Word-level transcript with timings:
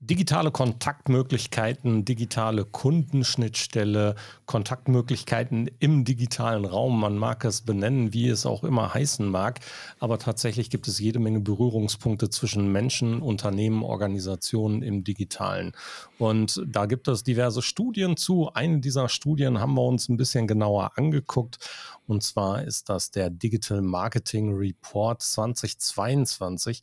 digitale 0.00 0.50
Kontaktmöglichkeiten, 0.50 2.04
digitale 2.04 2.66
Kundenschnittstelle, 2.66 4.14
Kontaktmöglichkeiten 4.44 5.70
im 5.78 6.04
digitalen 6.04 6.66
Raum. 6.66 7.00
Man 7.00 7.16
mag 7.16 7.44
es 7.46 7.62
benennen, 7.62 8.12
wie 8.12 8.28
es 8.28 8.44
auch 8.44 8.62
immer 8.62 8.92
heißen 8.92 9.26
mag, 9.26 9.60
aber 9.98 10.18
tatsächlich 10.18 10.68
gibt 10.68 10.86
es 10.86 10.98
jede 10.98 11.18
Menge 11.18 11.40
Berührungspunkte 11.40 12.28
zwischen 12.28 12.70
Menschen, 12.70 13.22
Unternehmen, 13.22 13.82
Organisationen 13.82 14.82
im 14.82 15.02
digitalen. 15.02 15.72
Und 16.18 16.62
da 16.66 16.84
gibt 16.84 17.08
es 17.08 17.24
diverse 17.24 17.62
Studien 17.62 18.18
zu. 18.18 18.50
Eine 18.52 18.80
dieser 18.80 19.08
Studien 19.08 19.60
haben 19.60 19.74
wir 19.74 19.82
uns 19.82 20.10
ein 20.10 20.18
bisschen 20.18 20.46
genauer 20.46 20.92
angeguckt. 20.96 21.58
Und 22.06 22.22
zwar 22.22 22.62
ist 22.64 22.88
das 22.88 23.10
der 23.10 23.30
Digital 23.30 23.82
Marketing 23.82 24.54
Report 24.54 25.22
2022 25.22 26.82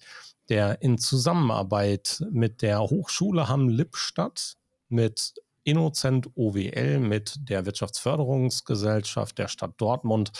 der 0.49 0.81
in 0.81 0.97
Zusammenarbeit 0.97 2.23
mit 2.31 2.61
der 2.61 2.81
Hochschule 2.81 3.47
Hamm-Lippstadt, 3.47 4.57
mit 4.89 5.33
Innocent 5.63 6.29
OWL, 6.35 6.99
mit 6.99 7.49
der 7.49 7.65
Wirtschaftsförderungsgesellschaft 7.65 9.37
der 9.37 9.47
Stadt 9.47 9.75
Dortmund 9.77 10.31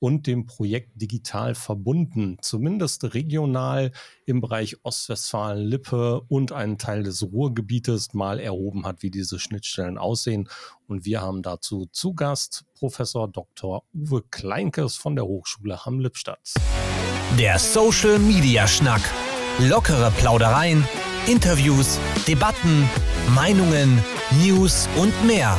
und 0.00 0.26
dem 0.26 0.46
Projekt 0.46 0.90
Digital 1.00 1.54
verbunden, 1.54 2.38
zumindest 2.40 3.14
regional 3.14 3.92
im 4.26 4.40
Bereich 4.40 4.76
Ostwestfalen-Lippe 4.82 6.22
und 6.28 6.52
einen 6.52 6.78
Teil 6.78 7.02
des 7.02 7.22
Ruhrgebietes 7.22 8.14
mal 8.14 8.38
erhoben 8.38 8.86
hat, 8.86 9.02
wie 9.02 9.10
diese 9.10 9.38
Schnittstellen 9.38 9.98
aussehen. 9.98 10.48
Und 10.86 11.04
wir 11.04 11.20
haben 11.20 11.42
dazu 11.42 11.86
zu 11.90 12.14
Gast 12.14 12.64
Professor 12.78 13.28
Dr. 13.28 13.84
Uwe 13.94 14.22
Kleinkes 14.30 14.96
von 14.96 15.16
der 15.16 15.26
Hochschule 15.26 15.84
Hamm-Lippstadt. 15.84 16.54
Der 17.38 17.58
Social 17.58 18.18
Media 18.18 18.66
Schnack 18.66 19.02
Lockere 19.60 20.12
Plaudereien, 20.12 20.86
Interviews, 21.26 21.98
Debatten, 22.28 22.88
Meinungen, 23.34 24.00
News 24.40 24.88
und 24.96 25.12
mehr. 25.26 25.58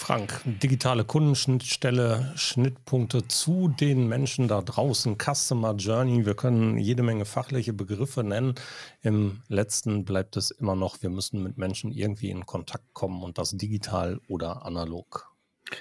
Frank, 0.00 0.40
digitale 0.46 1.04
Kundenschnittstelle, 1.04 2.32
Schnittpunkte 2.34 3.28
zu 3.28 3.68
den 3.68 4.08
Menschen 4.08 4.48
da 4.48 4.62
draußen, 4.62 5.18
Customer 5.18 5.74
Journey. 5.74 6.24
Wir 6.24 6.34
können 6.34 6.78
jede 6.78 7.02
Menge 7.02 7.26
fachliche 7.26 7.74
Begriffe 7.74 8.24
nennen. 8.24 8.54
Im 9.02 9.42
letzten 9.48 10.06
bleibt 10.06 10.38
es 10.38 10.50
immer 10.50 10.74
noch, 10.74 11.02
wir 11.02 11.10
müssen 11.10 11.42
mit 11.42 11.58
Menschen 11.58 11.92
irgendwie 11.92 12.30
in 12.30 12.46
Kontakt 12.46 12.94
kommen 12.94 13.22
und 13.22 13.36
das 13.36 13.50
digital 13.50 14.20
oder 14.26 14.64
analog. 14.64 15.29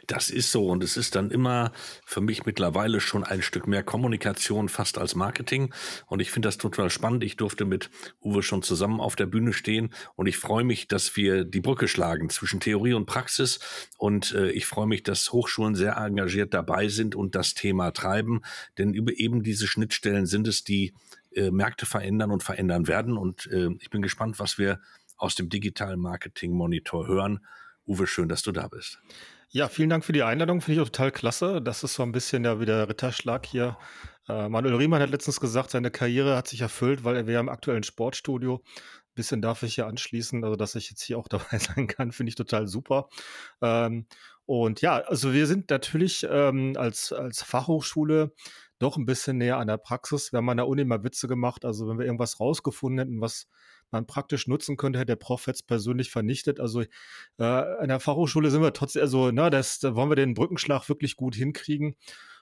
Das 0.07 0.29
ist 0.29 0.51
so 0.51 0.67
und 0.67 0.83
es 0.83 0.97
ist 0.97 1.15
dann 1.15 1.31
immer 1.31 1.71
für 2.05 2.21
mich 2.21 2.45
mittlerweile 2.45 2.99
schon 2.99 3.23
ein 3.23 3.41
Stück 3.41 3.67
mehr 3.67 3.83
Kommunikation 3.83 4.69
fast 4.69 4.97
als 4.97 5.15
Marketing 5.15 5.73
und 6.07 6.21
ich 6.21 6.31
finde 6.31 6.47
das 6.47 6.57
total 6.57 6.89
spannend. 6.89 7.23
Ich 7.23 7.37
durfte 7.37 7.65
mit 7.65 7.89
Uwe 8.21 8.43
schon 8.43 8.61
zusammen 8.61 8.99
auf 8.99 9.15
der 9.15 9.25
Bühne 9.25 9.53
stehen 9.53 9.89
und 10.15 10.27
ich 10.27 10.37
freue 10.37 10.63
mich, 10.63 10.87
dass 10.87 11.15
wir 11.15 11.43
die 11.43 11.61
Brücke 11.61 11.87
schlagen 11.87 12.29
zwischen 12.29 12.59
Theorie 12.59 12.93
und 12.93 13.05
Praxis 13.05 13.59
und 13.97 14.33
äh, 14.33 14.51
ich 14.51 14.65
freue 14.65 14.87
mich, 14.87 15.03
dass 15.03 15.31
Hochschulen 15.31 15.75
sehr 15.75 15.97
engagiert 15.97 16.53
dabei 16.53 16.87
sind 16.87 17.15
und 17.15 17.35
das 17.35 17.53
Thema 17.53 17.91
treiben, 17.91 18.41
denn 18.77 18.93
über 18.93 19.13
eben 19.17 19.43
diese 19.43 19.67
Schnittstellen 19.67 20.25
sind 20.25 20.47
es, 20.47 20.63
die 20.63 20.93
äh, 21.35 21.51
Märkte 21.51 21.85
verändern 21.85 22.31
und 22.31 22.43
verändern 22.43 22.87
werden 22.87 23.17
und 23.17 23.47
äh, 23.47 23.69
ich 23.79 23.89
bin 23.89 24.01
gespannt, 24.01 24.39
was 24.39 24.57
wir 24.57 24.79
aus 25.19 25.35
dem 25.35 25.49
digitalen 25.49 25.99
Marketing 25.99 26.53
Monitor 26.53 27.07
hören. 27.07 27.45
Uwe, 27.85 28.07
schön, 28.07 28.29
dass 28.29 28.41
du 28.41 28.51
da 28.51 28.67
bist. 28.67 28.99
Ja, 29.51 29.67
vielen 29.67 29.89
Dank 29.89 30.05
für 30.05 30.13
die 30.13 30.21
Einladung. 30.21 30.61
Finde 30.61 30.79
ich 30.79 30.87
auch 30.87 30.91
total 30.91 31.11
klasse. 31.11 31.59
Das 31.59 31.83
ist 31.83 31.95
so 31.95 32.03
ein 32.03 32.11
bisschen 32.11 32.45
ja 32.45 32.59
wieder 32.59 32.87
Ritterschlag 32.87 33.47
hier. 33.47 33.79
Äh, 34.27 34.47
Manuel 34.47 34.75
Riemann 34.75 35.01
hat 35.01 35.09
letztens 35.09 35.39
gesagt, 35.39 35.71
seine 35.71 35.89
Karriere 35.89 36.35
hat 36.35 36.47
sich 36.47 36.61
erfüllt, 36.61 37.03
weil 37.03 37.15
er 37.15 37.25
wäre 37.25 37.39
im 37.39 37.49
aktuellen 37.49 37.81
Sportstudio. 37.81 38.61
Ein 38.63 39.15
bisschen 39.15 39.41
darf 39.41 39.63
ich 39.63 39.73
hier 39.73 39.87
anschließen, 39.87 40.43
also 40.43 40.55
dass 40.55 40.75
ich 40.75 40.91
jetzt 40.91 41.01
hier 41.01 41.17
auch 41.17 41.27
dabei 41.29 41.57
sein 41.57 41.87
kann, 41.87 42.11
finde 42.11 42.29
ich 42.29 42.35
total 42.35 42.67
super. 42.67 43.09
Ähm, 43.63 44.05
und 44.45 44.81
ja, 44.81 44.97
also 44.99 45.33
wir 45.33 45.47
sind 45.47 45.71
natürlich 45.71 46.27
ähm, 46.29 46.75
als, 46.77 47.11
als 47.11 47.41
Fachhochschule 47.41 48.31
doch 48.77 48.97
ein 48.97 49.07
bisschen 49.07 49.39
näher 49.39 49.57
an 49.57 49.67
der 49.67 49.77
Praxis. 49.77 50.31
Wir 50.31 50.37
haben 50.37 50.49
an 50.49 50.57
der 50.57 50.67
Uni 50.67 50.85
mal 50.85 51.03
Witze 51.03 51.27
gemacht. 51.27 51.65
Also 51.65 51.87
wenn 51.87 51.97
wir 51.97 52.05
irgendwas 52.05 52.39
rausgefunden 52.39 52.99
hätten, 52.99 53.21
was 53.21 53.47
man 53.91 54.07
praktisch 54.07 54.47
nutzen 54.47 54.77
könnte, 54.77 54.99
hätte 54.99 55.07
der 55.07 55.15
Prof 55.15 55.47
jetzt 55.47 55.67
persönlich 55.67 56.11
vernichtet. 56.11 56.59
Also 56.59 56.81
äh, 56.81 57.43
an 57.43 57.87
der 57.87 57.99
Fachhochschule 57.99 58.51
sind 58.51 58.61
wir 58.61 58.73
trotzdem, 58.73 59.01
also 59.01 59.31
na, 59.31 59.49
das, 59.49 59.79
da 59.79 59.95
wollen 59.95 60.09
wir 60.09 60.15
den 60.15 60.33
Brückenschlag 60.33 60.87
wirklich 60.89 61.15
gut 61.15 61.35
hinkriegen. 61.35 61.95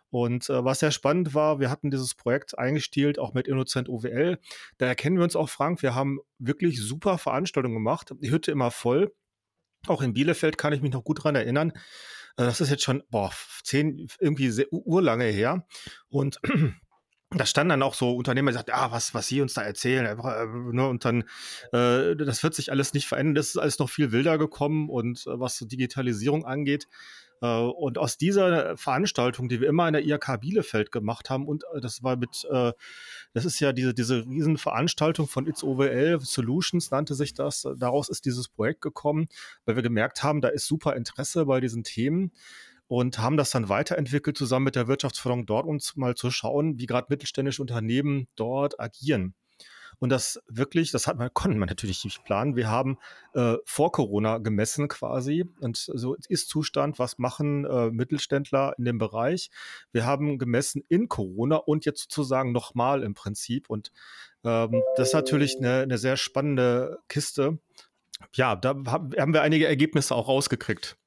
Und 0.09 0.49
äh, 0.49 0.63
was 0.63 0.79
sehr 0.79 0.91
spannend 0.91 1.33
war, 1.33 1.59
wir 1.59 1.69
hatten 1.69 1.91
dieses 1.91 2.15
Projekt 2.15 2.57
eingestielt, 2.57 3.19
auch 3.19 3.33
mit 3.33 3.47
Innocent 3.47 3.89
OWL. 3.89 4.39
Da 4.77 4.85
erkennen 4.85 5.17
wir 5.17 5.23
uns 5.23 5.35
auch, 5.35 5.49
Frank, 5.49 5.81
wir 5.81 5.95
haben 5.95 6.19
wirklich 6.39 6.81
super 6.81 7.17
Veranstaltungen 7.17 7.75
gemacht. 7.75 8.13
Die 8.21 8.31
Hütte 8.31 8.51
immer 8.51 8.71
voll. 8.71 9.13
Auch 9.85 10.01
in 10.01 10.13
Bielefeld 10.13 10.57
kann 10.57 10.73
ich 10.73 10.81
mich 10.81 10.93
noch 10.93 11.03
gut 11.03 11.23
dran 11.23 11.35
erinnern. 11.35 11.71
Äh, 12.37 12.45
das 12.45 12.61
ist 12.61 12.69
jetzt 12.69 12.83
schon, 12.83 13.03
boah, 13.09 13.31
zehn, 13.63 14.07
irgendwie 14.19 14.49
sehr 14.49 14.67
urlange 14.71 15.25
her. 15.25 15.65
Und 16.09 16.39
da 17.31 17.45
standen 17.45 17.69
dann 17.69 17.83
auch 17.83 17.93
so 17.93 18.15
Unternehmer, 18.15 18.51
die 18.51 18.55
sagten, 18.55 18.71
ah, 18.73 18.91
was, 18.91 19.13
was 19.13 19.27
sie 19.27 19.41
uns 19.41 19.53
da 19.53 19.61
erzählen, 19.61 20.05
äh, 20.05 20.45
ne, 20.73 20.87
und 20.87 21.03
dann, 21.03 21.23
äh, 21.73 22.15
das 22.15 22.41
wird 22.41 22.55
sich 22.55 22.71
alles 22.71 22.93
nicht 22.93 23.07
verändern, 23.07 23.35
das 23.35 23.47
ist 23.47 23.57
alles 23.57 23.79
noch 23.79 23.89
viel 23.89 24.11
wilder 24.11 24.37
gekommen 24.37 24.89
und 24.89 25.27
äh, 25.27 25.39
was 25.39 25.59
Digitalisierung 25.59 26.45
angeht. 26.45 26.87
Äh, 27.41 27.47
und 27.47 27.97
aus 27.97 28.17
dieser 28.17 28.77
Veranstaltung, 28.77 29.49
die 29.49 29.61
wir 29.61 29.67
immer 29.67 29.87
in 29.87 29.93
der 29.93 30.05
IHK 30.05 30.39
Bielefeld 30.39 30.91
gemacht 30.91 31.29
haben, 31.29 31.47
und 31.47 31.63
äh, 31.73 31.81
das 31.81 32.01
war 32.01 32.15
mit, 32.15 32.47
äh, 32.49 32.71
das 33.33 33.45
ist 33.45 33.59
ja 33.59 33.73
diese, 33.73 33.93
diese 33.93 34.25
Riesenveranstaltung 34.25 35.27
von 35.27 35.47
It's 35.47 35.63
OWL 35.63 36.19
Solutions, 36.21 36.91
nannte 36.91 37.13
sich 37.13 37.33
das. 37.33 37.67
Daraus 37.77 38.09
ist 38.09 38.25
dieses 38.25 38.47
Projekt 38.47 38.81
gekommen, 38.81 39.27
weil 39.65 39.75
wir 39.75 39.83
gemerkt 39.83 40.23
haben, 40.23 40.41
da 40.41 40.47
ist 40.47 40.67
super 40.67 40.95
Interesse 40.95 41.45
bei 41.45 41.59
diesen 41.59 41.83
Themen 41.83 42.31
und 42.87 43.19
haben 43.19 43.37
das 43.37 43.51
dann 43.51 43.69
weiterentwickelt, 43.69 44.37
zusammen 44.37 44.65
mit 44.65 44.75
der 44.75 44.87
Wirtschaftsförderung 44.87 45.45
dort, 45.45 45.65
um 45.65 45.79
mal 45.95 46.15
zu 46.15 46.31
schauen, 46.31 46.79
wie 46.79 46.85
gerade 46.85 47.07
mittelständische 47.09 47.61
Unternehmen 47.61 48.27
dort 48.35 48.79
agieren. 48.79 49.35
Und 49.99 50.09
das 50.09 50.39
wirklich, 50.47 50.91
das 50.91 51.07
hat 51.07 51.17
man, 51.17 51.33
konnten 51.33 51.57
wir 51.57 51.65
natürlich 51.65 52.03
nicht 52.03 52.23
planen. 52.23 52.55
Wir 52.55 52.69
haben 52.69 52.99
äh, 53.33 53.55
vor 53.65 53.91
Corona 53.91 54.37
gemessen 54.37 54.87
quasi 54.87 55.45
und 55.59 55.77
so 55.77 56.15
ist 56.29 56.49
Zustand, 56.49 56.99
was 56.99 57.17
machen 57.17 57.65
äh, 57.65 57.89
Mittelständler 57.89 58.75
in 58.77 58.85
dem 58.85 58.99
Bereich. 58.99 59.49
Wir 59.91 60.05
haben 60.05 60.37
gemessen 60.37 60.83
in 60.87 61.09
Corona 61.09 61.55
und 61.55 61.85
jetzt 61.85 62.01
sozusagen 62.03 62.51
nochmal 62.51 63.01
im 63.01 63.15
Prinzip. 63.15 63.69
Und 63.69 63.91
ähm, 64.43 64.83
das 64.97 65.09
ist 65.09 65.13
natürlich 65.13 65.57
eine, 65.57 65.81
eine 65.81 65.97
sehr 65.97 66.17
spannende 66.17 66.99
Kiste. 67.07 67.57
Ja, 68.33 68.55
da 68.55 68.75
haben 68.85 69.33
wir 69.33 69.41
einige 69.41 69.67
Ergebnisse 69.67 70.13
auch 70.13 70.27
rausgekriegt. 70.27 70.97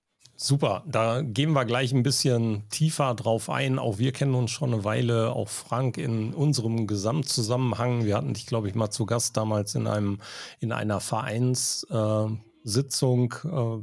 Super, 0.43 0.83
da 0.87 1.21
gehen 1.21 1.53
wir 1.53 1.67
gleich 1.67 1.93
ein 1.93 2.03
bisschen 2.03 2.67
tiefer 2.71 3.15
drauf 3.15 3.51
ein. 3.51 3.79
Auch 3.79 3.99
wir 3.99 4.11
kennen 4.11 4.35
uns 4.35 4.51
schon 4.51 4.73
eine 4.73 4.85
Weile, 4.85 5.35
auch 5.35 5.51
Frank 5.51 5.99
in 5.99 6.33
unserem 6.33 6.87
Gesamtzusammenhang. 6.87 8.07
Wir 8.07 8.17
hatten 8.17 8.33
dich, 8.33 8.47
glaube 8.47 8.67
ich, 8.67 8.75
mal 8.75 8.89
zu 8.89 9.05
Gast 9.05 9.37
damals 9.37 9.75
in 9.75 9.87
einem 9.87 10.19
in 10.59 10.73
einer 10.73 11.01
Vereinssitzung, 11.01 13.35
äh, 13.45 13.83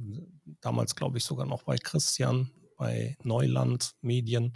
damals 0.59 0.95
glaube 0.95 1.19
ich 1.19 1.25
sogar 1.25 1.45
noch 1.45 1.61
bei 1.61 1.77
Christian 1.77 2.49
bei 2.77 3.17
Neuland 3.23 3.95
Medien. 4.01 4.53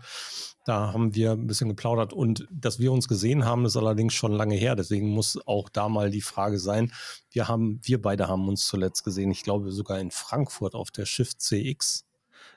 Da 0.65 0.93
haben 0.93 1.15
wir 1.15 1.31
ein 1.31 1.47
bisschen 1.47 1.69
geplaudert 1.69 2.13
und 2.13 2.47
dass 2.51 2.79
wir 2.79 2.91
uns 2.91 3.07
gesehen 3.07 3.45
haben, 3.45 3.65
ist 3.65 3.75
allerdings 3.75 4.13
schon 4.13 4.31
lange 4.31 4.55
her. 4.55 4.75
Deswegen 4.75 5.09
muss 5.09 5.39
auch 5.47 5.69
da 5.69 5.89
mal 5.89 6.11
die 6.11 6.21
Frage 6.21 6.59
sein. 6.59 6.93
Wir 7.31 7.47
haben, 7.47 7.79
wir 7.83 8.01
beide 8.01 8.27
haben 8.27 8.47
uns 8.47 8.65
zuletzt 8.65 9.03
gesehen. 9.03 9.31
Ich 9.31 9.43
glaube 9.43 9.71
sogar 9.71 9.99
in 9.99 10.11
Frankfurt 10.11 10.75
auf 10.75 10.91
der 10.91 11.05
Shift 11.05 11.41
CX. 11.41 12.05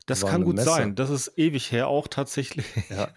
Das 0.06 0.20
kann 0.26 0.44
gut 0.44 0.56
Messe. 0.56 0.68
sein. 0.68 0.94
Das 0.94 1.08
ist 1.08 1.32
ewig 1.36 1.72
her 1.72 1.88
auch 1.88 2.08
tatsächlich. 2.08 2.66
Ja. 2.90 3.08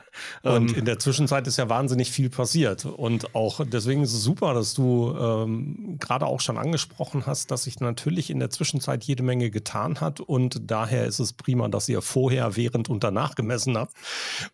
Und 0.44 0.72
ähm, 0.72 0.76
in 0.76 0.86
der 0.86 1.00
Zwischenzeit 1.00 1.46
ist 1.46 1.58
ja 1.58 1.68
wahnsinnig 1.68 2.12
viel 2.12 2.30
passiert. 2.30 2.86
Und 2.86 3.36
auch 3.36 3.60
deswegen 3.66 4.04
ist 4.04 4.14
es 4.14 4.24
super, 4.24 4.54
dass 4.54 4.74
du 4.74 5.14
ähm, 5.20 5.98
gerade 6.00 6.26
auch 6.26 6.40
schon 6.40 6.58
angesprochen 6.58 7.26
hast, 7.26 7.52
dass 7.52 7.64
sich 7.64 7.82
natürlich 7.82 8.30
in 8.30 8.40
der 8.40 8.50
Zwischenzeit 8.50 9.04
jede 9.04 9.24
Menge 9.24 9.52
getan 9.52 10.00
hat. 10.00 10.22
Und 10.22 10.72
daher 10.72 11.06
ist 11.06 11.20
es 11.20 11.34
prima, 11.34 11.68
dass 11.68 11.90
ihr 11.90 12.02
vorher, 12.02 12.56
während 12.56 12.90
und 12.90 13.04
danach 13.04 13.36
gemessen 13.36 13.78
habt. 13.78 13.94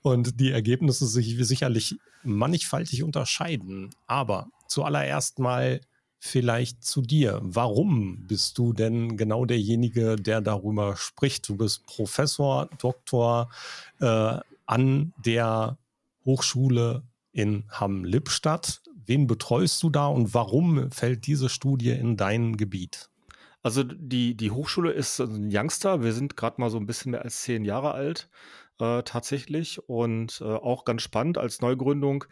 Und 0.02 0.40
die 0.40 0.52
Ergebnisse 0.52 1.06
sich 1.06 1.38
sicherlich 1.46 1.98
mannigfaltig 2.24 3.04
unterscheiden. 3.04 3.92
Aber 4.08 4.48
zuallererst 4.68 5.38
mal 5.38 5.82
vielleicht 6.26 6.86
zu 6.86 7.02
dir. 7.02 7.42
Warum 7.44 8.26
bist 8.28 8.58
du 8.58 8.72
denn 8.72 9.18
genau 9.18 9.44
derjenige, 9.44 10.16
der 10.16 10.40
darüber 10.40 10.96
spricht? 10.96 11.50
Du 11.50 11.58
bist 11.58 11.86
Professor, 11.86 12.70
Doktor, 12.80 13.50
äh, 14.00 14.40
an 14.66 15.14
der 15.18 15.78
Hochschule 16.24 17.04
in 17.34 17.66
Hamm-Lippstadt. 17.70 18.82
Wen 19.06 19.28
betreust 19.28 19.84
du 19.84 19.90
da 19.90 20.08
und 20.08 20.34
warum 20.34 20.90
fällt 20.92 21.28
diese 21.28 21.50
Studie 21.50 21.92
in 21.92 22.16
dein 22.16 22.56
Gebiet? 22.56 23.10
Also 23.62 23.84
die, 23.84 24.36
die 24.36 24.52
Hochschule 24.52 24.92
ist 24.92 25.20
ein 25.20 25.50
Youngster. 25.52 26.04
Wir 26.04 26.14
sind 26.14 26.38
gerade 26.38 26.62
mal 26.62 26.70
so 26.70 26.78
ein 26.78 26.86
bisschen 26.86 27.12
mehr 27.12 27.24
als 27.24 27.42
zehn 27.42 27.66
Jahre 27.66 27.92
alt 27.92 28.30
äh, 28.80 29.04
tatsächlich 29.04 29.88
und 29.88 30.42
äh, 30.42 30.46
auch 30.46 30.86
ganz 30.86 31.02
spannend 31.02 31.38
als 31.38 31.62
Neugründung 31.62 32.26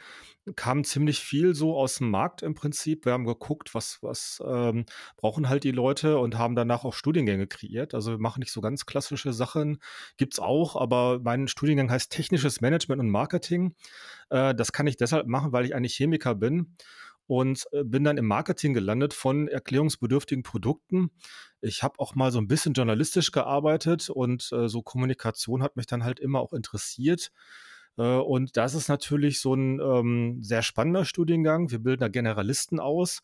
kam 0.55 0.83
ziemlich 0.83 1.19
viel 1.19 1.53
so 1.53 1.77
aus 1.77 1.95
dem 1.95 2.09
Markt 2.09 2.41
im 2.41 2.55
Prinzip. 2.55 3.05
Wir 3.05 3.13
haben 3.13 3.25
geguckt, 3.25 3.75
was, 3.75 3.99
was 4.01 4.41
ähm, 4.45 4.85
brauchen 5.17 5.49
halt 5.49 5.63
die 5.63 5.71
Leute 5.71 6.17
und 6.17 6.37
haben 6.37 6.55
danach 6.55 6.83
auch 6.83 6.93
Studiengänge 6.93 7.47
kreiert. 7.47 7.93
Also 7.93 8.11
wir 8.11 8.17
machen 8.17 8.39
nicht 8.39 8.51
so 8.51 8.61
ganz 8.61 8.85
klassische 8.85 9.33
Sachen, 9.33 9.77
gibt 10.17 10.33
es 10.33 10.39
auch, 10.39 10.75
aber 10.75 11.19
mein 11.23 11.47
Studiengang 11.47 11.91
heißt 11.91 12.11
Technisches 12.11 12.59
Management 12.61 13.01
und 13.01 13.09
Marketing. 13.09 13.75
Äh, 14.29 14.55
das 14.55 14.71
kann 14.71 14.87
ich 14.87 14.97
deshalb 14.97 15.27
machen, 15.27 15.51
weil 15.51 15.65
ich 15.65 15.75
eigentlich 15.75 15.95
Chemiker 15.95 16.33
bin 16.33 16.75
und 17.31 17.65
äh, 17.71 17.85
bin 17.85 18.03
dann 18.03 18.17
im 18.17 18.25
Marketing 18.25 18.73
gelandet 18.73 19.13
von 19.13 19.47
erklärungsbedürftigen 19.47 20.43
Produkten. 20.43 21.11
Ich 21.61 21.81
habe 21.81 21.97
auch 21.97 22.13
mal 22.13 22.29
so 22.29 22.39
ein 22.39 22.49
bisschen 22.49 22.73
journalistisch 22.73 23.31
gearbeitet 23.31 24.09
und 24.09 24.51
äh, 24.51 24.67
so 24.67 24.81
Kommunikation 24.81 25.63
hat 25.63 25.77
mich 25.77 25.85
dann 25.85 26.03
halt 26.03 26.19
immer 26.19 26.41
auch 26.41 26.51
interessiert. 26.51 27.31
Äh, 27.97 28.17
und 28.17 28.57
das 28.57 28.73
ist 28.73 28.89
natürlich 28.89 29.39
so 29.39 29.53
ein 29.53 29.79
ähm, 29.79 30.43
sehr 30.43 30.61
spannender 30.61 31.05
Studiengang. 31.05 31.71
Wir 31.71 31.79
bilden 31.79 32.01
da 32.01 32.09
Generalisten 32.09 32.81
aus, 32.81 33.21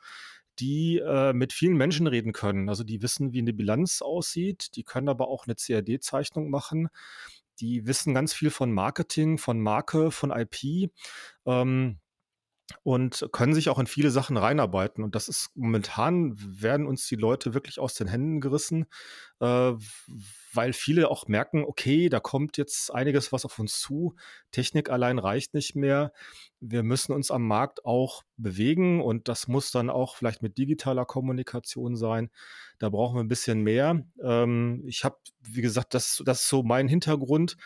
die 0.58 1.00
äh, 1.00 1.34
mit 1.34 1.52
vielen 1.52 1.76
Menschen 1.76 2.08
reden 2.08 2.32
können. 2.32 2.70
Also 2.70 2.86
die 2.86 3.02
wissen, 3.02 3.34
wie 3.34 3.40
eine 3.40 3.52
Bilanz 3.52 4.02
aussieht, 4.02 4.78
die 4.78 4.86
können 4.86 5.10
aber 5.10 5.28
auch 5.28 5.48
eine 5.48 5.56
CAD-Zeichnung 5.56 6.50
machen. 6.50 6.88
Die 7.60 7.86
wissen 7.86 8.14
ganz 8.14 8.34
viel 8.34 8.52
von 8.52 8.72
Marketing, 8.72 9.38
von 9.38 9.60
Marke, 9.60 10.12
von 10.12 10.32
IP. 10.32 10.92
Ähm, 11.46 12.00
und 12.84 13.28
können 13.32 13.54
sich 13.54 13.70
auch 13.70 13.80
in 13.80 13.88
viele 13.88 14.12
Sachen 14.12 14.38
reinarbeiten. 14.38 15.04
Und 15.04 15.16
das 15.16 15.30
ist 15.30 15.52
momentan 15.56 16.36
werden 16.38 16.86
uns 16.86 17.08
die 17.08 17.16
Leute 17.16 17.54
wirklich 17.54 17.80
aus 17.80 17.94
den 17.94 18.08
Händen 18.08 18.42
gerissen, 18.42 18.86
äh, 19.40 19.74
weil 20.54 20.74
viele 20.74 21.10
auch 21.10 21.28
merken, 21.28 21.64
okay, 21.64 22.10
da 22.10 22.20
kommt 22.20 22.58
jetzt 22.58 22.94
einiges 22.94 23.32
was 23.32 23.46
auf 23.46 23.58
uns 23.60 23.80
zu. 23.80 24.16
Technik 24.52 24.90
allein 24.90 25.20
reicht 25.20 25.54
nicht 25.54 25.76
mehr. 25.76 26.12
Wir 26.60 26.84
müssen 26.84 27.14
uns 27.14 27.32
am 27.32 27.48
Markt 27.48 27.86
auch 27.86 28.24
bewegen 28.36 29.02
und 29.02 29.28
das 29.28 29.48
muss 29.48 29.72
dann 29.72 29.90
auch 29.90 30.16
vielleicht 30.16 30.42
mit 30.42 30.58
digitaler 30.58 31.06
Kommunikation 31.06 31.96
sein. 31.96 32.30
Da 32.80 32.90
brauchen 32.90 33.16
wir 33.16 33.24
ein 33.24 33.30
bisschen 33.30 33.62
mehr. 33.62 34.04
Ähm, 34.22 34.84
ich 34.86 35.06
habe, 35.06 35.18
wie 35.42 35.62
gesagt, 35.62 35.94
das, 35.94 36.22
das 36.26 36.42
ist 36.42 36.50
so 36.50 36.64
mein 36.64 36.88
Hintergrund 36.88 37.58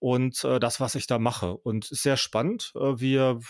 und 0.00 0.42
äh, 0.44 0.58
das, 0.58 0.80
was 0.80 0.94
ich 0.94 1.06
da 1.06 1.18
mache. 1.18 1.56
Und 1.56 1.90
ist 1.90 2.02
sehr 2.02 2.16
spannend. 2.16 2.72
Äh, 2.74 2.98
wir 2.98 3.40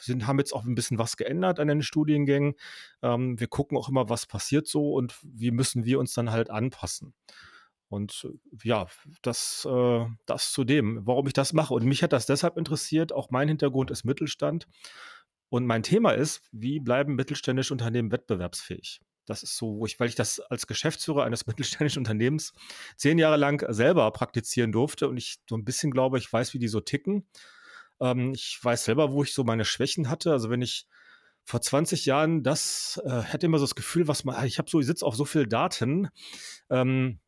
sind, 0.00 0.26
haben 0.26 0.38
jetzt 0.38 0.52
auch 0.52 0.64
ein 0.64 0.74
bisschen 0.74 0.98
was 0.98 1.16
geändert 1.16 1.60
an 1.60 1.68
den 1.68 1.82
Studiengängen. 1.82 2.54
Ähm, 3.02 3.38
wir 3.38 3.48
gucken 3.48 3.76
auch 3.78 3.88
immer, 3.88 4.08
was 4.08 4.26
passiert 4.26 4.66
so 4.66 4.92
und 4.92 5.14
wie 5.22 5.50
müssen 5.50 5.84
wir 5.84 5.98
uns 5.98 6.14
dann 6.14 6.30
halt 6.30 6.50
anpassen. 6.50 7.14
Und 7.88 8.26
äh, 8.26 8.68
ja, 8.68 8.86
das, 9.20 9.66
äh, 9.70 10.06
das 10.26 10.52
zu 10.52 10.64
dem, 10.64 11.06
warum 11.06 11.26
ich 11.26 11.34
das 11.34 11.52
mache. 11.52 11.74
Und 11.74 11.84
mich 11.84 12.02
hat 12.02 12.12
das 12.12 12.26
deshalb 12.26 12.56
interessiert. 12.56 13.12
Auch 13.12 13.30
mein 13.30 13.48
Hintergrund 13.48 13.90
ist 13.90 14.04
Mittelstand. 14.04 14.66
Und 15.50 15.66
mein 15.66 15.82
Thema 15.82 16.12
ist, 16.12 16.40
wie 16.52 16.80
bleiben 16.80 17.14
mittelständische 17.14 17.74
Unternehmen 17.74 18.10
wettbewerbsfähig? 18.10 19.02
Das 19.26 19.42
ist 19.42 19.56
so, 19.58 19.78
wo 19.78 19.86
ich, 19.86 20.00
weil 20.00 20.08
ich 20.08 20.14
das 20.14 20.40
als 20.40 20.66
Geschäftsführer 20.66 21.24
eines 21.24 21.46
mittelständischen 21.46 22.00
Unternehmens 22.00 22.54
zehn 22.96 23.18
Jahre 23.18 23.36
lang 23.36 23.62
selber 23.72 24.10
praktizieren 24.10 24.72
durfte 24.72 25.08
und 25.08 25.18
ich 25.18 25.36
so 25.48 25.56
ein 25.56 25.64
bisschen 25.64 25.90
glaube, 25.90 26.16
ich 26.16 26.32
weiß, 26.32 26.54
wie 26.54 26.58
die 26.58 26.68
so 26.68 26.80
ticken. 26.80 27.26
Ähm, 28.02 28.32
ich 28.34 28.58
weiß 28.60 28.84
selber, 28.84 29.12
wo 29.12 29.22
ich 29.22 29.32
so 29.32 29.44
meine 29.44 29.64
Schwächen 29.64 30.10
hatte. 30.10 30.32
Also 30.32 30.50
wenn 30.50 30.62
ich 30.62 30.86
vor 31.44 31.60
20 31.60 32.06
Jahren 32.06 32.42
das, 32.42 33.00
äh, 33.04 33.20
hätte 33.22 33.46
immer 33.46 33.58
so 33.58 33.64
das 33.64 33.74
Gefühl, 33.74 34.08
was 34.08 34.24
man, 34.24 34.44
ich 34.44 34.58
habe 34.58 34.70
so, 34.70 34.80
ich 34.80 34.86
sitze 34.86 35.06
auf 35.06 35.16
so 35.16 35.24
viel 35.24 35.46
Daten. 35.46 36.08
Ähm, 36.70 37.20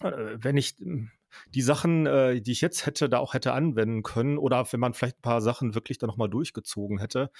äh, 0.00 0.12
wenn 0.36 0.56
ich 0.56 0.76
die 1.48 1.62
Sachen, 1.62 2.06
äh, 2.06 2.40
die 2.40 2.52
ich 2.52 2.60
jetzt 2.60 2.86
hätte, 2.86 3.08
da 3.08 3.18
auch 3.18 3.34
hätte 3.34 3.52
anwenden 3.52 4.02
können 4.02 4.38
oder 4.38 4.70
wenn 4.72 4.80
man 4.80 4.94
vielleicht 4.94 5.18
ein 5.18 5.22
paar 5.22 5.40
Sachen 5.40 5.74
wirklich 5.74 5.98
dann 5.98 6.08
nochmal 6.08 6.28
durchgezogen 6.28 6.98
hätte. 6.98 7.30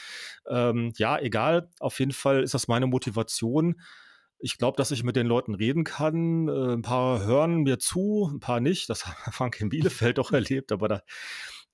Ähm, 0.48 0.92
ja, 0.96 1.18
egal. 1.18 1.70
Auf 1.78 1.98
jeden 1.98 2.12
Fall 2.12 2.42
ist 2.42 2.54
das 2.54 2.68
meine 2.68 2.86
Motivation. 2.86 3.80
Ich 4.38 4.58
glaube, 4.58 4.76
dass 4.76 4.90
ich 4.90 5.04
mit 5.04 5.14
den 5.14 5.26
Leuten 5.26 5.54
reden 5.54 5.84
kann. 5.84 6.48
Äh, 6.48 6.72
ein 6.74 6.82
paar 6.82 7.24
hören 7.24 7.62
mir 7.62 7.78
zu, 7.78 8.30
ein 8.32 8.40
paar 8.40 8.60
nicht. 8.60 8.88
Das 8.88 9.06
haben 9.06 9.32
Frank 9.32 9.60
in 9.60 9.68
Bielefeld 9.68 10.18
auch 10.18 10.32
erlebt, 10.32 10.72
aber 10.72 10.88
da, 10.88 11.02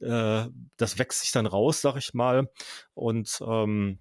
äh, 0.00 0.46
das 0.76 0.98
wächst 0.98 1.20
sich 1.20 1.32
dann 1.32 1.46
raus, 1.46 1.80
sag 1.80 1.96
ich 1.96 2.14
mal. 2.14 2.50
Und 2.94 3.40
ähm, 3.46 3.98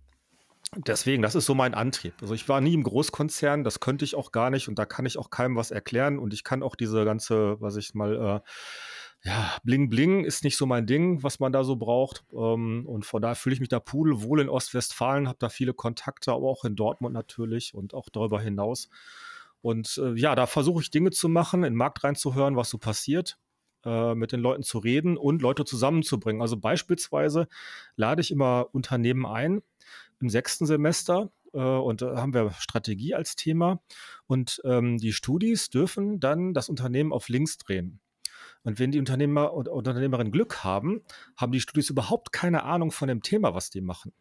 Deswegen, 0.76 1.22
das 1.22 1.36
ist 1.36 1.46
so 1.46 1.56
mein 1.56 1.74
Antrieb. 1.74 2.14
Also 2.20 2.34
ich 2.34 2.50
war 2.50 2.60
nie 2.60 2.74
im 2.74 2.84
Großkonzern, 2.84 3.64
das 3.64 3.80
könnte 3.80 4.04
ich 4.04 4.16
auch 4.16 4.34
gar 4.34 4.50
nicht 4.50 4.68
und 4.68 4.78
da 4.78 4.86
kann 4.86 5.06
ich 5.06 5.18
auch 5.18 5.30
keinem 5.30 5.56
was 5.56 5.72
erklären 5.72 6.20
und 6.20 6.34
ich 6.34 6.44
kann 6.44 6.62
auch 6.62 6.76
diese 6.76 7.06
ganze, 7.06 7.60
was 7.62 7.78
ich 7.78 7.94
mal, 7.94 8.44
äh, 8.44 9.28
ja, 9.28 9.56
Bling 9.64 9.90
Bling 9.90 10.26
ist 10.26 10.44
nicht 10.44 10.58
so 10.58 10.66
mein 10.66 10.86
Ding, 10.86 11.24
was 11.24 11.40
man 11.40 11.54
da 11.54 11.64
so 11.64 11.78
braucht. 11.78 12.26
Ähm, 12.34 12.86
und 12.86 13.06
von 13.06 13.22
daher 13.22 13.36
fühle 13.36 13.54
ich 13.54 13.62
mich 13.62 13.70
da 13.70 13.80
pudelwohl 13.80 14.42
in 14.42 14.50
Ostwestfalen, 14.50 15.30
habe 15.30 15.40
da 15.40 15.48
viele 15.50 15.74
Kontakte, 15.74 16.34
aber 16.34 16.48
auch 16.48 16.66
in 16.66 16.76
Dortmund 16.76 17.14
natürlich 17.14 17.74
und 17.74 17.94
auch 17.94 18.10
darüber 18.10 18.42
hinaus. 18.42 18.90
Und 19.62 20.00
äh, 20.04 20.14
ja, 20.20 20.36
da 20.36 20.48
versuche 20.48 20.82
ich 20.82 20.92
Dinge 20.92 21.12
zu 21.12 21.30
machen, 21.30 21.64
in 21.64 21.74
den 21.74 21.78
Markt 21.78 22.04
reinzuhören, 22.04 22.58
was 22.58 22.70
so 22.70 22.78
passiert 22.78 23.40
äh, 23.88 24.16
mit 24.16 24.34
den 24.34 24.42
Leuten 24.42 24.64
zu 24.64 24.80
reden 24.80 25.16
und 25.16 25.42
Leute 25.42 25.64
zusammenzubringen. 25.64 26.42
Also 26.42 26.58
beispielsweise 26.58 27.48
lade 27.96 28.22
ich 28.22 28.32
immer 28.32 28.68
Unternehmen 28.74 29.26
ein, 29.26 29.62
im 30.20 30.30
sechsten 30.30 30.66
Semester 30.66 31.32
äh, 31.54 31.60
und 31.60 32.02
da 32.02 32.18
haben 32.18 32.34
wir 32.34 32.52
Strategie 32.52 33.16
als 33.16 33.38
Thema. 33.38 33.80
Und 34.26 34.62
ähm, 34.66 34.98
die 34.98 35.14
Studis 35.14 35.70
dürfen 35.70 36.20
dann 36.20 36.54
das 36.54 36.68
Unternehmen 36.68 37.14
auf 37.14 37.30
links 37.30 37.58
drehen. 37.58 38.02
Und 38.64 38.80
wenn 38.80 38.92
die 38.92 39.00
Unternehmer 39.00 39.54
und 39.54 39.70
Unternehmerinnen 39.70 40.34
Glück 40.34 40.66
haben, 40.66 41.02
haben 41.38 41.54
die 41.54 41.62
Studis 41.62 41.90
überhaupt 41.90 42.34
keine 42.34 42.64
Ahnung 42.64 42.92
von 42.92 43.08
dem 43.08 43.22
Thema, 43.22 43.54
was 43.54 43.70
die 43.70 43.80
machen. 43.80 44.12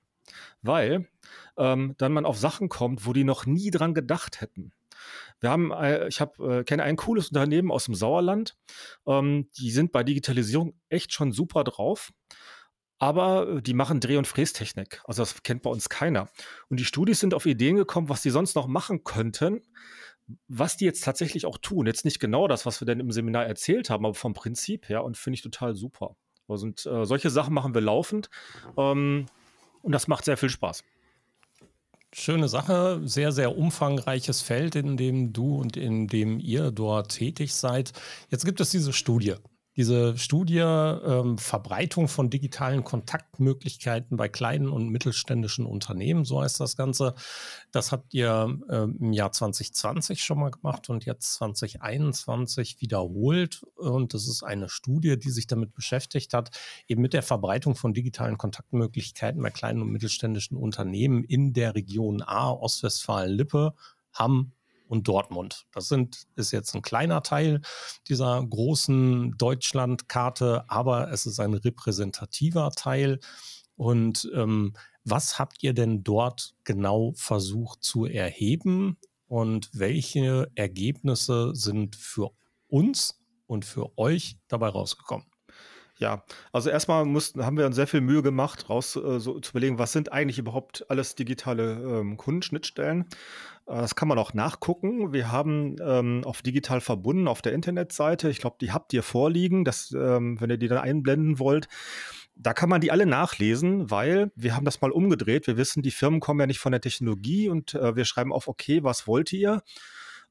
Weil 0.62 1.08
ähm, 1.56 1.96
dann 1.98 2.12
man 2.12 2.24
auf 2.24 2.38
Sachen 2.38 2.68
kommt, 2.68 3.04
wo 3.04 3.12
die 3.12 3.24
noch 3.24 3.46
nie 3.46 3.72
dran 3.72 3.94
gedacht 3.94 4.40
hätten. 4.40 4.72
Wir 5.40 5.50
haben, 5.50 5.70
äh, 5.70 6.08
ich 6.08 6.20
habe, 6.20 6.60
äh, 6.60 6.64
kenne 6.64 6.82
ein 6.82 6.96
cooles 6.96 7.28
Unternehmen 7.28 7.70
aus 7.70 7.84
dem 7.84 7.94
Sauerland. 7.94 8.56
Ähm, 9.06 9.48
die 9.58 9.70
sind 9.70 9.92
bei 9.92 10.02
Digitalisierung 10.02 10.74
echt 10.88 11.12
schon 11.12 11.32
super 11.32 11.64
drauf. 11.64 12.12
Aber 12.98 13.48
äh, 13.48 13.62
die 13.62 13.74
machen 13.74 14.00
Dreh- 14.00 14.16
und 14.16 14.26
Frästechnik. 14.26 15.02
Also 15.04 15.22
das 15.22 15.42
kennt 15.42 15.62
bei 15.62 15.70
uns 15.70 15.88
keiner. 15.88 16.28
Und 16.68 16.80
die 16.80 16.84
Studis 16.84 17.20
sind 17.20 17.34
auf 17.34 17.46
Ideen 17.46 17.76
gekommen, 17.76 18.08
was 18.08 18.22
die 18.22 18.30
sonst 18.30 18.54
noch 18.56 18.66
machen 18.66 19.04
könnten, 19.04 19.62
was 20.48 20.76
die 20.76 20.86
jetzt 20.86 21.04
tatsächlich 21.04 21.46
auch 21.46 21.58
tun. 21.58 21.86
Jetzt 21.86 22.04
nicht 22.04 22.20
genau 22.20 22.48
das, 22.48 22.66
was 22.66 22.80
wir 22.80 22.86
denn 22.86 23.00
im 23.00 23.12
Seminar 23.12 23.46
erzählt 23.46 23.90
haben, 23.90 24.04
aber 24.06 24.14
vom 24.14 24.34
Prinzip 24.34 24.88
her 24.88 25.04
und 25.04 25.16
finde 25.16 25.36
ich 25.36 25.42
total 25.42 25.74
super. 25.74 26.16
Also, 26.48 26.66
und 26.66 26.86
äh, 26.86 27.04
solche 27.04 27.30
Sachen 27.30 27.54
machen 27.54 27.74
wir 27.74 27.80
laufend 27.80 28.30
ähm, 28.76 29.26
und 29.82 29.92
das 29.92 30.08
macht 30.08 30.24
sehr 30.24 30.36
viel 30.36 30.50
Spaß. 30.50 30.84
Schöne 32.12 32.48
Sache, 32.48 33.02
sehr, 33.04 33.32
sehr 33.32 33.58
umfangreiches 33.58 34.40
Feld, 34.40 34.74
in 34.74 34.96
dem 34.96 35.32
du 35.32 35.56
und 35.56 35.76
in 35.76 36.06
dem 36.06 36.38
ihr 36.38 36.70
dort 36.70 37.12
tätig 37.12 37.54
seid. 37.54 37.92
Jetzt 38.30 38.44
gibt 38.44 38.60
es 38.60 38.70
diese 38.70 38.92
Studie, 38.92 39.34
diese 39.76 40.16
Studie 40.16 40.58
ähm, 40.58 41.36
Verbreitung 41.36 42.08
von 42.08 42.30
digitalen 42.30 42.82
Kontaktmöglichkeiten 42.82 44.16
bei 44.16 44.28
kleinen 44.28 44.70
und 44.70 44.88
mittelständischen 44.88 45.66
Unternehmen, 45.66 46.24
so 46.24 46.40
heißt 46.42 46.58
das 46.60 46.76
Ganze. 46.76 47.14
Das 47.72 47.92
habt 47.92 48.14
ihr 48.14 48.58
ähm, 48.70 48.96
im 48.98 49.12
Jahr 49.12 49.32
2020 49.32 50.24
schon 50.24 50.38
mal 50.38 50.50
gemacht 50.50 50.88
und 50.88 51.04
jetzt 51.04 51.34
2021 51.34 52.80
wiederholt. 52.80 53.64
Und 53.76 54.14
das 54.14 54.26
ist 54.26 54.42
eine 54.42 54.70
Studie, 54.70 55.18
die 55.18 55.30
sich 55.30 55.46
damit 55.46 55.74
beschäftigt 55.74 56.32
hat, 56.32 56.50
eben 56.88 57.02
mit 57.02 57.12
der 57.12 57.22
Verbreitung 57.22 57.74
von 57.74 57.92
digitalen 57.92 58.38
Kontaktmöglichkeiten 58.38 59.42
bei 59.42 59.50
kleinen 59.50 59.82
und 59.82 59.90
mittelständischen 59.90 60.56
Unternehmen 60.56 61.22
in 61.22 61.52
der 61.52 61.74
Region 61.74 62.22
A, 62.22 62.50
Ostwestfalen-Lippe, 62.50 63.74
Hamm, 64.14 64.52
und 64.88 65.08
Dortmund. 65.08 65.66
Das 65.72 65.88
sind, 65.88 66.26
ist 66.36 66.52
jetzt 66.52 66.74
ein 66.74 66.82
kleiner 66.82 67.22
Teil 67.22 67.60
dieser 68.08 68.44
großen 68.44 69.36
Deutschlandkarte, 69.36 70.64
aber 70.68 71.10
es 71.10 71.26
ist 71.26 71.40
ein 71.40 71.54
repräsentativer 71.54 72.70
Teil. 72.72 73.20
Und 73.76 74.30
ähm, 74.34 74.74
was 75.04 75.38
habt 75.38 75.62
ihr 75.62 75.74
denn 75.74 76.02
dort 76.02 76.54
genau 76.64 77.12
versucht 77.14 77.82
zu 77.84 78.06
erheben 78.06 78.96
und 79.28 79.70
welche 79.72 80.50
Ergebnisse 80.54 81.54
sind 81.54 81.96
für 81.96 82.30
uns 82.68 83.20
und 83.46 83.64
für 83.64 83.96
euch 83.98 84.38
dabei 84.48 84.68
rausgekommen? 84.68 85.26
Ja, 85.98 86.24
also 86.52 86.68
erstmal 86.68 87.06
mussten, 87.06 87.44
haben 87.46 87.56
wir 87.56 87.64
uns 87.64 87.76
sehr 87.76 87.86
viel 87.86 88.02
Mühe 88.02 88.22
gemacht, 88.22 88.68
raus 88.68 88.96
äh, 88.96 89.18
so 89.18 89.40
zu 89.40 89.50
überlegen, 89.52 89.78
was 89.78 89.92
sind 89.92 90.12
eigentlich 90.12 90.38
überhaupt 90.38 90.84
alles 90.90 91.14
digitale 91.14 91.72
ähm, 91.72 92.18
Kundenschnittstellen. 92.18 93.06
Äh, 93.66 93.76
das 93.76 93.94
kann 93.94 94.08
man 94.08 94.18
auch 94.18 94.34
nachgucken. 94.34 95.14
Wir 95.14 95.32
haben 95.32 95.76
ähm, 95.80 96.22
auf 96.24 96.42
digital 96.42 96.82
verbunden 96.82 97.28
auf 97.28 97.40
der 97.40 97.54
Internetseite, 97.54 98.28
ich 98.28 98.40
glaube, 98.40 98.56
die 98.60 98.72
habt 98.72 98.92
ihr 98.92 99.02
vorliegen, 99.02 99.64
dass, 99.64 99.90
ähm, 99.92 100.38
wenn 100.38 100.50
ihr 100.50 100.58
die 100.58 100.68
dann 100.68 100.78
einblenden 100.78 101.38
wollt, 101.38 101.66
da 102.38 102.52
kann 102.52 102.68
man 102.68 102.82
die 102.82 102.90
alle 102.90 103.06
nachlesen, 103.06 103.90
weil 103.90 104.30
wir 104.36 104.54
haben 104.54 104.66
das 104.66 104.82
mal 104.82 104.90
umgedreht. 104.90 105.46
Wir 105.46 105.56
wissen, 105.56 105.82
die 105.82 105.90
Firmen 105.90 106.20
kommen 106.20 106.40
ja 106.40 106.46
nicht 106.46 106.58
von 106.58 106.72
der 106.72 106.82
Technologie 106.82 107.48
und 107.48 107.74
äh, 107.74 107.96
wir 107.96 108.04
schreiben 108.04 108.32
auf, 108.32 108.48
okay, 108.48 108.82
was 108.82 109.06
wollt 109.06 109.32
ihr? 109.32 109.62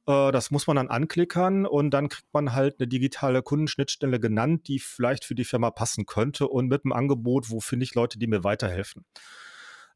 Äh, 0.07 0.31
das 0.31 0.51
muss 0.51 0.67
man 0.67 0.75
dann 0.77 0.89
anklickern 0.89 1.65
und 1.65 1.91
dann 1.91 2.09
kriegt 2.09 2.33
man 2.33 2.53
halt 2.53 2.79
eine 2.79 2.87
digitale 2.87 3.41
Kundenschnittstelle 3.41 4.19
genannt, 4.19 4.67
die 4.67 4.79
vielleicht 4.79 5.25
für 5.25 5.35
die 5.35 5.45
Firma 5.45 5.71
passen 5.71 6.05
könnte 6.05 6.47
und 6.47 6.67
mit 6.67 6.85
einem 6.85 6.93
Angebot, 6.93 7.49
wo 7.49 7.59
finde 7.59 7.83
ich 7.83 7.95
Leute, 7.95 8.19
die 8.19 8.27
mir 8.27 8.43
weiterhelfen. 8.43 9.05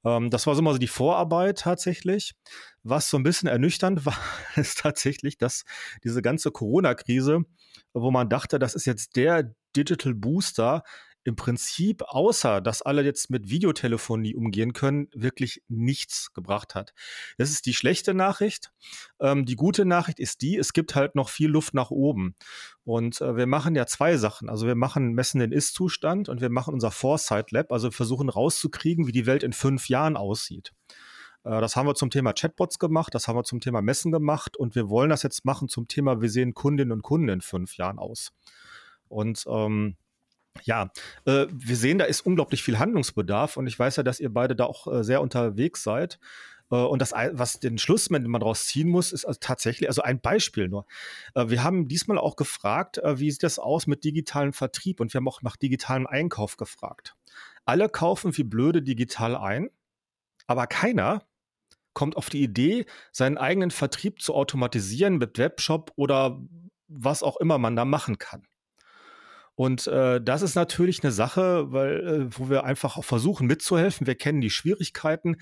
Ähm, 0.05 0.29
das 0.29 0.47
war 0.47 0.55
so 0.55 0.61
mal 0.61 0.73
so 0.73 0.79
die 0.79 0.87
Vorarbeit 0.87 1.59
tatsächlich. 1.59 2.33
Was 2.83 3.09
so 3.09 3.17
ein 3.17 3.23
bisschen 3.23 3.49
ernüchternd 3.49 4.05
war, 4.05 4.17
ist 4.55 4.79
tatsächlich, 4.79 5.37
dass 5.37 5.63
diese 6.03 6.21
ganze 6.21 6.51
Corona-Krise, 6.51 7.41
wo 7.93 8.11
man 8.11 8.29
dachte, 8.29 8.59
das 8.59 8.75
ist 8.75 8.85
jetzt 8.85 9.15
der 9.15 9.53
Digital 9.75 10.15
Booster, 10.15 10.83
im 11.23 11.35
Prinzip, 11.35 12.01
außer 12.03 12.61
dass 12.61 12.81
alle 12.81 13.03
jetzt 13.03 13.29
mit 13.29 13.49
Videotelefonie 13.49 14.35
umgehen 14.35 14.73
können, 14.73 15.07
wirklich 15.13 15.63
nichts 15.67 16.33
gebracht 16.33 16.75
hat. 16.75 16.93
Das 17.37 17.49
ist 17.49 17.65
die 17.65 17.73
schlechte 17.73 18.13
Nachricht. 18.13 18.71
Ähm, 19.19 19.45
die 19.45 19.55
gute 19.55 19.85
Nachricht 19.85 20.19
ist 20.19 20.41
die, 20.41 20.57
es 20.57 20.73
gibt 20.73 20.95
halt 20.95 21.15
noch 21.15 21.29
viel 21.29 21.49
Luft 21.49 21.73
nach 21.73 21.91
oben. 21.91 22.35
Und 22.83 23.21
äh, 23.21 23.35
wir 23.35 23.47
machen 23.47 23.75
ja 23.75 23.85
zwei 23.85 24.17
Sachen. 24.17 24.49
Also 24.49 24.65
wir 24.65 24.75
machen, 24.75 25.13
messen 25.13 25.39
den 25.39 25.51
Ist-Zustand 25.51 26.29
und 26.29 26.41
wir 26.41 26.49
machen 26.49 26.73
unser 26.73 26.91
Foresight 26.91 27.51
Lab, 27.51 27.71
also 27.71 27.91
versuchen 27.91 28.29
rauszukriegen, 28.29 29.07
wie 29.07 29.11
die 29.11 29.25
Welt 29.25 29.43
in 29.43 29.53
fünf 29.53 29.89
Jahren 29.89 30.17
aussieht. 30.17 30.73
Äh, 31.43 31.61
das 31.61 31.75
haben 31.75 31.87
wir 31.87 31.95
zum 31.95 32.09
Thema 32.09 32.33
Chatbots 32.33 32.79
gemacht, 32.79 33.13
das 33.13 33.27
haben 33.27 33.35
wir 33.35 33.43
zum 33.43 33.59
Thema 33.59 33.81
Messen 33.81 34.11
gemacht 34.11 34.57
und 34.57 34.75
wir 34.75 34.89
wollen 34.89 35.09
das 35.09 35.23
jetzt 35.23 35.45
machen 35.45 35.67
zum 35.67 35.87
Thema, 35.87 36.21
wie 36.21 36.29
sehen 36.29 36.53
Kundinnen 36.53 36.91
und 36.91 37.01
Kunden 37.01 37.29
in 37.29 37.41
fünf 37.41 37.77
Jahren 37.77 37.99
aus. 37.99 38.31
Und 39.07 39.43
ähm, 39.47 39.97
ja, 40.63 40.91
äh, 41.25 41.47
wir 41.51 41.75
sehen, 41.75 41.99
da 41.99 42.05
ist 42.05 42.21
unglaublich 42.21 42.63
viel 42.63 42.79
Handlungsbedarf 42.79 43.57
und 43.57 43.67
ich 43.67 43.77
weiß 43.77 43.97
ja, 43.97 44.03
dass 44.03 44.19
ihr 44.19 44.33
beide 44.33 44.55
da 44.55 44.65
auch 44.65 44.87
äh, 44.87 45.03
sehr 45.03 45.21
unterwegs 45.21 45.83
seid. 45.83 46.19
Äh, 46.71 46.75
und 46.75 47.01
das, 47.01 47.11
was 47.13 47.59
den 47.59 47.77
Schluss, 47.77 48.05
den 48.05 48.29
man 48.29 48.41
daraus 48.41 48.65
ziehen 48.65 48.89
muss, 48.89 49.11
ist 49.11 49.25
also 49.25 49.37
tatsächlich, 49.41 49.89
also 49.89 50.01
ein 50.01 50.21
Beispiel 50.21 50.67
nur. 50.67 50.85
Äh, 51.35 51.49
wir 51.49 51.63
haben 51.63 51.87
diesmal 51.87 52.17
auch 52.17 52.35
gefragt, 52.35 52.97
äh, 52.99 53.19
wie 53.19 53.31
sieht 53.31 53.43
das 53.43 53.59
aus 53.59 53.87
mit 53.87 54.03
digitalem 54.03 54.53
Vertrieb 54.53 54.99
und 54.99 55.13
wir 55.13 55.19
haben 55.19 55.27
auch 55.27 55.41
nach 55.41 55.57
digitalem 55.57 56.07
Einkauf 56.07 56.57
gefragt. 56.57 57.15
Alle 57.65 57.89
kaufen 57.89 58.37
wie 58.37 58.43
blöde 58.43 58.81
digital 58.81 59.35
ein, 59.35 59.69
aber 60.47 60.67
keiner 60.67 61.23
kommt 61.93 62.17
auf 62.17 62.29
die 62.29 62.41
Idee, 62.41 62.85
seinen 63.11 63.37
eigenen 63.37 63.71
Vertrieb 63.71 64.21
zu 64.21 64.33
automatisieren 64.33 65.17
mit 65.17 65.37
Webshop 65.37 65.91
oder 65.95 66.39
was 66.87 67.23
auch 67.23 67.37
immer 67.37 67.57
man 67.57 67.75
da 67.75 67.85
machen 67.85 68.17
kann. 68.17 68.47
Und 69.59 69.87
äh, 69.87 70.21
das 70.21 70.41
ist 70.41 70.55
natürlich 70.55 71.03
eine 71.03 71.11
Sache, 71.11 71.69
weil, 71.73 72.07
äh, 72.07 72.27
wo 72.29 72.49
wir 72.49 72.63
einfach 72.63 72.95
auch 72.95 73.03
versuchen 73.03 73.45
mitzuhelfen. 73.45 74.07
Wir 74.07 74.15
kennen 74.15 74.39
die 74.39 74.51
Schwierigkeiten. 74.51 75.35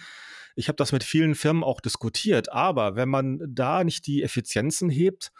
Ich 0.56 0.70
habe 0.70 0.76
das 0.76 0.92
mit 0.92 1.04
vielen 1.04 1.36
Firmen 1.36 1.64
auch 1.64 1.82
diskutiert. 1.82 2.52
Aber 2.52 2.96
wenn 2.96 3.10
man 3.10 3.40
da 3.48 3.84
nicht 3.84 4.08
die 4.08 4.24
Effizienzen 4.24 4.90
hebt, 4.90 5.32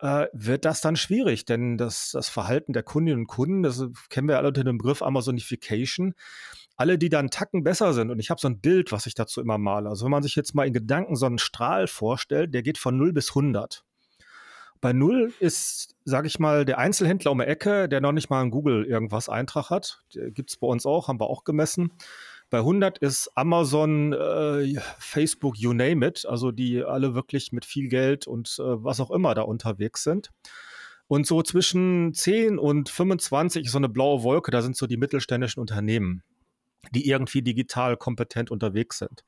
äh, 0.00 0.24
wird 0.32 0.64
das 0.64 0.80
dann 0.80 0.96
schwierig, 0.96 1.44
denn 1.44 1.76
das, 1.76 2.12
das 2.12 2.30
Verhalten 2.30 2.72
der 2.72 2.82
Kundinnen 2.82 3.20
und 3.20 3.26
Kunden, 3.26 3.62
das 3.62 3.84
kennen 4.08 4.26
wir 4.26 4.38
alle 4.38 4.48
unter 4.48 4.64
dem 4.64 4.78
Begriff 4.78 5.02
Amazonification, 5.02 6.14
alle, 6.76 6.96
die 6.96 7.10
dann 7.10 7.28
Tacken 7.28 7.62
besser 7.62 7.92
sind, 7.92 8.10
und 8.10 8.20
ich 8.20 8.30
habe 8.30 8.40
so 8.40 8.48
ein 8.48 8.58
Bild, 8.58 8.90
was 8.90 9.04
ich 9.04 9.16
dazu 9.16 9.42
immer 9.42 9.58
male. 9.58 9.90
Also 9.90 10.06
wenn 10.06 10.12
man 10.12 10.22
sich 10.22 10.34
jetzt 10.34 10.54
mal 10.54 10.66
in 10.66 10.72
Gedanken 10.72 11.14
so 11.14 11.26
einen 11.26 11.36
Strahl 11.36 11.86
vorstellt, 11.86 12.54
der 12.54 12.62
geht 12.62 12.78
von 12.78 12.96
0 12.96 13.12
bis 13.12 13.28
100. 13.32 13.84
Bei 14.80 14.92
null 14.92 15.32
ist, 15.40 15.96
sage 16.04 16.26
ich 16.26 16.38
mal, 16.38 16.64
der 16.64 16.78
Einzelhändler 16.78 17.32
um 17.32 17.38
die 17.38 17.46
Ecke, 17.46 17.88
der 17.88 18.00
noch 18.00 18.12
nicht 18.12 18.30
mal 18.30 18.42
in 18.42 18.50
Google 18.50 18.84
irgendwas 18.84 19.28
Eintrag 19.28 19.70
hat. 19.70 20.02
Gibt 20.10 20.50
es 20.50 20.56
bei 20.56 20.66
uns 20.66 20.86
auch, 20.86 21.08
haben 21.08 21.20
wir 21.20 21.28
auch 21.28 21.44
gemessen. 21.44 21.92
Bei 22.50 22.58
100 22.58 22.98
ist 22.98 23.30
Amazon, 23.34 24.14
äh, 24.14 24.80
Facebook, 24.98 25.58
you 25.58 25.74
name 25.74 26.06
it, 26.06 26.24
also 26.26 26.50
die 26.50 26.82
alle 26.82 27.14
wirklich 27.14 27.52
mit 27.52 27.66
viel 27.66 27.88
Geld 27.88 28.26
und 28.26 28.56
äh, 28.58 28.62
was 28.84 29.00
auch 29.00 29.10
immer 29.10 29.34
da 29.34 29.42
unterwegs 29.42 30.02
sind. 30.02 30.30
Und 31.08 31.26
so 31.26 31.42
zwischen 31.42 32.14
10 32.14 32.58
und 32.58 32.88
25 32.88 33.66
ist 33.66 33.72
so 33.72 33.78
eine 33.78 33.88
blaue 33.88 34.22
Wolke, 34.22 34.50
da 34.50 34.62
sind 34.62 34.76
so 34.76 34.86
die 34.86 34.96
mittelständischen 34.96 35.60
Unternehmen, 35.60 36.22
die 36.92 37.08
irgendwie 37.08 37.42
digital 37.42 37.96
kompetent 37.96 38.50
unterwegs 38.50 38.98
sind. 38.98 39.24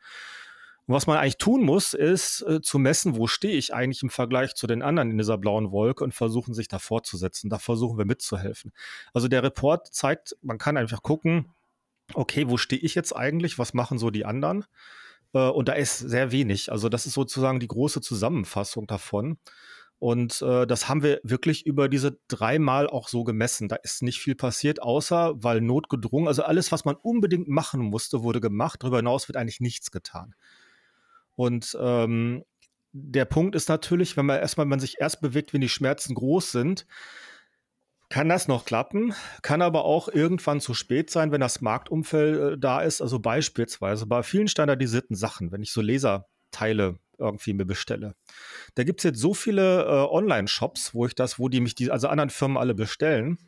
Und 0.90 0.96
was 0.96 1.06
man 1.06 1.18
eigentlich 1.18 1.38
tun 1.38 1.62
muss, 1.62 1.94
ist 1.94 2.42
äh, 2.48 2.60
zu 2.60 2.80
messen, 2.80 3.14
wo 3.14 3.28
stehe 3.28 3.56
ich 3.56 3.72
eigentlich 3.72 4.02
im 4.02 4.10
Vergleich 4.10 4.56
zu 4.56 4.66
den 4.66 4.82
anderen 4.82 5.12
in 5.12 5.18
dieser 5.18 5.38
blauen 5.38 5.70
Wolke 5.70 6.02
und 6.02 6.12
versuchen, 6.12 6.52
sich 6.52 6.66
da 6.66 6.80
fortzusetzen. 6.80 7.48
Da 7.48 7.60
versuchen 7.60 7.96
wir 7.96 8.04
mitzuhelfen. 8.04 8.72
Also 9.14 9.28
der 9.28 9.44
Report 9.44 9.86
zeigt, 9.94 10.36
man 10.42 10.58
kann 10.58 10.76
einfach 10.76 11.04
gucken, 11.04 11.52
okay, 12.14 12.48
wo 12.48 12.56
stehe 12.56 12.82
ich 12.82 12.96
jetzt 12.96 13.14
eigentlich? 13.14 13.56
Was 13.56 13.72
machen 13.72 14.00
so 14.00 14.10
die 14.10 14.24
anderen? 14.24 14.64
Äh, 15.32 15.46
und 15.50 15.68
da 15.68 15.74
ist 15.74 15.96
sehr 16.00 16.32
wenig. 16.32 16.72
Also 16.72 16.88
das 16.88 17.06
ist 17.06 17.14
sozusagen 17.14 17.60
die 17.60 17.68
große 17.68 18.00
Zusammenfassung 18.00 18.88
davon. 18.88 19.38
Und 20.00 20.42
äh, 20.42 20.66
das 20.66 20.88
haben 20.88 21.04
wir 21.04 21.20
wirklich 21.22 21.66
über 21.66 21.88
diese 21.88 22.18
dreimal 22.26 22.88
auch 22.88 23.06
so 23.06 23.22
gemessen. 23.22 23.68
Da 23.68 23.76
ist 23.76 24.02
nicht 24.02 24.18
viel 24.18 24.34
passiert, 24.34 24.82
außer 24.82 25.34
weil 25.36 25.60
notgedrungen, 25.60 26.26
also 26.26 26.42
alles, 26.42 26.72
was 26.72 26.84
man 26.84 26.96
unbedingt 26.96 27.46
machen 27.46 27.80
musste, 27.80 28.24
wurde 28.24 28.40
gemacht. 28.40 28.82
Darüber 28.82 28.96
hinaus 28.96 29.28
wird 29.28 29.36
eigentlich 29.36 29.60
nichts 29.60 29.92
getan. 29.92 30.34
Und 31.40 31.74
ähm, 31.80 32.44
der 32.92 33.24
Punkt 33.24 33.54
ist 33.54 33.70
natürlich, 33.70 34.18
wenn 34.18 34.26
man 34.26 34.40
erstmal 34.40 34.66
man 34.66 34.78
sich 34.78 35.00
erst 35.00 35.22
bewegt, 35.22 35.54
wenn 35.54 35.62
die 35.62 35.70
Schmerzen 35.70 36.14
groß 36.14 36.52
sind, 36.52 36.86
kann 38.10 38.28
das 38.28 38.46
noch 38.46 38.66
klappen, 38.66 39.14
kann 39.40 39.62
aber 39.62 39.86
auch 39.86 40.08
irgendwann 40.08 40.60
zu 40.60 40.74
spät 40.74 41.08
sein, 41.08 41.32
wenn 41.32 41.40
das 41.40 41.62
Marktumfeld 41.62 42.36
äh, 42.36 42.58
da 42.58 42.82
ist. 42.82 43.00
Also 43.00 43.20
beispielsweise 43.20 44.04
bei 44.04 44.22
vielen 44.22 44.48
standardisierten 44.48 45.16
Sachen, 45.16 45.50
wenn 45.50 45.62
ich 45.62 45.72
so 45.72 45.80
Laserteile 45.80 46.98
irgendwie 47.16 47.54
mir 47.54 47.64
bestelle. 47.64 48.16
Da 48.74 48.84
gibt 48.84 49.00
es 49.00 49.04
jetzt 49.04 49.20
so 49.20 49.32
viele 49.32 49.84
äh, 49.84 50.12
Online-Shops, 50.12 50.92
wo 50.92 51.06
ich 51.06 51.14
das, 51.14 51.38
wo 51.38 51.48
die 51.48 51.60
mich 51.60 51.74
die, 51.74 51.90
also 51.90 52.08
anderen 52.08 52.28
Firmen 52.28 52.58
alle 52.58 52.74
bestellen 52.74 53.38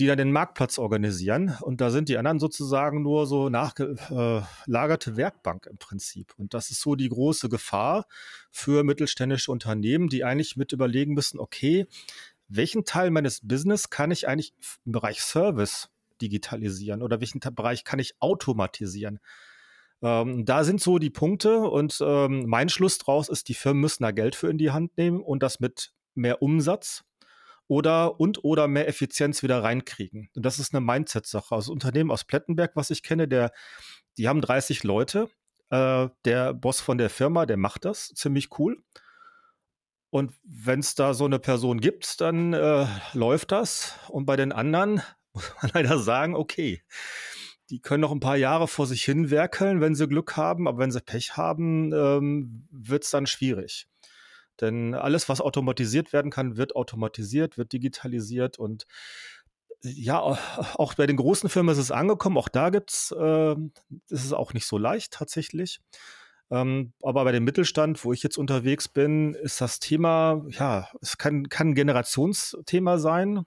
die 0.00 0.06
dann 0.06 0.18
den 0.18 0.32
Marktplatz 0.32 0.78
organisieren. 0.78 1.56
Und 1.60 1.80
da 1.80 1.90
sind 1.90 2.08
die 2.08 2.16
anderen 2.16 2.38
sozusagen 2.38 3.02
nur 3.02 3.26
so 3.26 3.48
nachgelagerte 3.48 5.10
äh, 5.10 5.16
Werkbank 5.16 5.66
im 5.66 5.78
Prinzip. 5.78 6.34
Und 6.38 6.54
das 6.54 6.70
ist 6.70 6.80
so 6.80 6.94
die 6.94 7.08
große 7.08 7.48
Gefahr 7.48 8.06
für 8.50 8.84
mittelständische 8.84 9.52
Unternehmen, 9.52 10.08
die 10.08 10.24
eigentlich 10.24 10.56
mit 10.56 10.72
überlegen 10.72 11.14
müssen, 11.14 11.38
okay, 11.38 11.86
welchen 12.48 12.84
Teil 12.84 13.10
meines 13.10 13.40
Business 13.42 13.90
kann 13.90 14.10
ich 14.10 14.28
eigentlich 14.28 14.54
im 14.84 14.92
Bereich 14.92 15.22
Service 15.22 15.88
digitalisieren 16.20 17.02
oder 17.02 17.20
welchen 17.20 17.40
Bereich 17.40 17.84
kann 17.84 17.98
ich 17.98 18.14
automatisieren? 18.20 19.20
Ähm, 20.02 20.44
da 20.44 20.64
sind 20.64 20.80
so 20.80 20.98
die 20.98 21.10
Punkte 21.10 21.60
und 21.60 21.98
ähm, 22.04 22.44
mein 22.46 22.68
Schluss 22.68 22.98
draus 22.98 23.28
ist, 23.28 23.48
die 23.48 23.54
Firmen 23.54 23.80
müssen 23.80 24.02
da 24.02 24.10
Geld 24.10 24.34
für 24.34 24.50
in 24.50 24.58
die 24.58 24.70
Hand 24.70 24.96
nehmen 24.96 25.20
und 25.20 25.42
das 25.42 25.60
mit 25.60 25.92
mehr 26.14 26.42
Umsatz 26.42 27.04
oder 27.72 28.20
und 28.20 28.44
oder 28.44 28.68
mehr 28.68 28.86
Effizienz 28.86 29.42
wieder 29.42 29.62
reinkriegen. 29.62 30.28
Und 30.36 30.44
das 30.44 30.58
ist 30.58 30.74
eine 30.74 30.82
Mindset-Sache. 30.82 31.54
Also 31.54 31.72
Unternehmen 31.72 32.10
aus 32.10 32.24
Plettenberg, 32.24 32.72
was 32.74 32.90
ich 32.90 33.02
kenne, 33.02 33.28
der, 33.28 33.50
die 34.18 34.28
haben 34.28 34.42
30 34.42 34.84
Leute. 34.84 35.30
Äh, 35.70 36.08
der 36.26 36.52
Boss 36.52 36.82
von 36.82 36.98
der 36.98 37.08
Firma, 37.08 37.46
der 37.46 37.56
macht 37.56 37.86
das 37.86 38.08
ziemlich 38.08 38.58
cool. 38.58 38.76
Und 40.10 40.34
wenn 40.44 40.80
es 40.80 40.94
da 40.96 41.14
so 41.14 41.24
eine 41.24 41.38
Person 41.38 41.80
gibt, 41.80 42.20
dann 42.20 42.52
äh, 42.52 42.86
läuft 43.14 43.52
das. 43.52 43.98
Und 44.10 44.26
bei 44.26 44.36
den 44.36 44.52
anderen 44.52 45.00
muss 45.32 45.50
man 45.62 45.70
leider 45.72 45.98
sagen, 45.98 46.36
okay, 46.36 46.82
die 47.70 47.80
können 47.80 48.02
noch 48.02 48.12
ein 48.12 48.20
paar 48.20 48.36
Jahre 48.36 48.68
vor 48.68 48.86
sich 48.86 49.02
hin 49.02 49.30
werkeln, 49.30 49.80
wenn 49.80 49.94
sie 49.94 50.08
Glück 50.08 50.36
haben, 50.36 50.68
aber 50.68 50.76
wenn 50.76 50.90
sie 50.90 51.00
Pech 51.00 51.38
haben, 51.38 51.90
ähm, 51.94 52.68
wird 52.70 53.04
es 53.04 53.10
dann 53.10 53.26
schwierig. 53.26 53.88
Denn 54.60 54.94
alles, 54.94 55.28
was 55.28 55.40
automatisiert 55.40 56.12
werden 56.12 56.30
kann, 56.30 56.56
wird 56.56 56.76
automatisiert, 56.76 57.58
wird 57.58 57.72
digitalisiert 57.72 58.58
und 58.58 58.86
ja, 59.84 60.20
auch 60.20 60.94
bei 60.94 61.06
den 61.06 61.16
großen 61.16 61.48
Firmen 61.48 61.72
ist 61.72 61.78
es 61.78 61.90
angekommen. 61.90 62.38
Auch 62.38 62.48
da 62.48 62.70
gibt's, 62.70 63.12
äh, 63.18 63.52
ist 64.08 64.24
es 64.24 64.32
auch 64.32 64.54
nicht 64.54 64.66
so 64.66 64.78
leicht 64.78 65.12
tatsächlich. 65.12 65.80
Ähm, 66.50 66.92
aber 67.02 67.24
bei 67.24 67.32
dem 67.32 67.44
Mittelstand, 67.44 68.04
wo 68.04 68.12
ich 68.12 68.22
jetzt 68.22 68.36
unterwegs 68.38 68.88
bin, 68.88 69.34
ist 69.34 69.60
das 69.60 69.80
Thema, 69.80 70.44
ja, 70.50 70.88
es 71.00 71.18
kann, 71.18 71.48
kann 71.48 71.70
ein 71.70 71.74
Generationsthema 71.74 72.98
sein. 72.98 73.44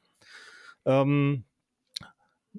Ähm, 0.86 1.46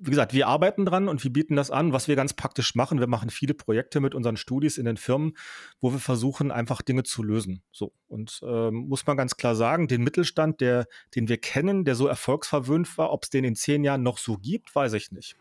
wie 0.00 0.10
gesagt, 0.10 0.34
wir 0.34 0.46
arbeiten 0.46 0.84
dran 0.84 1.08
und 1.08 1.24
wir 1.24 1.32
bieten 1.32 1.56
das 1.56 1.70
an, 1.70 1.92
was 1.92 2.08
wir 2.08 2.16
ganz 2.16 2.34
praktisch 2.34 2.74
machen. 2.74 3.00
Wir 3.00 3.06
machen 3.06 3.30
viele 3.30 3.54
Projekte 3.54 4.00
mit 4.00 4.14
unseren 4.14 4.36
Studis 4.36 4.78
in 4.78 4.84
den 4.84 4.96
Firmen, 4.96 5.36
wo 5.80 5.92
wir 5.92 5.98
versuchen, 5.98 6.50
einfach 6.50 6.82
Dinge 6.82 7.02
zu 7.02 7.22
lösen. 7.22 7.62
So. 7.72 7.92
Und 8.08 8.40
ähm, 8.46 8.88
muss 8.88 9.06
man 9.06 9.16
ganz 9.16 9.36
klar 9.36 9.56
sagen, 9.56 9.88
den 9.88 10.04
Mittelstand, 10.04 10.60
der, 10.60 10.86
den 11.14 11.28
wir 11.28 11.38
kennen, 11.38 11.84
der 11.84 11.94
so 11.94 12.06
erfolgsverwöhnt 12.06 12.98
war, 12.98 13.12
ob 13.12 13.24
es 13.24 13.30
den 13.30 13.44
in 13.44 13.54
zehn 13.54 13.84
Jahren 13.84 14.02
noch 14.02 14.18
so 14.18 14.36
gibt, 14.36 14.74
weiß 14.74 14.92
ich 14.92 15.12
nicht. 15.12 15.36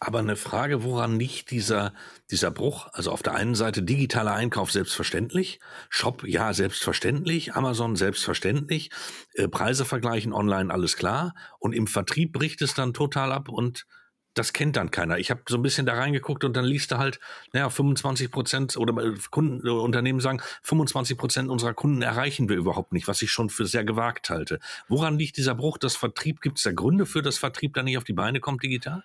Aber 0.00 0.18
eine 0.18 0.36
Frage, 0.36 0.82
woran 0.82 1.16
nicht 1.16 1.50
dieser, 1.50 1.94
dieser 2.30 2.50
Bruch? 2.50 2.88
Also 2.92 3.10
auf 3.10 3.22
der 3.22 3.34
einen 3.34 3.54
Seite 3.54 3.82
digitaler 3.82 4.34
Einkauf 4.34 4.70
selbstverständlich, 4.70 5.60
Shop 5.88 6.24
ja 6.24 6.52
selbstverständlich, 6.52 7.54
Amazon 7.54 7.96
selbstverständlich, 7.96 8.90
äh, 9.34 9.48
Preise 9.48 9.84
vergleichen 9.84 10.32
online 10.32 10.72
alles 10.72 10.96
klar 10.96 11.34
und 11.58 11.72
im 11.72 11.86
Vertrieb 11.86 12.32
bricht 12.32 12.60
es 12.62 12.74
dann 12.74 12.92
total 12.92 13.32
ab 13.32 13.48
und 13.48 13.86
das 14.34 14.52
kennt 14.52 14.76
dann 14.76 14.90
keiner. 14.90 15.18
Ich 15.18 15.30
habe 15.30 15.42
so 15.48 15.56
ein 15.56 15.62
bisschen 15.62 15.86
da 15.86 15.94
reingeguckt 15.94 16.44
und 16.44 16.56
dann 16.56 16.64
liest 16.64 16.90
du 16.90 16.98
halt, 16.98 17.20
naja, 17.52 17.70
25 17.70 18.30
Prozent 18.30 18.76
oder 18.76 19.02
äh, 19.02 19.14
Kunden, 19.30 19.66
äh, 19.66 19.70
Unternehmen 19.70 20.20
sagen, 20.20 20.42
25 20.62 21.16
Prozent 21.16 21.48
unserer 21.48 21.72
Kunden 21.72 22.02
erreichen 22.02 22.48
wir 22.48 22.56
überhaupt 22.56 22.92
nicht, 22.92 23.08
was 23.08 23.22
ich 23.22 23.30
schon 23.30 23.48
für 23.48 23.66
sehr 23.66 23.84
gewagt 23.84 24.30
halte. 24.30 24.58
Woran 24.88 25.18
liegt 25.18 25.36
dieser 25.36 25.54
Bruch? 25.54 25.78
Das 25.78 25.96
Vertrieb, 25.96 26.40
gibt 26.40 26.58
es 26.58 26.64
da 26.64 26.72
Gründe 26.72 27.06
für, 27.06 27.22
dass 27.22 27.38
Vertrieb 27.38 27.74
da 27.74 27.82
nicht 27.82 27.96
auf 27.96 28.04
die 28.04 28.12
Beine 28.12 28.40
kommt 28.40 28.62
digital? 28.62 29.04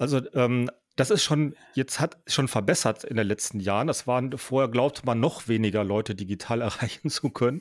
Also 0.00 0.22
ähm, 0.32 0.70
das 0.96 1.10
ist 1.10 1.22
schon, 1.22 1.54
jetzt 1.74 2.00
hat 2.00 2.16
schon 2.26 2.48
verbessert 2.48 3.04
in 3.04 3.16
den 3.16 3.26
letzten 3.26 3.60
Jahren. 3.60 3.86
Das 3.86 4.06
waren, 4.06 4.36
vorher 4.38 4.70
glaubte 4.70 5.04
man 5.04 5.20
noch 5.20 5.46
weniger 5.46 5.84
Leute 5.84 6.14
digital 6.14 6.60
erreichen 6.62 7.10
zu 7.10 7.28
können. 7.28 7.60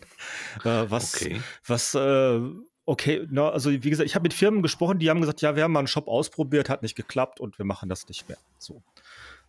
Äh, 0.64 0.86
was, 0.90 1.16
okay. 1.16 1.42
was, 1.68 1.94
äh, 1.96 2.40
okay, 2.86 3.28
na, 3.30 3.50
also 3.50 3.72
wie 3.72 3.90
gesagt, 3.90 4.08
ich 4.08 4.16
habe 4.16 4.24
mit 4.24 4.34
Firmen 4.34 4.62
gesprochen, 4.62 5.00
die 5.00 5.10
haben 5.10 5.20
gesagt, 5.20 5.42
ja, 5.42 5.58
wir 5.58 5.64
haben 5.64 5.74
mal 5.74 5.80
einen 5.80 5.88
Shop 5.88 6.08
ausprobiert, 6.08 6.70
hat 6.70 6.82
nicht 6.82 6.96
geklappt 6.96 7.42
und 7.42 7.58
wir 7.58 7.66
machen 7.66 7.90
das 7.90 8.08
nicht 8.08 8.30
mehr. 8.30 8.38
So. 8.58 8.82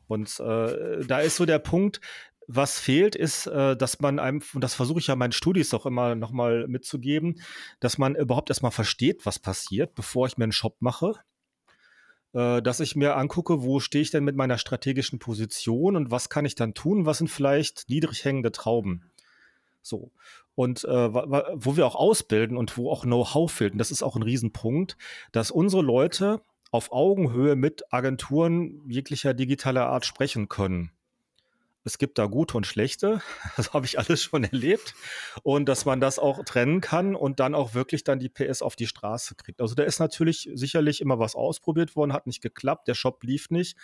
Und 0.08 0.40
äh, 0.40 1.04
da 1.06 1.20
ist 1.20 1.36
so 1.36 1.46
der 1.46 1.60
Punkt, 1.60 2.00
was 2.48 2.80
fehlt, 2.80 3.14
ist, 3.14 3.46
äh, 3.46 3.76
dass 3.76 4.00
man 4.00 4.18
einem, 4.18 4.42
und 4.52 4.64
das 4.64 4.74
versuche 4.74 4.98
ich 4.98 5.06
ja 5.06 5.14
meinen 5.14 5.30
Studis 5.30 5.72
auch 5.74 5.86
immer 5.86 6.16
nochmal 6.16 6.66
mitzugeben, 6.66 7.40
dass 7.78 7.98
man 7.98 8.16
überhaupt 8.16 8.50
erstmal 8.50 8.72
versteht, 8.72 9.24
was 9.26 9.38
passiert, 9.38 9.94
bevor 9.94 10.26
ich 10.26 10.36
mir 10.36 10.44
einen 10.44 10.52
Shop 10.52 10.76
mache 10.80 11.14
dass 12.32 12.80
ich 12.80 12.96
mir 12.96 13.16
angucke, 13.16 13.62
wo 13.62 13.80
stehe 13.80 14.02
ich 14.02 14.10
denn 14.10 14.24
mit 14.24 14.36
meiner 14.36 14.58
strategischen 14.58 15.18
Position 15.18 15.96
und 15.96 16.10
was 16.10 16.28
kann 16.28 16.44
ich 16.44 16.54
dann 16.54 16.74
tun, 16.74 17.06
was 17.06 17.18
sind 17.18 17.28
vielleicht 17.28 17.88
niedrig 17.88 18.24
hängende 18.24 18.52
Trauben. 18.52 19.10
So. 19.82 20.12
Und 20.54 20.84
äh, 20.84 21.12
wo 21.14 21.76
wir 21.76 21.86
auch 21.86 21.94
ausbilden 21.94 22.56
und 22.56 22.76
wo 22.76 22.90
auch 22.90 23.02
Know-how 23.02 23.50
fehlt, 23.50 23.72
und 23.72 23.78
das 23.78 23.90
ist 23.90 24.02
auch 24.02 24.16
ein 24.16 24.22
Riesenpunkt, 24.22 24.96
dass 25.32 25.50
unsere 25.50 25.82
Leute 25.82 26.42
auf 26.70 26.92
Augenhöhe 26.92 27.56
mit 27.56 27.92
Agenturen 27.92 28.82
jeglicher 28.88 29.34
digitaler 29.34 29.86
Art 29.86 30.06
sprechen 30.06 30.48
können 30.48 30.92
es 31.84 31.98
gibt 31.98 32.18
da 32.18 32.26
gute 32.26 32.56
und 32.56 32.66
schlechte. 32.66 33.22
Das 33.56 33.72
habe 33.72 33.86
ich 33.86 33.98
alles 33.98 34.22
schon 34.22 34.44
erlebt. 34.44 34.94
Und 35.42 35.68
dass 35.68 35.84
man 35.84 36.00
das 36.00 36.18
auch 36.18 36.44
trennen 36.44 36.80
kann 36.80 37.14
und 37.14 37.40
dann 37.40 37.54
auch 37.54 37.74
wirklich 37.74 38.04
dann 38.04 38.18
die 38.18 38.28
PS 38.28 38.62
auf 38.62 38.76
die 38.76 38.86
Straße 38.86 39.34
kriegt. 39.34 39.60
Also 39.60 39.74
da 39.74 39.82
ist 39.82 39.98
natürlich 39.98 40.50
sicherlich 40.54 41.00
immer 41.00 41.18
was 41.18 41.34
ausprobiert 41.34 41.96
worden, 41.96 42.12
hat 42.12 42.26
nicht 42.26 42.42
geklappt, 42.42 42.88
der 42.88 42.94
Shop 42.94 43.22
lief 43.22 43.50
nicht 43.50 43.76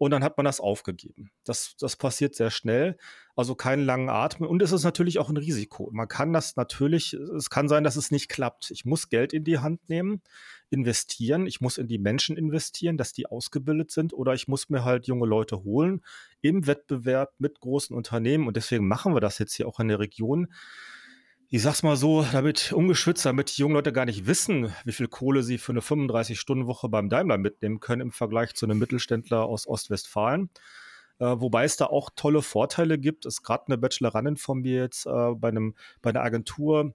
und 0.00 0.12
dann 0.12 0.24
hat 0.24 0.38
man 0.38 0.46
das 0.46 0.60
aufgegeben. 0.60 1.30
Das, 1.44 1.76
das 1.78 1.96
passiert 1.96 2.34
sehr 2.34 2.50
schnell, 2.50 2.96
also 3.36 3.54
keinen 3.54 3.84
langen 3.84 4.08
Atem 4.08 4.46
und 4.46 4.62
es 4.62 4.72
ist 4.72 4.82
natürlich 4.82 5.18
auch 5.18 5.28
ein 5.28 5.36
Risiko. 5.36 5.90
Man 5.92 6.08
kann 6.08 6.32
das 6.32 6.56
natürlich, 6.56 7.12
es 7.12 7.50
kann 7.50 7.68
sein, 7.68 7.84
dass 7.84 7.96
es 7.96 8.10
nicht 8.10 8.30
klappt. 8.30 8.70
Ich 8.70 8.86
muss 8.86 9.10
Geld 9.10 9.34
in 9.34 9.44
die 9.44 9.58
Hand 9.58 9.90
nehmen, 9.90 10.22
investieren, 10.70 11.46
ich 11.46 11.60
muss 11.60 11.76
in 11.76 11.86
die 11.86 11.98
Menschen 11.98 12.38
investieren, 12.38 12.96
dass 12.96 13.12
die 13.12 13.26
ausgebildet 13.26 13.90
sind 13.90 14.14
oder 14.14 14.32
ich 14.32 14.48
muss 14.48 14.70
mir 14.70 14.86
halt 14.86 15.06
junge 15.06 15.26
Leute 15.26 15.64
holen 15.64 16.00
im 16.40 16.66
Wettbewerb 16.66 17.34
mit 17.36 17.60
großen 17.60 17.94
Unternehmen 17.94 18.46
und 18.46 18.56
deswegen 18.56 18.88
machen 18.88 19.14
wir 19.14 19.20
das 19.20 19.38
jetzt 19.38 19.52
hier 19.52 19.68
auch 19.68 19.80
in 19.80 19.88
der 19.88 19.98
Region 19.98 20.48
ich 21.52 21.62
sag's 21.62 21.82
mal 21.82 21.96
so, 21.96 22.24
damit 22.30 22.72
ungeschützt, 22.72 23.26
damit 23.26 23.56
die 23.56 23.62
jungen 23.62 23.74
Leute 23.74 23.92
gar 23.92 24.04
nicht 24.04 24.26
wissen, 24.26 24.72
wie 24.84 24.92
viel 24.92 25.08
Kohle 25.08 25.42
sie 25.42 25.58
für 25.58 25.72
eine 25.72 25.80
35-Stunden-Woche 25.80 26.88
beim 26.88 27.08
Daimler 27.08 27.38
mitnehmen 27.38 27.80
können 27.80 28.02
im 28.02 28.12
Vergleich 28.12 28.54
zu 28.54 28.66
einem 28.66 28.78
Mittelständler 28.78 29.44
aus 29.44 29.66
Ostwestfalen. 29.66 30.50
Äh, 31.18 31.24
wobei 31.40 31.64
es 31.64 31.76
da 31.76 31.86
auch 31.86 32.10
tolle 32.14 32.42
Vorteile 32.42 32.98
gibt. 32.98 33.26
Es 33.26 33.34
ist 33.34 33.42
gerade 33.42 33.64
eine 33.66 33.78
Bachelorandin 33.78 34.36
von 34.36 34.60
mir 34.60 34.82
jetzt 34.82 35.06
äh, 35.06 35.34
bei, 35.34 35.48
einem, 35.48 35.74
bei 36.02 36.10
einer 36.10 36.22
Agentur, 36.22 36.94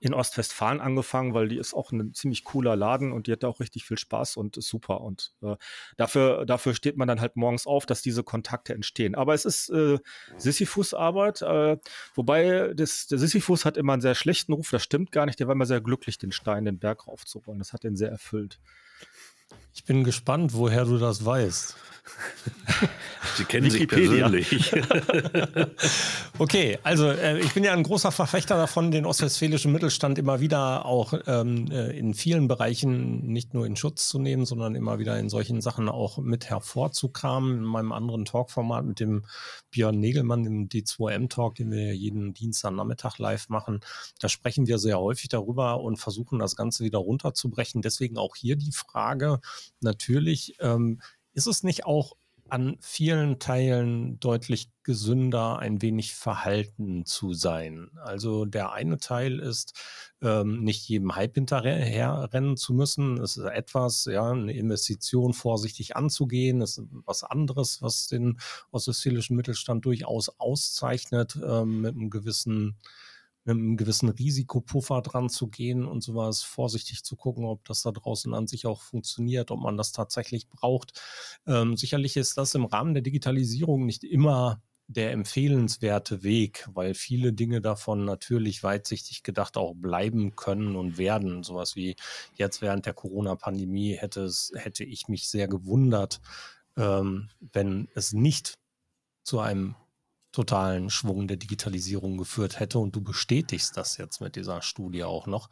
in 0.00 0.12
Ostwestfalen 0.12 0.80
angefangen, 0.80 1.34
weil 1.34 1.48
die 1.48 1.56
ist 1.56 1.74
auch 1.74 1.92
ein 1.92 2.12
ziemlich 2.14 2.44
cooler 2.44 2.76
Laden 2.76 3.12
und 3.12 3.26
die 3.26 3.32
hat 3.32 3.42
da 3.42 3.48
auch 3.48 3.60
richtig 3.60 3.84
viel 3.84 3.98
Spaß 3.98 4.36
und 4.36 4.56
ist 4.56 4.68
super. 4.68 5.00
Und 5.00 5.32
äh, 5.42 5.56
dafür, 5.96 6.44
dafür 6.46 6.74
steht 6.74 6.96
man 6.96 7.08
dann 7.08 7.20
halt 7.20 7.36
morgens 7.36 7.66
auf, 7.66 7.86
dass 7.86 8.02
diese 8.02 8.22
Kontakte 8.22 8.74
entstehen. 8.74 9.14
Aber 9.14 9.34
es 9.34 9.44
ist 9.44 9.70
äh, 9.70 9.98
Sisyphus-Arbeit, 10.36 11.42
äh, 11.42 11.78
wobei 12.14 12.72
das, 12.74 13.06
der 13.06 13.18
Sisyphus 13.18 13.64
hat 13.64 13.76
immer 13.76 13.94
einen 13.94 14.02
sehr 14.02 14.14
schlechten 14.14 14.52
Ruf, 14.52 14.70
das 14.70 14.82
stimmt 14.82 15.12
gar 15.12 15.26
nicht. 15.26 15.38
Der 15.38 15.46
war 15.46 15.54
immer 15.54 15.66
sehr 15.66 15.80
glücklich, 15.80 16.18
den 16.18 16.32
Stein 16.32 16.64
den 16.64 16.78
Berg 16.78 17.06
raufzurollen. 17.06 17.58
Das 17.58 17.72
hat 17.72 17.84
ihn 17.84 17.96
sehr 17.96 18.10
erfüllt. 18.10 18.60
Ich 19.74 19.84
bin 19.84 20.04
gespannt, 20.04 20.54
woher 20.54 20.84
du 20.84 20.98
das 20.98 21.24
weißt. 21.24 21.76
Sie 23.36 23.44
kennen 23.44 23.72
Wikipedia. 23.72 24.28
sich 24.28 24.48
persönlich. 24.48 24.72
okay, 26.38 26.78
also 26.82 27.08
äh, 27.08 27.40
ich 27.40 27.52
bin 27.54 27.64
ja 27.64 27.72
ein 27.72 27.82
großer 27.82 28.12
Verfechter 28.12 28.56
davon, 28.56 28.90
den 28.90 29.06
ostwestfälischen 29.06 29.72
Mittelstand 29.72 30.18
immer 30.18 30.40
wieder 30.40 30.84
auch 30.84 31.14
ähm, 31.26 31.70
äh, 31.70 31.96
in 31.98 32.14
vielen 32.14 32.46
Bereichen 32.46 33.26
nicht 33.26 33.54
nur 33.54 33.66
in 33.66 33.76
Schutz 33.76 34.08
zu 34.08 34.18
nehmen, 34.18 34.44
sondern 34.44 34.74
immer 34.74 34.98
wieder 34.98 35.18
in 35.18 35.28
solchen 35.28 35.60
Sachen 35.60 35.88
auch 35.88 36.18
mit 36.18 36.50
hervorzukramen. 36.50 37.58
In 37.58 37.64
meinem 37.64 37.92
anderen 37.92 38.24
Talkformat 38.24 38.84
mit 38.84 39.00
dem 39.00 39.24
Björn 39.70 39.98
Negelmann, 39.98 40.44
dem 40.44 40.68
D2M-Talk, 40.68 41.56
den 41.56 41.70
wir 41.70 41.94
jeden 41.94 42.34
Dienstagnachmittag 42.34 43.18
live 43.18 43.48
machen, 43.48 43.80
da 44.20 44.28
sprechen 44.28 44.66
wir 44.66 44.78
sehr 44.78 45.00
häufig 45.00 45.28
darüber 45.28 45.80
und 45.80 45.96
versuchen 45.96 46.38
das 46.38 46.54
Ganze 46.54 46.84
wieder 46.84 46.98
runterzubrechen. 46.98 47.82
Deswegen 47.82 48.18
auch 48.18 48.36
hier 48.36 48.56
die 48.56 48.72
Frage, 48.72 49.40
natürlich, 49.80 50.56
ähm, 50.60 51.00
ist 51.32 51.46
es 51.46 51.62
nicht 51.62 51.86
auch 51.86 52.16
an 52.48 52.76
vielen 52.80 53.38
Teilen 53.38 54.20
deutlich 54.20 54.70
gesünder, 54.82 55.58
ein 55.58 55.80
wenig 55.80 56.14
verhalten 56.14 57.06
zu 57.06 57.32
sein. 57.32 57.90
Also 57.96 58.44
der 58.44 58.72
eine 58.72 58.98
Teil 58.98 59.40
ist, 59.40 59.72
ähm, 60.20 60.62
nicht 60.62 60.86
jedem 60.88 61.16
Hype 61.16 61.34
hinterherrennen 61.34 62.56
zu 62.56 62.74
müssen. 62.74 63.18
Es 63.18 63.36
ist 63.38 63.46
etwas, 63.46 64.04
ja, 64.04 64.30
eine 64.30 64.52
Investition 64.52 65.32
vorsichtig 65.32 65.96
anzugehen. 65.96 66.60
Es 66.60 66.78
ist 66.78 66.86
was 67.06 67.24
anderes, 67.24 67.80
was 67.80 68.08
den 68.08 68.38
ostwestfälischen 68.70 69.36
Mittelstand 69.36 69.84
durchaus 69.86 70.28
auszeichnet, 70.38 71.38
ähm, 71.42 71.80
mit 71.80 71.94
einem 71.94 72.10
gewissen 72.10 72.76
mit 73.44 73.56
einem 73.56 73.76
gewissen 73.76 74.08
Risikopuffer 74.08 75.02
dran 75.02 75.28
zu 75.28 75.48
gehen 75.48 75.84
und 75.84 76.02
sowas, 76.02 76.42
vorsichtig 76.42 77.04
zu 77.04 77.16
gucken, 77.16 77.44
ob 77.44 77.64
das 77.64 77.82
da 77.82 77.92
draußen 77.92 78.32
an 78.34 78.46
sich 78.46 78.66
auch 78.66 78.82
funktioniert, 78.82 79.50
ob 79.50 79.60
man 79.60 79.76
das 79.76 79.92
tatsächlich 79.92 80.48
braucht. 80.48 81.00
Ähm, 81.46 81.76
sicherlich 81.76 82.16
ist 82.16 82.38
das 82.38 82.54
im 82.54 82.64
Rahmen 82.64 82.94
der 82.94 83.02
Digitalisierung 83.02 83.86
nicht 83.86 84.04
immer 84.04 84.62
der 84.86 85.12
empfehlenswerte 85.12 86.22
Weg, 86.22 86.68
weil 86.72 86.94
viele 86.94 87.32
Dinge 87.32 87.60
davon 87.60 88.04
natürlich 88.04 88.62
weitsichtig 88.62 89.22
gedacht 89.22 89.56
auch 89.56 89.74
bleiben 89.74 90.36
können 90.36 90.76
und 90.76 90.98
werden. 90.98 91.42
Sowas 91.42 91.74
wie 91.74 91.96
jetzt 92.34 92.60
während 92.60 92.84
der 92.86 92.92
Corona-Pandemie 92.92 93.94
hätte, 93.94 94.30
hätte 94.54 94.84
ich 94.84 95.08
mich 95.08 95.28
sehr 95.28 95.48
gewundert, 95.48 96.20
ähm, 96.76 97.30
wenn 97.40 97.88
es 97.94 98.12
nicht 98.12 98.58
zu 99.22 99.40
einem 99.40 99.74
totalen 100.34 100.90
Schwung 100.90 101.28
der 101.28 101.36
Digitalisierung 101.36 102.16
geführt 102.16 102.60
hätte. 102.60 102.78
Und 102.78 102.94
du 102.94 103.00
bestätigst 103.00 103.76
das 103.76 103.96
jetzt 103.96 104.20
mit 104.20 104.36
dieser 104.36 104.62
Studie 104.62 105.04
auch 105.04 105.26
noch. 105.26 105.48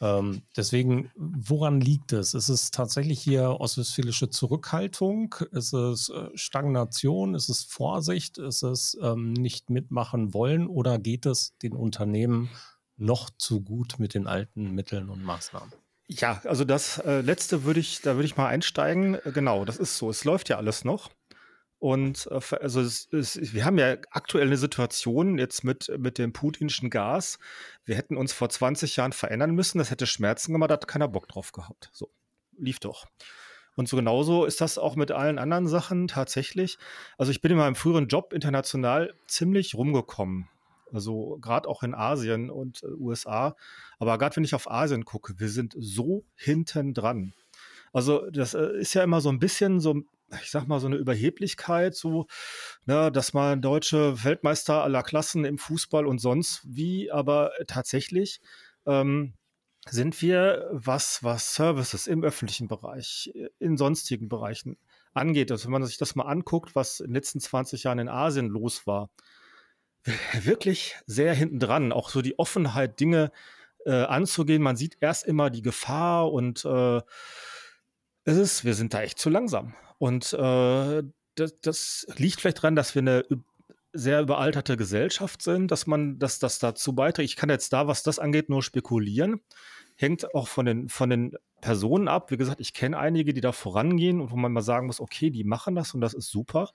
Ähm, 0.00 0.42
deswegen, 0.56 1.10
woran 1.16 1.80
liegt 1.80 2.12
es? 2.12 2.34
Ist 2.34 2.48
es 2.48 2.70
tatsächlich 2.70 3.20
hier 3.20 3.60
ostwestfälische 3.60 4.30
Zurückhaltung? 4.30 5.34
Ist 5.50 5.72
es 5.72 6.08
äh, 6.08 6.28
Stagnation? 6.34 7.34
Ist 7.34 7.48
es 7.48 7.64
Vorsicht? 7.64 8.38
Ist 8.38 8.62
es 8.62 8.96
ähm, 9.02 9.32
nicht 9.32 9.70
mitmachen 9.70 10.34
wollen? 10.34 10.66
Oder 10.66 10.98
geht 10.98 11.26
es 11.26 11.56
den 11.58 11.72
Unternehmen 11.72 12.50
noch 12.96 13.30
zu 13.30 13.60
gut 13.60 13.98
mit 13.98 14.14
den 14.14 14.26
alten 14.26 14.72
Mitteln 14.74 15.08
und 15.08 15.24
Maßnahmen? 15.24 15.72
Ja, 16.08 16.40
also 16.44 16.64
das 16.64 16.98
äh, 16.98 17.20
letzte 17.20 17.64
würde 17.64 17.80
ich, 17.80 18.02
da 18.02 18.14
würde 18.14 18.26
ich 18.26 18.36
mal 18.36 18.46
einsteigen. 18.46 19.14
Äh, 19.14 19.32
genau, 19.32 19.64
das 19.64 19.76
ist 19.76 19.96
so. 19.96 20.10
Es 20.10 20.24
läuft 20.24 20.48
ja 20.48 20.56
alles 20.56 20.84
noch. 20.84 21.10
Und 21.82 22.28
äh, 22.30 22.38
also 22.60 22.80
es, 22.80 23.08
es, 23.10 23.52
wir 23.52 23.64
haben 23.64 23.76
ja 23.76 23.96
aktuell 24.12 24.46
eine 24.46 24.56
Situation 24.56 25.36
jetzt 25.36 25.64
mit, 25.64 25.90
mit 25.98 26.16
dem 26.16 26.32
putinschen 26.32 26.90
Gas. 26.90 27.40
Wir 27.84 27.96
hätten 27.96 28.16
uns 28.16 28.32
vor 28.32 28.48
20 28.48 28.94
Jahren 28.94 29.10
verändern 29.10 29.50
müssen. 29.50 29.78
Das 29.78 29.90
hätte 29.90 30.06
Schmerzen 30.06 30.52
gemacht, 30.52 30.70
da 30.70 30.74
hat 30.74 30.86
keiner 30.86 31.08
Bock 31.08 31.26
drauf 31.26 31.50
gehabt. 31.50 31.90
So, 31.92 32.08
lief 32.56 32.78
doch. 32.78 33.08
Und 33.74 33.88
so 33.88 33.96
genauso 33.96 34.44
ist 34.44 34.60
das 34.60 34.78
auch 34.78 34.94
mit 34.94 35.10
allen 35.10 35.40
anderen 35.40 35.66
Sachen 35.66 36.06
tatsächlich. 36.06 36.78
Also 37.18 37.32
ich 37.32 37.40
bin 37.40 37.50
in 37.50 37.58
meinem 37.58 37.74
früheren 37.74 38.06
Job 38.06 38.32
international 38.32 39.12
ziemlich 39.26 39.74
rumgekommen. 39.74 40.48
Also 40.92 41.38
gerade 41.40 41.68
auch 41.68 41.82
in 41.82 41.96
Asien 41.96 42.48
und 42.48 42.84
äh, 42.84 42.92
USA. 42.92 43.56
Aber 43.98 44.18
gerade 44.18 44.36
wenn 44.36 44.44
ich 44.44 44.54
auf 44.54 44.70
Asien 44.70 45.04
gucke, 45.04 45.40
wir 45.40 45.48
sind 45.48 45.74
so 45.76 46.22
hinten 46.36 46.94
dran. 46.94 47.34
Also 47.92 48.30
das 48.30 48.54
äh, 48.54 48.78
ist 48.78 48.94
ja 48.94 49.02
immer 49.02 49.20
so 49.20 49.30
ein 49.30 49.40
bisschen 49.40 49.80
so, 49.80 50.04
ich 50.42 50.50
sag 50.50 50.66
mal, 50.66 50.80
so 50.80 50.86
eine 50.86 50.96
Überheblichkeit, 50.96 51.94
so, 51.94 52.26
ne, 52.86 53.10
dass 53.12 53.32
man 53.32 53.60
deutsche 53.60 54.24
Weltmeister 54.24 54.82
aller 54.82 55.02
Klassen 55.02 55.44
im 55.44 55.58
Fußball 55.58 56.06
und 56.06 56.18
sonst 56.18 56.62
wie, 56.64 57.10
aber 57.10 57.52
tatsächlich 57.66 58.40
ähm, 58.86 59.34
sind 59.88 60.22
wir, 60.22 60.68
was, 60.70 61.22
was 61.22 61.54
Services 61.54 62.06
im 62.06 62.22
öffentlichen 62.22 62.68
Bereich, 62.68 63.32
in 63.58 63.76
sonstigen 63.76 64.28
Bereichen 64.28 64.78
angeht, 65.12 65.50
also 65.50 65.64
wenn 65.64 65.72
man 65.72 65.84
sich 65.84 65.98
das 65.98 66.14
mal 66.14 66.24
anguckt, 66.24 66.74
was 66.74 67.00
in 67.00 67.08
den 67.08 67.14
letzten 67.14 67.40
20 67.40 67.82
Jahren 67.82 67.98
in 67.98 68.08
Asien 68.08 68.48
los 68.48 68.86
war, 68.86 69.10
wirklich 70.42 70.96
sehr 71.06 71.34
hinten 71.34 71.60
dran. 71.60 71.92
Auch 71.92 72.10
so 72.10 72.22
die 72.22 72.38
Offenheit, 72.38 73.00
Dinge 73.00 73.30
äh, 73.86 73.92
anzugehen. 73.92 74.62
Man 74.62 74.76
sieht 74.76 74.96
erst 75.00 75.24
immer 75.26 75.50
die 75.50 75.62
Gefahr 75.62 76.32
und 76.32 76.64
äh, 76.64 77.00
es 78.24 78.36
ist, 78.36 78.64
wir 78.64 78.74
sind 78.74 78.94
da 78.94 79.02
echt 79.02 79.18
zu 79.18 79.30
langsam. 79.30 79.74
Und 79.98 80.32
äh, 80.32 81.02
das, 81.34 81.60
das, 81.60 82.06
liegt 82.16 82.40
vielleicht 82.40 82.58
daran, 82.58 82.76
dass 82.76 82.94
wir 82.94 83.00
eine 83.00 83.24
sehr 83.92 84.20
überalterte 84.20 84.76
Gesellschaft 84.76 85.42
sind, 85.42 85.70
dass 85.70 85.86
man, 85.86 86.18
dass 86.18 86.38
das 86.38 86.58
dazu 86.58 86.94
beiträgt. 86.94 87.30
Ich 87.30 87.36
kann 87.36 87.50
jetzt 87.50 87.72
da, 87.72 87.86
was 87.86 88.02
das 88.02 88.18
angeht, 88.18 88.48
nur 88.48 88.62
spekulieren. 88.62 89.40
Hängt 89.96 90.34
auch 90.34 90.48
von 90.48 90.66
den, 90.66 90.88
von 90.88 91.10
den 91.10 91.36
Personen 91.60 92.08
ab. 92.08 92.30
Wie 92.30 92.36
gesagt, 92.36 92.60
ich 92.60 92.72
kenne 92.72 92.98
einige, 92.98 93.34
die 93.34 93.40
da 93.40 93.52
vorangehen 93.52 94.20
und 94.20 94.30
wo 94.30 94.36
man 94.36 94.52
mal 94.52 94.62
sagen 94.62 94.86
muss, 94.86 95.00
okay, 95.00 95.30
die 95.30 95.44
machen 95.44 95.74
das 95.74 95.94
und 95.94 96.00
das 96.00 96.14
ist 96.14 96.30
super. 96.30 96.70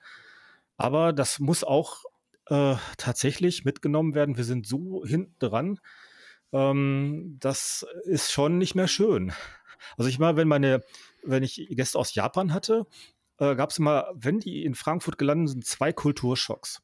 Aber 0.78 1.12
das 1.12 1.40
muss 1.40 1.64
auch 1.64 2.04
äh, 2.46 2.76
tatsächlich 2.98 3.66
mitgenommen 3.66 4.14
werden. 4.14 4.38
Wir 4.38 4.44
sind 4.44 4.68
so 4.68 5.04
hinten 5.04 5.36
dran. 5.40 5.80
Ähm, 6.54 7.38
das 7.40 7.86
ist 8.04 8.32
schon 8.32 8.58
nicht 8.58 8.76
mehr 8.76 8.88
schön. 8.88 9.34
Also 9.98 10.10
ich 10.10 10.20
meine, 10.20 10.38
wenn 10.38 10.48
meine, 10.48 10.84
wenn 11.28 11.44
ich 11.44 11.68
Gäste 11.70 12.00
aus 12.00 12.16
Japan 12.16 12.54
hatte, 12.54 12.86
äh, 13.38 13.56
gab 13.56 13.72
es 13.72 13.80
immer, 13.80 14.12
wenn 14.14 14.40
die 14.40 14.64
in 14.64 14.76
Frankfurt 14.76 15.18
gelandet 15.18 15.50
sind, 15.50 15.66
zwei 15.66 15.94
Kulturschocks. 15.94 16.82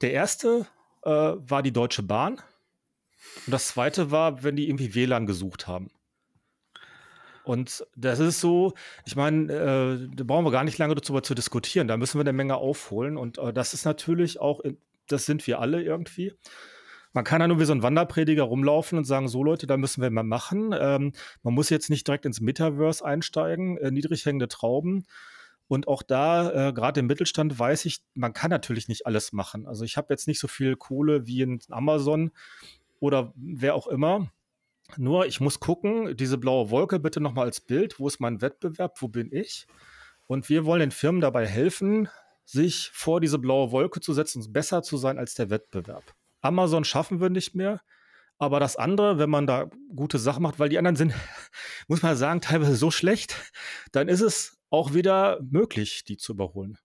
Der 0.00 0.12
erste 0.12 0.66
äh, 1.04 1.10
war 1.10 1.62
die 1.62 1.72
Deutsche 1.72 2.02
Bahn 2.02 2.40
und 3.46 3.52
das 3.52 3.68
zweite 3.68 4.10
war, 4.10 4.42
wenn 4.42 4.56
die 4.56 4.68
irgendwie 4.68 4.94
WLAN 4.94 5.26
gesucht 5.26 5.66
haben. 5.66 5.90
Und 7.44 7.86
das 7.96 8.18
ist 8.18 8.40
so, 8.40 8.74
ich 9.06 9.16
meine, 9.16 9.50
äh, 9.50 10.08
da 10.14 10.24
brauchen 10.24 10.44
wir 10.44 10.50
gar 10.50 10.64
nicht 10.64 10.76
lange 10.76 10.94
darüber 10.94 11.22
zu 11.22 11.34
diskutieren. 11.34 11.88
Da 11.88 11.96
müssen 11.96 12.18
wir 12.18 12.20
eine 12.20 12.34
Menge 12.34 12.56
aufholen. 12.56 13.16
Und 13.16 13.38
äh, 13.38 13.54
das 13.54 13.72
ist 13.72 13.86
natürlich 13.86 14.38
auch, 14.38 14.60
das 15.06 15.24
sind 15.24 15.46
wir 15.46 15.58
alle 15.58 15.82
irgendwie. 15.82 16.34
Man 17.18 17.24
kann 17.24 17.40
ja 17.40 17.48
nur 17.48 17.58
wie 17.58 17.64
so 17.64 17.72
ein 17.72 17.82
Wanderprediger 17.82 18.44
rumlaufen 18.44 18.96
und 18.96 19.02
sagen, 19.02 19.26
so 19.26 19.42
Leute, 19.42 19.66
da 19.66 19.76
müssen 19.76 20.00
wir 20.02 20.08
mal 20.08 20.22
machen. 20.22 20.72
Ähm, 20.78 21.10
man 21.42 21.52
muss 21.52 21.68
jetzt 21.68 21.90
nicht 21.90 22.06
direkt 22.06 22.26
ins 22.26 22.40
Metaverse 22.40 23.04
einsteigen, 23.04 23.76
äh, 23.78 23.90
niedrig 23.90 24.24
hängende 24.24 24.46
Trauben. 24.46 25.04
Und 25.66 25.88
auch 25.88 26.04
da, 26.04 26.68
äh, 26.68 26.72
gerade 26.72 27.00
im 27.00 27.08
Mittelstand, 27.08 27.58
weiß 27.58 27.86
ich, 27.86 28.02
man 28.14 28.34
kann 28.34 28.52
natürlich 28.52 28.86
nicht 28.86 29.04
alles 29.04 29.32
machen. 29.32 29.66
Also 29.66 29.84
ich 29.84 29.96
habe 29.96 30.14
jetzt 30.14 30.28
nicht 30.28 30.38
so 30.38 30.46
viel 30.46 30.76
Kohle 30.76 31.26
wie 31.26 31.42
in 31.42 31.58
Amazon 31.70 32.30
oder 33.00 33.32
wer 33.34 33.74
auch 33.74 33.88
immer. 33.88 34.30
Nur, 34.96 35.26
ich 35.26 35.40
muss 35.40 35.58
gucken, 35.58 36.16
diese 36.16 36.38
blaue 36.38 36.70
Wolke 36.70 37.00
bitte 37.00 37.20
nochmal 37.20 37.46
als 37.46 37.60
Bild. 37.60 37.98
Wo 37.98 38.06
ist 38.06 38.20
mein 38.20 38.40
Wettbewerb? 38.40 39.02
Wo 39.02 39.08
bin 39.08 39.32
ich? 39.32 39.66
Und 40.28 40.48
wir 40.48 40.64
wollen 40.66 40.78
den 40.78 40.92
Firmen 40.92 41.20
dabei 41.20 41.48
helfen, 41.48 42.08
sich 42.44 42.92
vor 42.94 43.20
diese 43.20 43.40
blaue 43.40 43.72
Wolke 43.72 43.98
zu 43.98 44.12
setzen 44.12 44.40
und 44.40 44.52
besser 44.52 44.84
zu 44.84 44.96
sein 44.96 45.18
als 45.18 45.34
der 45.34 45.50
Wettbewerb. 45.50 46.14
Amazon 46.40 46.84
schaffen 46.84 47.20
wir 47.20 47.30
nicht 47.30 47.54
mehr. 47.54 47.80
Aber 48.38 48.60
das 48.60 48.76
andere, 48.76 49.18
wenn 49.18 49.30
man 49.30 49.46
da 49.46 49.68
gute 49.94 50.18
Sachen 50.18 50.42
macht, 50.42 50.60
weil 50.60 50.68
die 50.68 50.78
anderen 50.78 50.96
sind, 50.96 51.12
muss 51.88 52.02
man 52.02 52.16
sagen, 52.16 52.40
teilweise 52.40 52.76
so 52.76 52.90
schlecht, 52.90 53.34
dann 53.92 54.08
ist 54.08 54.20
es 54.20 54.58
auch 54.70 54.94
wieder 54.94 55.40
möglich, 55.42 56.04
die 56.04 56.16
zu 56.16 56.32
überholen. 56.32 56.78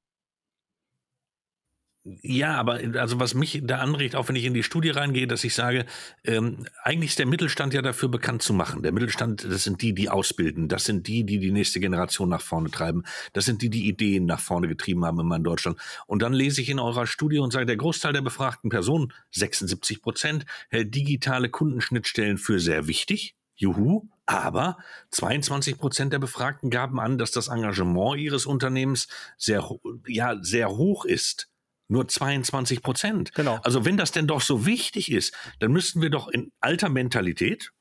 Ja, 2.06 2.56
aber 2.56 2.82
also 2.96 3.22
was 3.22 3.34
mich 3.34 3.62
da 3.64 3.78
anregt, 3.78 4.18
auch 4.18 4.28
wenn 4.28 4.36
ich 4.36 4.44
in 4.44 4.54
die 4.54 4.64
Studie 4.64 4.90
reingehe, 4.90 5.26
dass 5.26 5.46
ich 5.46 5.56
sage, 5.56 5.86
ähm, 6.26 6.66
eigentlich 6.84 7.12
ist 7.12 7.20
der 7.20 7.26
Mittelstand 7.26 7.74
ja 7.74 7.82
dafür 7.82 8.10
bekannt 8.10 8.42
zu 8.42 8.52
machen. 8.54 8.84
Der 8.84 8.92
Mittelstand, 8.92 9.46
das 9.46 9.64
sind 9.64 9.82
die, 9.82 9.94
die 9.94 10.10
ausbilden, 10.10 10.68
das 10.68 10.84
sind 10.84 11.08
die, 11.08 11.24
die 11.24 11.40
die 11.40 11.52
nächste 11.52 11.80
Generation 11.80 12.28
nach 12.28 12.42
vorne 12.42 12.70
treiben, 12.70 13.04
das 13.32 13.46
sind 13.46 13.62
die, 13.62 13.70
die 13.70 13.88
Ideen 13.88 14.26
nach 14.26 14.42
vorne 14.42 14.68
getrieben 14.68 15.06
haben 15.06 15.18
immer 15.22 15.38
in 15.38 15.46
Deutschland. 15.46 15.80
Und 16.06 16.22
dann 16.22 16.34
lese 16.34 16.60
ich 16.60 16.70
in 16.70 16.80
eurer 16.80 17.08
Studie 17.08 17.40
und 17.40 17.54
sage, 17.54 17.66
der 17.66 17.78
Großteil 17.78 18.12
der 18.12 18.22
befragten 18.22 18.70
Personen, 18.70 19.14
76 19.32 20.02
Prozent, 20.02 20.46
hält 20.70 20.94
digitale 20.94 21.50
Kundenschnittstellen 21.50 22.38
für 22.38 22.60
sehr 22.60 22.88
wichtig. 22.88 23.38
Juhu. 23.56 24.10
Aber 24.26 24.78
22 25.12 25.78
Prozent 25.78 26.12
der 26.12 26.20
Befragten 26.20 26.70
gaben 26.70 27.00
an, 27.00 27.18
dass 27.18 27.32
das 27.32 27.50
Engagement 27.50 28.20
ihres 28.20 28.46
Unternehmens 28.46 29.08
sehr, 29.38 29.70
ja, 30.08 30.38
sehr 30.42 30.70
hoch 30.70 31.06
ist 31.06 31.50
nur 31.88 32.08
22 32.08 32.82
Prozent. 32.82 33.34
Genau. 33.34 33.60
Also 33.64 33.86
wenn 33.86 33.98
das 33.98 34.12
denn 34.12 34.28
doch 34.28 34.42
so 34.42 34.66
wichtig 34.66 35.12
ist, 35.12 35.34
dann 35.60 35.72
müssten 35.72 36.02
wir 36.02 36.10
doch 36.10 36.28
in 36.28 36.52
alter 36.60 36.90
Mentalität 36.90 37.72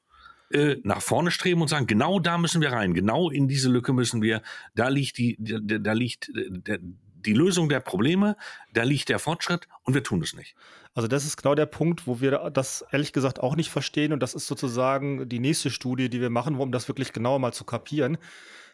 äh, 0.53 0.77
nach 0.83 1.01
vorne 1.01 1.31
streben 1.31 1.63
und 1.63 1.69
sagen, 1.69 1.87
genau 1.87 2.19
da 2.19 2.39
müssen 2.39 2.61
wir 2.61 2.73
rein, 2.73 2.95
genau 2.95 3.31
in 3.31 3.49
diese 3.49 3.71
Lücke 3.71 3.93
müssen 3.93 4.23
wir, 4.23 4.43
da 4.75 4.89
liegt 4.89 5.19
die, 5.19 5.37
da, 5.39 5.79
da 5.79 5.93
liegt 5.93 6.29
äh, 6.29 6.49
der, 6.51 6.79
die 6.81 7.33
Lösung 7.33 7.69
der 7.69 7.81
Probleme, 7.81 8.37
da 8.75 8.83
liegt 8.83 9.09
der 9.09 9.19
Fortschritt 9.19 9.69
und 9.85 9.95
wir 9.95 10.03
tun 10.03 10.21
es 10.23 10.35
nicht. 10.35 10.55
Also 10.93 11.09
das 11.09 11.25
ist 11.25 11.37
genau 11.37 11.55
der 11.55 11.67
Punkt, 11.67 12.07
wo 12.07 12.21
wir 12.21 12.51
das 12.51 12.85
ehrlich 12.91 13.13
gesagt 13.13 13.41
auch 13.41 13.57
nicht 13.57 13.71
verstehen 13.71 14.13
und 14.13 14.21
das 14.21 14.35
ist 14.35 14.47
sozusagen 14.47 15.29
die 15.29 15.39
nächste 15.39 15.71
Studie, 15.71 16.11
die 16.11 16.21
wir 16.21 16.31
machen, 16.31 16.57
um 16.57 16.73
das 16.73 16.89
wirklich 16.89 17.13
genauer 17.13 17.39
mal 17.39 17.53
zu 17.53 17.65
kapieren. 17.65 18.19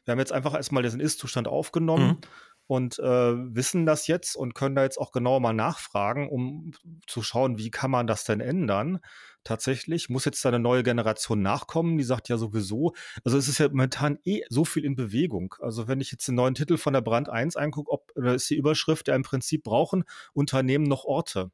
Wir 0.05 0.12
haben 0.12 0.19
jetzt 0.19 0.33
einfach 0.33 0.55
erstmal 0.55 0.83
diesen 0.83 1.01
Ist-Zustand 1.01 1.47
aufgenommen. 1.47 2.07
Mhm 2.07 2.19
und 2.68 2.98
äh, 2.98 3.02
wissen 3.02 3.87
das 3.87 4.07
jetzt 4.07 4.37
und 4.37 4.54
können 4.54 4.76
da 4.76 4.83
jetzt 4.85 4.98
auch 4.98 5.11
genauer 5.11 5.40
mal 5.40 5.54
nachfragen, 5.54 6.28
um 6.28 6.72
zu 7.07 7.22
schauen, 7.22 7.57
wie 7.57 7.70
kann 7.70 7.90
man 7.90 8.07
das 8.07 8.24
denn 8.24 8.40
ändern. 8.40 9.00
Tatsächlich 9.42 10.11
muss 10.11 10.26
jetzt 10.26 10.44
da 10.44 10.50
eine 10.50 10.59
neue 10.59 10.83
Generation 10.83 11.40
nachkommen, 11.40 11.96
die 11.96 12.04
sagt 12.04 12.28
ja 12.28 12.37
sowieso, 12.37 12.92
also 13.24 13.38
es 13.38 13.48
ist 13.48 13.59
ja 13.59 13.68
momentan 13.68 14.18
eh 14.24 14.42
so 14.50 14.66
viel 14.66 14.85
in 14.85 14.96
Bewegung. 14.96 15.54
Also 15.61 15.88
wenn 15.88 16.02
ich 16.02 16.12
jetzt 16.12 16.28
den 16.28 16.35
neuen 16.35 16.54
Titel 16.54 16.76
von 16.76 16.92
der 16.92 17.00
Brand 17.00 17.31
1 17.31 17.57
angucke, 17.57 17.90
ob 17.90 18.12
da 18.14 18.35
ist 18.35 18.50
die 18.50 18.57
Überschrift 18.57 19.09
ja 19.09 19.14
im 19.14 19.22
Prinzip 19.22 19.62
brauchen 19.64 20.04
Unternehmen 20.35 20.85
noch 20.85 21.04
Orte. 21.04 21.50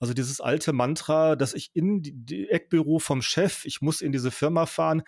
Also 0.00 0.14
dieses 0.14 0.40
alte 0.40 0.72
Mantra, 0.72 1.36
dass 1.36 1.54
ich 1.54 1.70
in 1.74 2.02
die, 2.02 2.12
die 2.12 2.48
Eckbüro 2.48 2.98
vom 2.98 3.22
Chef, 3.22 3.64
ich 3.66 3.82
muss 3.82 4.00
in 4.00 4.10
diese 4.10 4.32
Firma 4.32 4.66
fahren, 4.66 5.04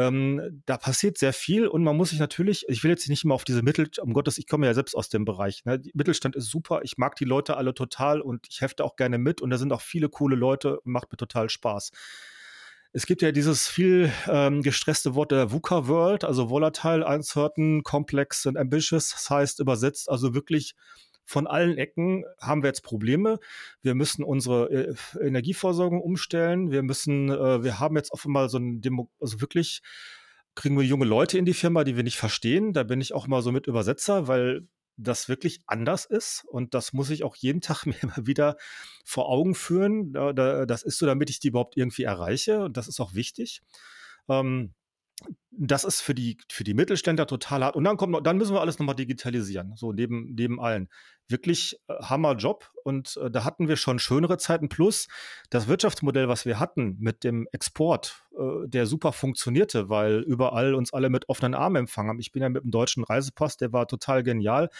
ähm, 0.00 0.62
da 0.64 0.78
passiert 0.78 1.18
sehr 1.18 1.34
viel 1.34 1.66
und 1.66 1.84
man 1.84 1.96
muss 1.96 2.10
sich 2.10 2.18
natürlich, 2.18 2.64
ich 2.68 2.82
will 2.82 2.90
jetzt 2.90 3.08
nicht 3.08 3.24
immer 3.24 3.34
auf 3.34 3.44
diese 3.44 3.62
Mittel, 3.62 3.90
um 4.00 4.14
Gottes, 4.14 4.38
ich 4.38 4.46
komme 4.46 4.66
ja 4.66 4.72
selbst 4.72 4.94
aus 4.94 5.10
dem 5.10 5.26
Bereich. 5.26 5.64
Ne? 5.66 5.82
Mittelstand 5.92 6.36
ist 6.36 6.50
super, 6.50 6.80
ich 6.82 6.96
mag 6.96 7.16
die 7.16 7.26
Leute 7.26 7.56
alle 7.56 7.74
total 7.74 8.20
und 8.20 8.46
ich 8.48 8.62
hefte 8.62 8.84
auch 8.84 8.96
gerne 8.96 9.18
mit 9.18 9.42
und 9.42 9.50
da 9.50 9.58
sind 9.58 9.72
auch 9.72 9.82
viele 9.82 10.08
coole 10.08 10.36
Leute 10.36 10.78
macht 10.84 11.12
mir 11.12 11.18
total 11.18 11.50
Spaß. 11.50 11.90
Es 12.92 13.06
gibt 13.06 13.22
ja 13.22 13.30
dieses 13.30 13.68
viel 13.68 14.10
ähm, 14.26 14.62
gestresste 14.62 15.14
Wort 15.14 15.32
der 15.32 15.52
VUCA 15.52 15.86
World, 15.86 16.24
also 16.24 16.50
volatile, 16.50 17.06
uncertain, 17.06 17.82
complex 17.82 18.46
and 18.46 18.56
ambitious. 18.56 19.10
Das 19.10 19.30
heißt 19.30 19.60
übersetzt 19.60 20.08
also 20.08 20.34
wirklich 20.34 20.74
von 21.30 21.46
allen 21.46 21.78
Ecken 21.78 22.24
haben 22.40 22.64
wir 22.64 22.70
jetzt 22.70 22.82
Probleme. 22.82 23.38
Wir 23.82 23.94
müssen 23.94 24.24
unsere 24.24 24.68
äh, 24.68 24.94
Energieversorgung 25.24 26.00
umstellen. 26.00 26.72
Wir 26.72 26.82
müssen, 26.82 27.30
äh, 27.30 27.62
wir 27.62 27.78
haben 27.78 27.94
jetzt 27.94 28.10
offenbar 28.10 28.48
so 28.48 28.58
ein 28.58 28.80
Demo, 28.80 29.08
also 29.20 29.40
wirklich 29.40 29.80
kriegen 30.56 30.76
wir 30.76 30.84
junge 30.84 31.04
Leute 31.04 31.38
in 31.38 31.44
die 31.44 31.54
Firma, 31.54 31.84
die 31.84 31.94
wir 31.94 32.02
nicht 32.02 32.16
verstehen. 32.16 32.72
Da 32.72 32.82
bin 32.82 33.00
ich 33.00 33.14
auch 33.14 33.28
mal 33.28 33.42
so 33.42 33.52
mit 33.52 33.68
Übersetzer, 33.68 34.26
weil 34.26 34.66
das 34.96 35.28
wirklich 35.28 35.60
anders 35.68 36.04
ist 36.04 36.44
und 36.48 36.74
das 36.74 36.92
muss 36.92 37.10
ich 37.10 37.22
auch 37.22 37.36
jeden 37.36 37.60
Tag 37.68 37.86
mir 37.86 38.02
immer 38.02 38.26
wieder 38.26 38.56
vor 39.04 39.28
Augen 39.28 39.54
führen. 39.54 40.12
Das 40.12 40.82
ist 40.82 40.98
so, 40.98 41.06
damit 41.06 41.30
ich 41.30 41.38
die 41.38 41.48
überhaupt 41.48 41.76
irgendwie 41.76 42.02
erreiche 42.02 42.64
und 42.64 42.76
das 42.76 42.88
ist 42.88 42.98
auch 42.98 43.14
wichtig. 43.14 43.62
Ähm, 44.28 44.74
das 45.62 45.84
ist 45.84 46.00
für 46.00 46.14
die, 46.14 46.38
für 46.50 46.64
die 46.64 46.72
Mittelständler 46.72 47.26
total 47.26 47.62
hart. 47.62 47.76
Und 47.76 47.84
dann 47.84 47.98
kommt 47.98 48.12
noch, 48.12 48.22
dann 48.22 48.38
müssen 48.38 48.54
wir 48.54 48.62
alles 48.62 48.78
nochmal 48.78 48.94
digitalisieren, 48.94 49.74
so 49.76 49.92
neben, 49.92 50.34
neben 50.34 50.58
allen. 50.58 50.88
Wirklich 51.28 51.78
äh, 51.86 51.94
Hammerjob. 52.02 52.70
Und 52.82 53.18
äh, 53.22 53.30
da 53.30 53.44
hatten 53.44 53.68
wir 53.68 53.76
schon 53.76 53.98
schönere 53.98 54.38
Zeiten. 54.38 54.70
Plus 54.70 55.06
das 55.50 55.68
Wirtschaftsmodell, 55.68 56.28
was 56.28 56.46
wir 56.46 56.58
hatten 56.58 56.96
mit 56.98 57.24
dem 57.24 57.46
Export, 57.52 58.24
äh, 58.38 58.68
der 58.68 58.86
super 58.86 59.12
funktionierte, 59.12 59.90
weil 59.90 60.20
überall 60.20 60.74
uns 60.74 60.94
alle 60.94 61.10
mit 61.10 61.28
offenen 61.28 61.54
Armen 61.54 61.76
empfangen 61.76 62.08
haben. 62.08 62.20
Ich 62.20 62.32
bin 62.32 62.42
ja 62.42 62.48
mit 62.48 62.64
dem 62.64 62.70
deutschen 62.70 63.04
Reisepass, 63.04 63.58
der 63.58 63.72
war 63.72 63.86
total 63.86 64.22
genial. 64.22 64.70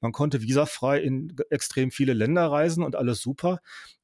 Man 0.00 0.12
konnte 0.12 0.42
visafrei 0.42 1.00
in 1.00 1.36
extrem 1.50 1.90
viele 1.90 2.12
Länder 2.12 2.50
reisen 2.50 2.82
und 2.82 2.96
alles 2.96 3.20
super 3.20 3.60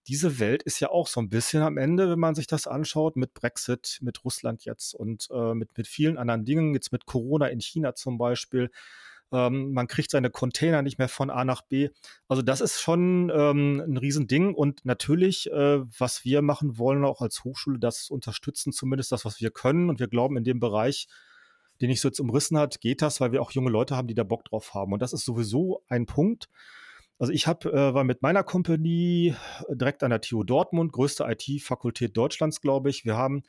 diese 0.08 0.38
Welt 0.38 0.62
ist 0.62 0.80
ja 0.80 0.90
auch 0.90 1.06
so 1.06 1.20
ein 1.20 1.28
bisschen 1.28 1.62
am 1.62 1.76
Ende, 1.76 2.10
wenn 2.10 2.18
man 2.18 2.34
sich 2.34 2.46
das 2.46 2.66
anschaut, 2.66 3.16
mit 3.16 3.34
Brexit, 3.34 3.98
mit 4.02 4.24
Russland 4.24 4.64
jetzt 4.64 4.94
und 4.94 5.28
äh, 5.30 5.54
mit, 5.54 5.76
mit 5.76 5.86
vielen 5.86 6.18
anderen 6.18 6.44
Dingen, 6.44 6.74
jetzt 6.74 6.92
mit 6.92 7.06
Corona 7.06 7.46
in 7.46 7.60
China 7.60 7.94
zum 7.94 8.18
Beispiel. 8.18 8.70
Ähm, 9.30 9.72
man 9.72 9.86
kriegt 9.86 10.10
seine 10.10 10.30
Container 10.30 10.82
nicht 10.82 10.98
mehr 10.98 11.08
von 11.08 11.30
A 11.30 11.44
nach 11.44 11.62
B. 11.62 11.90
Also 12.28 12.42
das 12.42 12.60
ist 12.60 12.80
schon 12.80 13.30
ähm, 13.34 13.80
ein 13.80 13.96
Riesending 13.96 14.54
und 14.54 14.84
natürlich, 14.84 15.50
äh, 15.50 15.80
was 15.98 16.24
wir 16.24 16.42
machen 16.42 16.78
wollen, 16.78 17.04
auch 17.04 17.20
als 17.20 17.44
Hochschule, 17.44 17.78
das 17.78 18.10
unterstützen 18.10 18.72
zumindest 18.72 19.12
das, 19.12 19.24
was 19.24 19.40
wir 19.40 19.50
können 19.50 19.88
und 19.88 20.00
wir 20.00 20.08
glauben 20.08 20.36
in 20.36 20.44
dem 20.44 20.58
Bereich, 20.58 21.06
den 21.82 21.90
ich 21.90 22.00
so 22.00 22.08
jetzt 22.08 22.20
umrissen 22.20 22.56
hat, 22.56 22.80
geht 22.80 23.02
das, 23.02 23.20
weil 23.20 23.32
wir 23.32 23.42
auch 23.42 23.50
junge 23.50 23.70
Leute 23.70 23.96
haben, 23.96 24.06
die 24.06 24.14
da 24.14 24.22
Bock 24.22 24.44
drauf 24.44 24.72
haben. 24.72 24.92
Und 24.92 25.02
das 25.02 25.12
ist 25.12 25.24
sowieso 25.24 25.82
ein 25.88 26.06
Punkt. 26.06 26.48
Also 27.18 27.32
ich 27.32 27.48
hab, 27.48 27.64
äh, 27.66 27.92
war 27.92 28.04
mit 28.04 28.22
meiner 28.22 28.44
Company 28.44 29.34
direkt 29.68 30.04
an 30.04 30.10
der 30.10 30.20
TU 30.20 30.44
Dortmund, 30.44 30.92
größte 30.92 31.24
IT-Fakultät 31.24 32.16
Deutschlands, 32.16 32.60
glaube 32.60 32.88
ich. 32.88 33.04
Wir 33.04 33.16
haben 33.16 33.42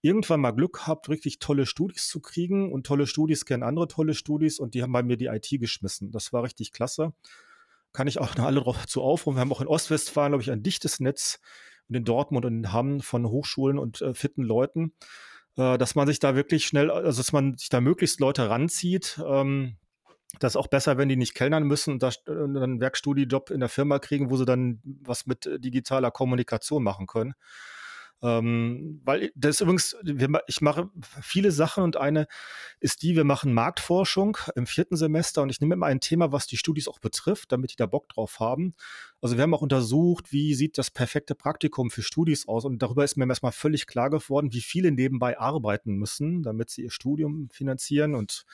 irgendwann 0.00 0.40
mal 0.40 0.52
Glück 0.52 0.74
gehabt, 0.74 1.08
richtig 1.10 1.38
tolle 1.38 1.66
Studis 1.66 2.08
zu 2.08 2.20
kriegen 2.20 2.72
und 2.72 2.86
tolle 2.86 3.06
Studis 3.06 3.44
kennen 3.44 3.62
andere 3.62 3.88
tolle 3.88 4.14
Studis 4.14 4.58
und 4.58 4.74
die 4.74 4.82
haben 4.82 4.92
bei 4.92 5.02
mir 5.02 5.16
die 5.16 5.26
IT 5.26 5.48
geschmissen. 5.50 6.10
Das 6.10 6.32
war 6.32 6.42
richtig 6.42 6.72
klasse. 6.72 7.12
Kann 7.92 8.06
ich 8.06 8.18
auch 8.18 8.34
noch 8.36 8.44
alle 8.46 8.62
dazu 8.62 9.02
aufrufen. 9.02 9.36
Wir 9.36 9.40
haben 9.42 9.52
auch 9.52 9.60
in 9.60 9.68
Ostwestfalen, 9.68 10.32
glaube 10.32 10.42
ich, 10.42 10.50
ein 10.50 10.62
dichtes 10.62 11.00
Netz 11.00 11.38
in 11.88 12.04
Dortmund 12.04 12.46
und 12.46 12.54
in 12.54 12.72
Hamm 12.72 13.00
von 13.00 13.26
Hochschulen 13.26 13.78
und 13.78 14.00
äh, 14.00 14.14
fitten 14.14 14.42
Leuten, 14.42 14.92
äh, 15.56 15.78
dass 15.78 15.94
man 15.94 16.06
sich 16.06 16.18
da 16.18 16.34
wirklich 16.34 16.66
schnell, 16.66 16.90
also 16.90 17.20
dass 17.20 17.32
man 17.32 17.56
sich 17.56 17.68
da 17.68 17.80
möglichst 17.80 18.20
Leute 18.20 18.48
ranzieht. 18.48 19.20
Ähm, 19.26 19.76
das 20.40 20.52
ist 20.52 20.56
auch 20.56 20.66
besser, 20.66 20.98
wenn 20.98 21.08
die 21.08 21.16
nicht 21.16 21.34
kellnern 21.34 21.64
müssen 21.64 21.92
und 21.92 22.02
da, 22.02 22.10
äh, 22.26 22.30
einen 22.30 22.80
Werkstudiejob 22.80 23.50
in 23.50 23.60
der 23.60 23.68
Firma 23.68 23.98
kriegen, 23.98 24.30
wo 24.30 24.36
sie 24.36 24.44
dann 24.44 24.80
was 24.84 25.26
mit 25.26 25.46
äh, 25.46 25.60
digitaler 25.60 26.10
Kommunikation 26.10 26.82
machen 26.82 27.06
können. 27.06 27.34
Ähm, 28.24 29.02
weil 29.04 29.30
das 29.34 29.56
ist 29.56 29.60
übrigens, 29.60 29.96
ich 30.46 30.62
mache 30.62 30.88
viele 31.20 31.52
Sachen 31.52 31.84
und 31.84 31.98
eine 31.98 32.26
ist 32.80 33.02
die, 33.02 33.16
wir 33.16 33.24
machen 33.24 33.52
Marktforschung 33.52 34.38
im 34.56 34.66
vierten 34.66 34.96
Semester 34.96 35.42
und 35.42 35.50
ich 35.50 35.60
nehme 35.60 35.74
immer 35.74 35.86
ein 35.86 36.00
Thema, 36.00 36.32
was 36.32 36.46
die 36.46 36.56
Studis 36.56 36.88
auch 36.88 37.00
betrifft, 37.00 37.52
damit 37.52 37.72
die 37.72 37.76
da 37.76 37.84
Bock 37.84 38.08
drauf 38.08 38.40
haben. 38.40 38.76
Also 39.20 39.36
wir 39.36 39.42
haben 39.42 39.52
auch 39.52 39.60
untersucht, 39.60 40.32
wie 40.32 40.54
sieht 40.54 40.78
das 40.78 40.90
perfekte 40.90 41.34
Praktikum 41.34 41.90
für 41.90 42.00
Studis 42.00 42.48
aus 42.48 42.64
und 42.64 42.78
darüber 42.80 43.04
ist 43.04 43.18
mir 43.18 43.28
erstmal 43.28 43.52
völlig 43.52 43.86
klar 43.86 44.08
geworden, 44.08 44.54
wie 44.54 44.62
viele 44.62 44.90
nebenbei 44.90 45.38
arbeiten 45.38 45.96
müssen, 45.96 46.42
damit 46.42 46.70
sie 46.70 46.84
ihr 46.84 46.90
Studium 46.90 47.50
finanzieren 47.52 48.14
und 48.14 48.46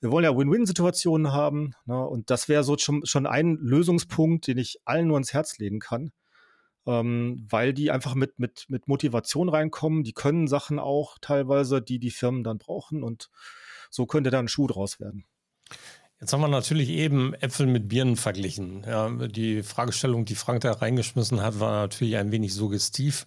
wir 0.00 0.10
wollen 0.12 0.24
ja 0.24 0.34
Win-Win-Situationen 0.34 1.32
haben. 1.32 1.74
Ne? 1.84 2.06
Und 2.06 2.30
das 2.30 2.48
wäre 2.48 2.62
so 2.62 2.78
schon, 2.78 3.04
schon 3.04 3.26
ein 3.26 3.58
Lösungspunkt, 3.60 4.46
den 4.46 4.56
ich 4.56 4.78
allen 4.84 5.08
nur 5.08 5.16
ans 5.16 5.34
Herz 5.34 5.58
legen 5.58 5.80
kann 5.80 6.12
ähm, 6.88 7.46
weil 7.50 7.74
die 7.74 7.90
einfach 7.90 8.14
mit, 8.14 8.38
mit, 8.38 8.64
mit 8.68 8.88
Motivation 8.88 9.50
reinkommen. 9.50 10.04
Die 10.04 10.14
können 10.14 10.48
Sachen 10.48 10.78
auch 10.78 11.18
teilweise, 11.20 11.82
die 11.82 11.98
die 11.98 12.10
Firmen 12.10 12.42
dann 12.42 12.56
brauchen 12.56 13.02
und 13.02 13.28
so 13.90 14.06
könnte 14.06 14.30
da 14.30 14.38
ein 14.38 14.48
Schuh 14.48 14.66
draus 14.66 14.98
werden. 14.98 15.24
Jetzt 16.20 16.32
haben 16.32 16.40
wir 16.40 16.48
natürlich 16.48 16.88
eben 16.88 17.34
Äpfel 17.34 17.66
mit 17.66 17.88
Birnen 17.88 18.16
verglichen. 18.16 18.84
Ja, 18.84 19.08
die 19.10 19.62
Fragestellung, 19.62 20.24
die 20.24 20.34
Frank 20.34 20.62
da 20.62 20.72
reingeschmissen 20.72 21.42
hat, 21.42 21.60
war 21.60 21.70
natürlich 21.70 22.16
ein 22.16 22.32
wenig 22.32 22.54
suggestiv, 22.54 23.26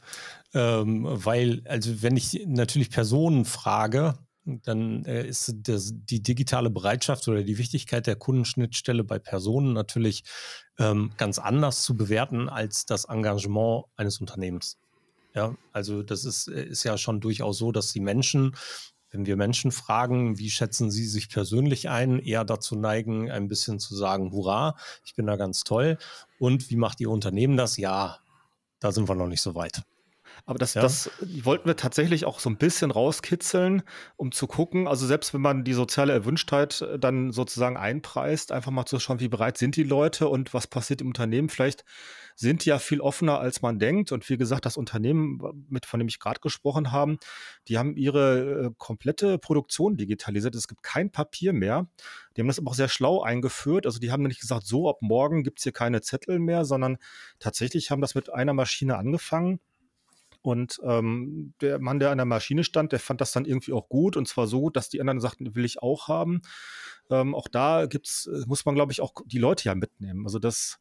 ähm, 0.53 1.05
weil, 1.07 1.61
also 1.65 2.01
wenn 2.01 2.17
ich 2.17 2.43
natürlich 2.47 2.89
Personen 2.89 3.45
frage, 3.45 4.15
dann 4.45 5.05
äh, 5.05 5.25
ist 5.25 5.53
das, 5.63 5.93
die 5.93 6.21
digitale 6.21 6.69
Bereitschaft 6.69 7.27
oder 7.27 7.43
die 7.43 7.57
Wichtigkeit 7.57 8.07
der 8.07 8.15
Kundenschnittstelle 8.15 9.03
bei 9.03 9.19
Personen 9.19 9.73
natürlich 9.73 10.23
ähm, 10.79 11.11
ganz 11.17 11.37
anders 11.39 11.83
zu 11.83 11.95
bewerten 11.95 12.49
als 12.49 12.85
das 12.85 13.05
Engagement 13.05 13.85
eines 13.95 14.19
Unternehmens. 14.19 14.77
Ja, 15.33 15.55
also 15.71 16.03
das 16.03 16.25
ist, 16.25 16.47
äh, 16.47 16.63
ist 16.63 16.83
ja 16.83 16.97
schon 16.97 17.21
durchaus 17.21 17.57
so, 17.57 17.71
dass 17.71 17.93
die 17.93 17.99
Menschen, 17.99 18.55
wenn 19.11 19.25
wir 19.25 19.37
Menschen 19.37 19.71
fragen, 19.71 20.39
wie 20.39 20.49
schätzen 20.49 20.89
sie 20.89 21.05
sich 21.05 21.29
persönlich 21.29 21.89
ein, 21.89 22.19
eher 22.19 22.43
dazu 22.43 22.75
neigen, 22.75 23.29
ein 23.29 23.47
bisschen 23.47 23.79
zu 23.79 23.95
sagen, 23.95 24.31
hurra, 24.31 24.75
ich 25.05 25.15
bin 25.15 25.27
da 25.27 25.35
ganz 25.35 25.63
toll. 25.63 25.97
Und 26.39 26.69
wie 26.69 26.77
macht 26.77 26.99
ihr 26.99 27.09
Unternehmen 27.09 27.57
das? 27.57 27.77
Ja, 27.77 28.19
da 28.79 28.91
sind 28.91 29.07
wir 29.07 29.15
noch 29.15 29.27
nicht 29.27 29.41
so 29.41 29.53
weit. 29.53 29.83
Aber 30.45 30.57
das, 30.57 30.73
ja. 30.73 30.81
das 30.81 31.09
wollten 31.43 31.67
wir 31.67 31.75
tatsächlich 31.75 32.25
auch 32.25 32.39
so 32.39 32.49
ein 32.49 32.57
bisschen 32.57 32.91
rauskitzeln, 32.91 33.83
um 34.15 34.31
zu 34.31 34.47
gucken, 34.47 34.87
also 34.87 35.05
selbst 35.05 35.33
wenn 35.33 35.41
man 35.41 35.63
die 35.63 35.73
soziale 35.73 36.13
Erwünschtheit 36.13 36.81
äh, 36.81 36.99
dann 36.99 37.31
sozusagen 37.31 37.77
einpreist, 37.77 38.51
einfach 38.51 38.71
mal 38.71 38.85
zu 38.85 38.99
schauen, 38.99 39.19
wie 39.19 39.27
bereit 39.27 39.57
sind 39.57 39.75
die 39.75 39.83
Leute 39.83 40.27
und 40.27 40.53
was 40.53 40.67
passiert 40.67 41.01
im 41.01 41.07
Unternehmen. 41.07 41.49
Vielleicht 41.49 41.83
sind 42.35 42.65
die 42.65 42.69
ja 42.69 42.79
viel 42.79 43.01
offener, 43.01 43.39
als 43.39 43.61
man 43.61 43.79
denkt. 43.79 44.11
Und 44.11 44.27
wie 44.29 44.37
gesagt, 44.37 44.65
das 44.65 44.77
Unternehmen, 44.77 45.39
mit, 45.69 45.85
von 45.85 45.99
dem 45.99 46.07
ich 46.07 46.19
gerade 46.19 46.39
gesprochen 46.39 46.91
habe, 46.91 47.17
die 47.67 47.77
haben 47.77 47.95
ihre 47.95 48.65
äh, 48.65 48.69
komplette 48.77 49.37
Produktion 49.37 49.95
digitalisiert. 49.95 50.55
Es 50.55 50.67
gibt 50.67 50.83
kein 50.83 51.11
Papier 51.11 51.53
mehr. 51.53 51.87
Die 52.35 52.41
haben 52.41 52.47
das 52.47 52.59
aber 52.59 52.71
auch 52.71 52.75
sehr 52.75 52.89
schlau 52.89 53.21
eingeführt. 53.21 53.85
Also 53.85 53.99
die 53.99 54.11
haben 54.11 54.23
nicht 54.23 54.41
gesagt, 54.41 54.65
so 54.65 54.89
ab 54.89 54.97
morgen 55.01 55.43
gibt 55.43 55.59
es 55.59 55.63
hier 55.63 55.71
keine 55.71 56.01
Zettel 56.01 56.39
mehr, 56.39 56.65
sondern 56.65 56.97
tatsächlich 57.39 57.91
haben 57.91 58.01
das 58.01 58.15
mit 58.15 58.31
einer 58.31 58.53
Maschine 58.53 58.97
angefangen 58.97 59.59
und 60.41 60.79
ähm, 60.83 61.53
der 61.61 61.79
Mann, 61.79 61.99
der 61.99 62.11
an 62.11 62.17
der 62.17 62.25
Maschine 62.25 62.63
stand, 62.63 62.91
der 62.91 62.99
fand 62.99 63.21
das 63.21 63.31
dann 63.31 63.45
irgendwie 63.45 63.73
auch 63.73 63.89
gut 63.89 64.17
und 64.17 64.27
zwar 64.27 64.47
so, 64.47 64.69
dass 64.69 64.89
die 64.89 64.99
anderen 64.99 65.19
sagten, 65.19 65.55
will 65.55 65.65
ich 65.65 65.81
auch 65.81 66.07
haben. 66.07 66.41
Ähm, 67.09 67.35
auch 67.35 67.47
da 67.47 67.85
gibt's, 67.85 68.27
äh, 68.27 68.43
muss 68.47 68.65
man, 68.65 68.75
glaube 68.75 68.91
ich, 68.91 69.01
auch 69.01 69.13
die 69.25 69.39
Leute 69.39 69.65
ja 69.65 69.75
mitnehmen. 69.75 70.25
Also 70.25 70.39
das 70.39 70.79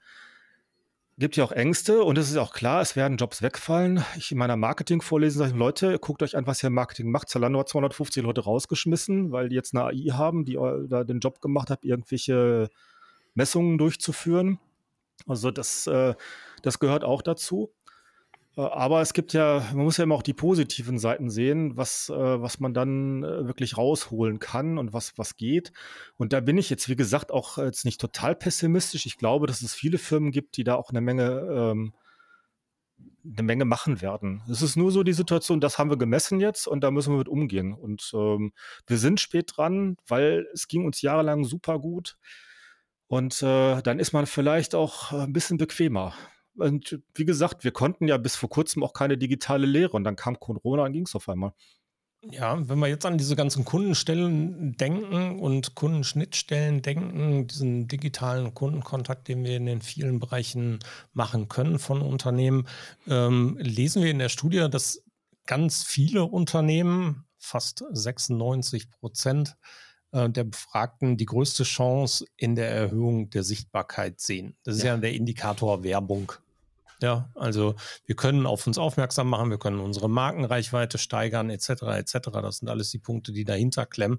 gibt 1.19 1.37
ja 1.37 1.45
auch 1.45 1.53
Ängste 1.53 2.03
und 2.03 2.17
es 2.17 2.31
ist 2.31 2.39
auch 2.39 2.55
klar, 2.55 2.81
es 2.81 2.97
werden 2.97 3.19
Jobs 3.19 3.43
wegfallen. 3.43 4.03
Ich 4.17 4.33
in 4.33 4.39
meiner 4.39 4.57
Marketing-Vorlesung 4.57 5.47
sage, 5.47 5.59
Leute, 5.59 5.99
guckt 5.99 6.23
euch 6.23 6.35
an, 6.37 6.47
was 6.47 6.63
ihr 6.63 6.71
Marketing 6.71 7.11
macht. 7.11 7.29
Zalando 7.29 7.61
hat 7.61 7.69
250 7.69 8.23
Leute 8.23 8.41
rausgeschmissen, 8.43 9.31
weil 9.31 9.51
die 9.51 9.55
jetzt 9.55 9.75
eine 9.75 9.85
AI 9.85 10.13
haben, 10.13 10.47
die 10.47 10.59
da 10.89 11.05
den 11.05 11.21
Job 11.21 11.43
gemacht 11.43 11.69
hat, 11.69 11.85
irgendwelche 11.85 12.71
Messungen 13.35 13.77
durchzuführen. 13.77 14.59
Also 15.27 15.51
das, 15.51 15.87
äh, 15.87 16.15
das 16.63 16.79
gehört 16.79 17.05
auch 17.05 17.21
dazu. 17.21 17.71
Äh, 18.57 18.63
aber 18.63 19.01
es 19.01 19.13
gibt 19.13 19.33
ja, 19.33 19.65
man 19.75 19.85
muss 19.85 19.97
ja 19.97 20.05
immer 20.05 20.15
auch 20.15 20.23
die 20.23 20.35
positiven 20.35 20.99
Seiten 20.99 21.31
sehen, 21.31 21.77
was, 21.77 22.09
äh, 22.09 22.15
was 22.15 22.61
man 22.61 22.75
dann 22.75 23.23
äh, 23.23 23.47
wirklich 23.47 23.77
rausholen 23.77 24.39
kann 24.39 24.79
und 24.79 24.93
was, 24.93 25.17
was 25.17 25.37
geht. 25.37 25.73
Und 26.17 26.33
da 26.33 26.41
bin 26.41 26.59
ich 26.59 26.71
jetzt, 26.71 26.89
wie 26.89 26.97
gesagt, 26.97 27.31
auch 27.33 27.59
jetzt 27.59 27.85
nicht 27.85 28.01
total 28.01 28.35
pessimistisch. 28.35 29.07
Ich 29.07 29.19
glaube, 29.19 29.47
dass 29.47 29.63
es 29.63 29.75
viele 29.75 29.99
Firmen 29.99 30.33
gibt, 30.33 30.57
die 30.57 30.65
da 30.65 30.75
auch 30.75 30.91
eine 30.91 31.01
Menge, 31.01 31.31
ähm, 31.51 31.93
eine 33.25 33.43
Menge 33.43 33.65
machen 33.65 34.01
werden. 34.01 34.43
Es 34.51 34.63
ist 34.63 34.77
nur 34.77 34.91
so 34.93 35.03
die 35.03 35.13
Situation, 35.13 35.61
das 35.61 35.79
haben 35.79 35.91
wir 35.91 35.99
gemessen 35.99 36.41
jetzt 36.41 36.67
und 36.67 36.83
da 36.83 36.91
müssen 36.91 37.13
wir 37.13 37.19
mit 37.19 37.29
umgehen. 37.29 37.75
Und 37.75 38.11
ähm, 38.15 38.53
wir 38.87 38.99
sind 38.99 39.21
spät 39.21 39.53
dran, 39.57 39.97
weil 40.07 40.47
es 40.55 40.69
ging 40.69 40.85
uns 40.87 41.03
jahrelang 41.03 41.45
super 41.45 41.79
gut. 41.79 42.17
Und 43.09 43.43
äh, 43.43 43.83
dann 43.83 43.99
ist 43.99 44.13
man 44.13 44.27
vielleicht 44.27 44.75
auch 44.75 45.13
ein 45.13 45.33
bisschen 45.33 45.59
bequemer. 45.59 46.15
Und 46.61 47.01
wie 47.15 47.25
gesagt, 47.25 47.65
wir 47.65 47.73
konnten 47.73 48.09
ja 48.09 48.17
bis 48.17 48.37
vor 48.37 48.49
kurzem 48.49 48.83
auch 48.83 48.93
keine 48.93 49.19
digitale 49.19 49.67
Lehre 49.67 49.93
und 49.93 50.05
dann 50.05 50.17
kam 50.17 50.39
Corona 50.39 50.85
und 50.85 50.93
ging 50.93 51.07
es 51.07 51.15
auf 51.15 51.29
einmal. 51.29 51.53
Ja, 52.23 52.69
wenn 52.69 52.79
wir 52.79 52.89
jetzt 52.89 53.07
an 53.07 53.17
diese 53.17 53.35
ganzen 53.35 53.65
Kundenstellen 53.65 54.77
denken 54.77 55.41
und 55.41 55.75
Kundenschnittstellen 55.75 56.83
denken, 56.83 57.47
diesen 57.47 57.89
digitalen 57.89 58.53
Kundenkontakt, 58.53 59.27
den 59.29 59.43
wir 59.43 59.57
in 59.57 59.65
den 59.65 59.81
vielen 59.81 60.21
Bereichen 60.21 60.81
machen 61.15 61.49
können 61.49 61.79
von 61.79 62.03
Unternehmen, 62.03 62.69
ähm, 63.07 63.57
lesen 63.59 64.03
wir 64.03 64.11
in 64.11 64.19
der 64.19 64.29
Studie, 64.29 64.69
dass 64.71 65.03
ganz 65.47 65.83
viele 65.83 66.25
Unternehmen, 66.25 67.25
fast 67.39 67.85
96 67.91 68.91
Prozent 68.91 69.57
äh, 70.13 70.29
der 70.29 70.45
Befragten, 70.45 71.17
die 71.17 71.25
größte 71.25 71.65
Chance 71.65 72.27
in 72.37 72.55
der 72.55 72.71
Erhöhung 72.71 73.31
der 73.31 73.45
Sichtbarkeit 73.45 74.21
sehen. 74.21 74.59
Das 74.63 74.77
ist 74.77 74.83
ja, 74.83 74.95
ja 74.95 75.01
der 75.01 75.15
Indikator 75.15 75.83
Werbung 75.83 76.33
ja, 77.03 77.31
also 77.35 77.75
wir 78.07 78.17
können 78.17 78.47
auf 78.47 78.67
uns 78.67 78.79
aufmerksam 78.79 79.29
machen, 79.29 79.51
wir 79.51 79.59
können 79.59 79.81
unsere 79.81 80.09
Markenreichweite 80.09 80.99
steigern, 80.99 81.51
etc., 81.51 81.83
etc. 81.83 82.19
Das 82.33 82.59
sind 82.59 82.69
alles 82.69 82.91
die 82.91 82.99
Punkte, 82.99 83.33
die 83.33 83.45
dahinter 83.45 83.87
klemmen. 83.87 84.19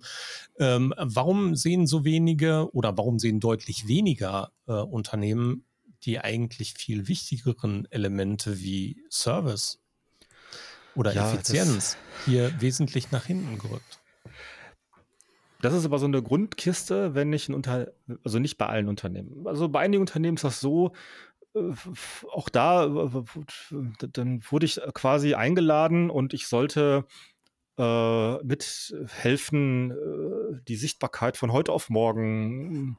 Ähm, 0.60 0.94
warum 0.98 1.56
sehen 1.56 1.88
so 1.88 2.04
wenige 2.04 2.74
oder 2.74 2.98
warum 2.98 3.20
sehen 3.20 3.40
deutlich 3.40 3.88
weniger 3.88 4.52
äh, 4.68 4.74
Unternehmen 4.74 5.66
die 6.04 6.20
eigentlich 6.20 6.74
viel 6.74 7.08
wichtigeren 7.08 7.88
Elemente 7.92 8.60
wie 8.60 9.04
Service 9.12 9.80
oder 10.96 11.14
ja, 11.14 11.32
Effizienz 11.32 11.96
hier 12.26 12.60
wesentlich 12.60 13.12
nach 13.12 13.26
hinten 13.26 13.60
gerückt? 13.60 14.00
Das 15.62 15.76
ist 15.76 15.86
aber 15.86 16.00
so 16.00 16.06
eine 16.06 16.24
Grundkiste, 16.24 17.14
wenn 17.14 17.30
nicht 17.30 17.50
ein 17.50 17.54
Unter, 17.54 17.92
also 18.24 18.40
nicht 18.40 18.58
bei 18.58 18.66
allen 18.66 18.88
Unternehmen. 18.88 19.46
Also 19.46 19.70
bei 19.70 19.80
einigen 19.82 20.02
Unternehmen 20.02 20.38
ist 20.38 20.44
das 20.44 20.60
so, 20.60 20.94
auch 22.32 22.50
da, 22.50 22.88
dann 24.14 24.42
wurde 24.50 24.66
ich 24.66 24.80
quasi 24.94 25.34
eingeladen 25.34 26.10
und 26.10 26.34
ich 26.34 26.48
sollte 26.48 27.06
äh, 27.78 28.44
mithelfen, 28.44 29.92
äh, 29.92 30.62
die 30.68 30.76
Sichtbarkeit 30.76 31.38
von 31.38 31.52
heute 31.52 31.72
auf 31.72 31.90
morgen 31.90 32.98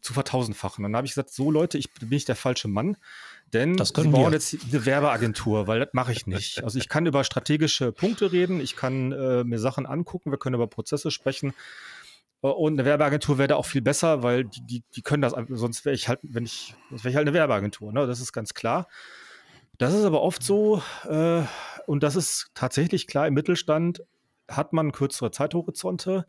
zu 0.00 0.12
vertausendfachen. 0.12 0.82
Dann 0.82 0.96
habe 0.96 1.06
ich 1.06 1.12
gesagt, 1.12 1.30
so 1.30 1.50
Leute, 1.50 1.78
ich 1.78 1.92
bin 1.92 2.10
ich 2.12 2.24
der 2.24 2.36
falsche 2.36 2.68
Mann, 2.68 2.96
denn 3.52 3.76
das 3.76 3.92
können 3.92 4.10
Sie 4.10 4.12
bauen 4.12 4.32
wir. 4.32 4.38
jetzt 4.38 4.56
eine 4.70 4.86
Werbeagentur, 4.86 5.66
weil 5.66 5.80
das 5.80 5.90
mache 5.92 6.12
ich 6.12 6.26
nicht. 6.26 6.64
Also 6.64 6.78
ich 6.78 6.88
kann 6.88 7.06
über 7.06 7.24
strategische 7.24 7.92
Punkte 7.92 8.32
reden, 8.32 8.60
ich 8.60 8.76
kann 8.76 9.12
äh, 9.12 9.44
mir 9.44 9.58
Sachen 9.58 9.86
angucken, 9.86 10.30
wir 10.30 10.38
können 10.38 10.54
über 10.54 10.66
Prozesse 10.68 11.10
sprechen, 11.10 11.50
äh, 11.50 11.52
und 12.48 12.74
eine 12.74 12.84
Werbeagentur 12.84 13.38
wäre 13.38 13.48
da 13.48 13.56
auch 13.56 13.66
viel 13.66 13.82
besser, 13.82 14.22
weil 14.22 14.44
die, 14.44 14.62
die, 14.62 14.82
die 14.94 15.02
können 15.02 15.22
das, 15.22 15.34
sonst 15.50 15.84
wäre 15.84 15.94
ich 15.94 16.08
halt, 16.08 16.20
wenn 16.22 16.44
ich, 16.44 16.74
sonst 16.88 17.04
wäre 17.04 17.10
ich 17.10 17.16
halt 17.16 17.28
eine 17.28 17.34
Werbeagentur, 17.34 17.92
ne? 17.92 18.06
Das 18.06 18.20
ist 18.20 18.32
ganz 18.32 18.54
klar. 18.54 18.88
Das 19.78 19.94
ist 19.94 20.04
aber 20.04 20.22
oft 20.22 20.42
so, 20.42 20.82
äh, 21.08 21.42
und 21.86 22.02
das 22.02 22.16
ist 22.16 22.50
tatsächlich 22.54 23.06
klar, 23.06 23.26
im 23.26 23.34
Mittelstand 23.34 24.02
hat 24.48 24.72
man 24.72 24.92
kürzere 24.92 25.30
Zeithorizonte. 25.30 26.26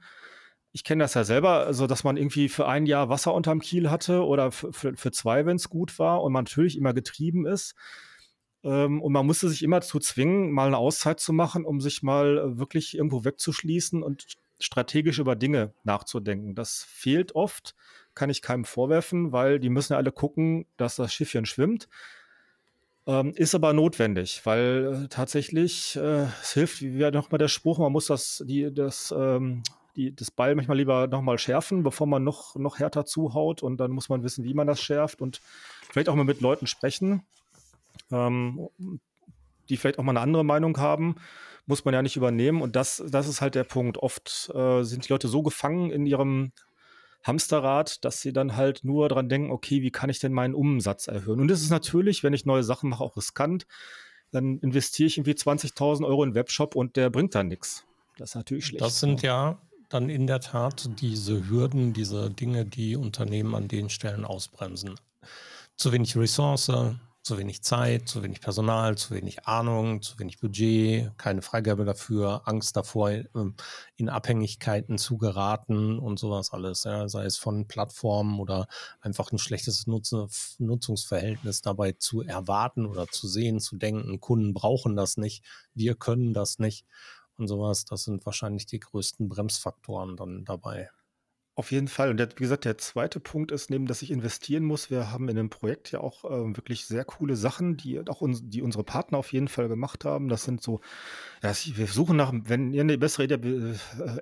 ich 0.73 0.83
kenne 0.83 1.03
das 1.03 1.15
ja 1.15 1.23
selber, 1.23 1.65
also 1.65 1.87
dass 1.87 2.03
man 2.03 2.17
irgendwie 2.17 2.49
für 2.49 2.67
ein 2.67 2.85
Jahr 2.85 3.09
Wasser 3.09 3.33
unterm 3.33 3.59
Kiel 3.59 3.89
hatte 3.89 4.25
oder 4.25 4.51
für, 4.51 4.71
für, 4.73 4.95
für 4.95 5.11
zwei, 5.11 5.45
wenn 5.45 5.57
es 5.57 5.69
gut 5.69 5.99
war 5.99 6.23
und 6.23 6.31
man 6.33 6.45
natürlich 6.45 6.77
immer 6.77 6.93
getrieben 6.93 7.45
ist. 7.45 7.75
Ähm, 8.63 9.01
und 9.01 9.11
man 9.11 9.25
musste 9.25 9.49
sich 9.49 9.63
immer 9.63 9.79
dazu 9.79 9.99
zwingen, 9.99 10.51
mal 10.51 10.67
eine 10.67 10.77
Auszeit 10.77 11.19
zu 11.19 11.33
machen, 11.33 11.65
um 11.65 11.81
sich 11.81 12.03
mal 12.03 12.37
äh, 12.37 12.57
wirklich 12.57 12.95
irgendwo 12.95 13.25
wegzuschließen 13.25 14.03
und 14.03 14.37
strategisch 14.61 15.19
über 15.19 15.35
Dinge 15.35 15.73
nachzudenken. 15.83 16.55
Das 16.55 16.83
fehlt 16.83 17.35
oft, 17.35 17.75
kann 18.15 18.29
ich 18.29 18.41
keinem 18.41 18.65
vorwerfen, 18.65 19.31
weil 19.31 19.59
die 19.59 19.69
müssen 19.69 19.93
ja 19.93 19.97
alle 19.97 20.11
gucken, 20.11 20.65
dass 20.77 20.95
das 20.95 21.13
Schiffchen 21.13 21.45
schwimmt. 21.45 21.87
Ähm, 23.07 23.33
ist 23.35 23.55
aber 23.55 23.73
notwendig, 23.73 24.41
weil 24.45 25.05
äh, 25.05 25.07
tatsächlich 25.07 25.95
äh, 25.95 26.27
es 26.41 26.53
hilft, 26.53 26.81
wie 26.81 26.99
wäre 26.99 27.11
nochmal 27.11 27.39
der 27.39 27.47
Spruch, 27.47 27.79
man 27.79 27.91
muss 27.91 28.05
das, 28.05 28.43
die, 28.45 28.71
das, 28.71 29.11
ähm, 29.17 29.63
die, 29.95 30.15
das 30.15 30.29
Ball 30.29 30.53
manchmal 30.53 30.77
lieber 30.77 31.07
nochmal 31.07 31.39
schärfen, 31.39 31.81
bevor 31.81 32.05
man 32.05 32.23
noch, 32.23 32.55
noch 32.55 32.77
härter 32.77 33.03
zuhaut 33.03 33.63
und 33.63 33.77
dann 33.77 33.89
muss 33.89 34.09
man 34.09 34.21
wissen, 34.23 34.43
wie 34.43 34.53
man 34.53 34.67
das 34.67 34.79
schärft 34.79 35.19
und 35.19 35.41
vielleicht 35.89 36.09
auch 36.09 36.15
mal 36.15 36.25
mit 36.25 36.41
Leuten 36.41 36.67
sprechen, 36.67 37.23
ähm, 38.11 38.69
die 39.69 39.77
vielleicht 39.77 39.99
auch 39.99 40.03
mal 40.03 40.11
eine 40.11 40.21
andere 40.21 40.45
Meinung 40.45 40.77
haben, 40.77 41.15
muss 41.65 41.85
man 41.85 41.93
ja 41.93 42.01
nicht 42.01 42.17
übernehmen. 42.17 42.61
Und 42.61 42.75
das, 42.75 43.03
das 43.09 43.27
ist 43.27 43.41
halt 43.41 43.55
der 43.55 43.63
Punkt. 43.63 43.97
Oft 43.97 44.51
äh, 44.53 44.83
sind 44.83 45.07
die 45.07 45.13
Leute 45.13 45.27
so 45.27 45.43
gefangen 45.43 45.91
in 45.91 46.05
ihrem 46.05 46.51
Hamsterrad, 47.23 48.03
dass 48.03 48.21
sie 48.21 48.33
dann 48.33 48.55
halt 48.55 48.83
nur 48.83 49.09
dran 49.09 49.29
denken, 49.29 49.51
okay, 49.51 49.81
wie 49.81 49.91
kann 49.91 50.09
ich 50.09 50.19
denn 50.19 50.33
meinen 50.33 50.55
Umsatz 50.55 51.07
erhöhen? 51.07 51.39
Und 51.39 51.47
das 51.49 51.61
ist 51.61 51.69
natürlich, 51.69 52.23
wenn 52.23 52.33
ich 52.33 52.45
neue 52.45 52.63
Sachen 52.63 52.89
mache, 52.89 53.03
auch 53.03 53.15
riskant. 53.15 53.67
Dann 54.31 54.59
investiere 54.59 55.07
ich 55.07 55.17
irgendwie 55.17 55.33
20.000 55.33 56.05
Euro 56.05 56.23
in 56.23 56.35
Webshop 56.35 56.75
und 56.75 56.95
der 56.95 57.09
bringt 57.09 57.35
dann 57.35 57.47
nichts. 57.47 57.85
Das 58.17 58.31
ist 58.31 58.35
natürlich 58.35 58.65
schlecht. 58.65 58.83
Das 58.83 58.99
sind 58.99 59.23
ne? 59.23 59.27
ja 59.27 59.61
dann 59.89 60.09
in 60.09 60.25
der 60.25 60.39
Tat 60.39 60.89
diese 61.01 61.49
Hürden, 61.49 61.93
diese 61.93 62.29
Dinge, 62.29 62.65
die 62.65 62.95
Unternehmen 62.95 63.55
an 63.55 63.67
den 63.67 63.89
Stellen 63.89 64.25
ausbremsen. 64.25 64.95
Zu 65.75 65.91
wenig 65.91 66.15
Ressource, 66.15 66.71
zu 67.23 67.37
wenig 67.37 67.61
Zeit, 67.63 68.07
zu 68.07 68.23
wenig 68.23 68.41
Personal, 68.41 68.97
zu 68.97 69.13
wenig 69.13 69.45
Ahnung, 69.45 70.01
zu 70.01 70.17
wenig 70.17 70.39
Budget, 70.39 71.15
keine 71.17 71.41
Freigabe 71.41 71.85
dafür, 71.85 72.41
Angst 72.45 72.75
davor, 72.75 73.11
ähm, 73.11 73.55
in 73.95 74.09
Abhängigkeiten 74.09 74.97
zu 74.97 75.17
geraten 75.17 75.99
und 75.99 76.17
sowas 76.19 76.51
alles. 76.51 76.83
Ja, 76.83 77.07
sei 77.07 77.25
es 77.25 77.37
von 77.37 77.67
Plattformen 77.67 78.39
oder 78.39 78.67
einfach 79.01 79.31
ein 79.31 79.37
schlechtes 79.37 79.85
Nutzungsverhältnis 79.87 81.61
dabei 81.61 81.91
zu 81.93 82.21
erwarten 82.21 82.85
oder 82.85 83.07
zu 83.07 83.27
sehen, 83.27 83.59
zu 83.59 83.77
denken, 83.77 84.19
Kunden 84.19 84.53
brauchen 84.53 84.95
das 84.95 85.17
nicht, 85.17 85.43
wir 85.75 85.95
können 85.95 86.33
das 86.33 86.59
nicht 86.59 86.85
und 87.37 87.47
sowas. 87.47 87.85
Das 87.85 88.03
sind 88.03 88.25
wahrscheinlich 88.25 88.65
die 88.65 88.79
größten 88.79 89.29
Bremsfaktoren 89.29 90.15
dann 90.17 90.45
dabei. 90.45 90.89
Auf 91.61 91.71
jeden 91.71 91.89
Fall. 91.89 92.09
Und 92.09 92.17
der, 92.17 92.27
wie 92.31 92.41
gesagt, 92.41 92.65
der 92.65 92.79
zweite 92.79 93.19
Punkt 93.19 93.51
ist, 93.51 93.69
neben 93.69 93.85
dass 93.85 94.01
ich 94.01 94.09
investieren 94.09 94.63
muss, 94.63 94.89
wir 94.89 95.11
haben 95.11 95.29
in 95.29 95.35
dem 95.35 95.51
Projekt 95.51 95.91
ja 95.91 95.99
auch 95.99 96.25
äh, 96.25 96.57
wirklich 96.57 96.87
sehr 96.87 97.05
coole 97.05 97.35
Sachen, 97.35 97.77
die 97.77 97.99
auch 98.09 98.21
uns, 98.21 98.41
die 98.43 98.63
unsere 98.63 98.83
Partner 98.83 99.19
auf 99.19 99.31
jeden 99.31 99.47
Fall 99.47 99.67
gemacht 99.67 100.03
haben. 100.03 100.27
Das 100.27 100.43
sind 100.43 100.63
so, 100.63 100.81
ja, 101.43 101.53
wir 101.75 101.85
suchen 101.85 102.17
nach, 102.17 102.33
wenn 102.33 102.73
ihr 102.73 102.81
eine 102.81 102.97
bessere 102.97 103.25
Idee, 103.25 103.35
äh, 103.35 103.75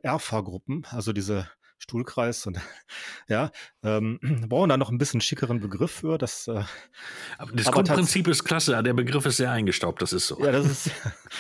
Erfa-Gruppen, 0.04 0.86
also 0.90 1.14
diese 1.14 1.50
Stuhlkreis 1.80 2.46
und 2.46 2.60
ja, 3.28 3.52
ähm, 3.84 4.20
brauchen 4.50 4.70
da 4.70 4.78
noch 4.78 4.92
ein 4.92 4.98
bisschen 4.98 5.22
schickeren 5.22 5.60
Begriff 5.60 5.92
für. 5.92 6.18
Das, 6.18 6.48
äh, 6.48 6.64
das 7.54 7.72
Grundprinzip 7.72 8.28
ist 8.28 8.44
klasse, 8.44 8.82
der 8.84 8.94
Begriff 8.94 9.26
ist 9.26 9.38
sehr 9.38 9.52
eingestaubt, 9.52 10.02
das 10.02 10.14
ist 10.14 10.28
so. 10.28 10.40
Ja, 10.44 10.52
das 10.52 10.66
ist, 10.88 10.92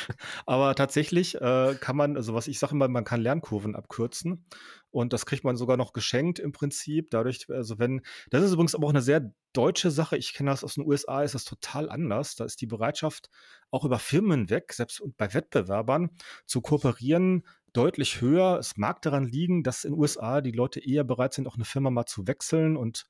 aber 0.46 0.74
tatsächlich 0.76 1.36
äh, 1.36 1.76
kann 1.80 1.96
man, 1.96 2.16
also 2.18 2.34
was 2.34 2.48
ich 2.48 2.58
sage 2.58 2.74
immer, 2.74 2.88
man 2.88 3.04
kann 3.04 3.22
Lernkurven 3.22 3.76
abkürzen 3.76 4.46
und 4.92 5.14
das 5.14 5.26
kriegt 5.26 5.44
man 5.44 5.56
sogar 5.56 5.78
noch 5.78 5.94
geschenkt 5.94 6.40
im 6.40 6.52
Prinzip. 6.52 7.12
Dadurch, 7.12 7.46
also 7.50 7.78
wenn, 7.78 8.02
das 8.32 8.44
ist 8.44 8.54
übrigens 8.54 8.74
aber 8.74 8.88
auch 8.88 8.92
eine 8.92 9.02
sehr 9.02 9.32
deutsche 9.54 9.92
Sache. 9.92 10.18
Ich 10.18 10.34
kenne 10.34 10.50
das 10.50 10.64
aus 10.64 10.76
den 10.76 10.86
USA, 10.86 11.22
ist 11.24 11.36
das 11.36 11.44
total 11.44 11.90
anders. 11.90 12.36
Da 12.36 12.46
ist 12.46 12.62
die 12.62 12.68
Bereitschaft, 12.68 13.30
auch 13.72 13.86
über 13.86 14.00
Firmen 14.00 14.50
weg, 14.50 14.74
selbst 14.74 15.02
bei 15.18 15.34
Wettbewerbern, 15.34 16.10
zu 16.46 16.62
kooperieren, 16.62 17.44
deutlich 17.74 18.22
höher. 18.22 18.58
Es 18.60 18.78
mag 18.78 19.02
daran 19.02 19.26
liegen, 19.26 19.64
dass 19.64 19.84
in 19.84 19.94
den 19.94 20.00
USA 20.00 20.42
die 20.42 20.52
Leute 20.52 20.80
eher 20.80 21.04
bereit 21.04 21.34
sind, 21.34 21.48
auch 21.48 21.56
eine 21.56 21.66
Firma 21.66 21.90
mal 21.90 22.06
zu 22.06 22.28
wechseln 22.28 22.78
und 22.78 23.06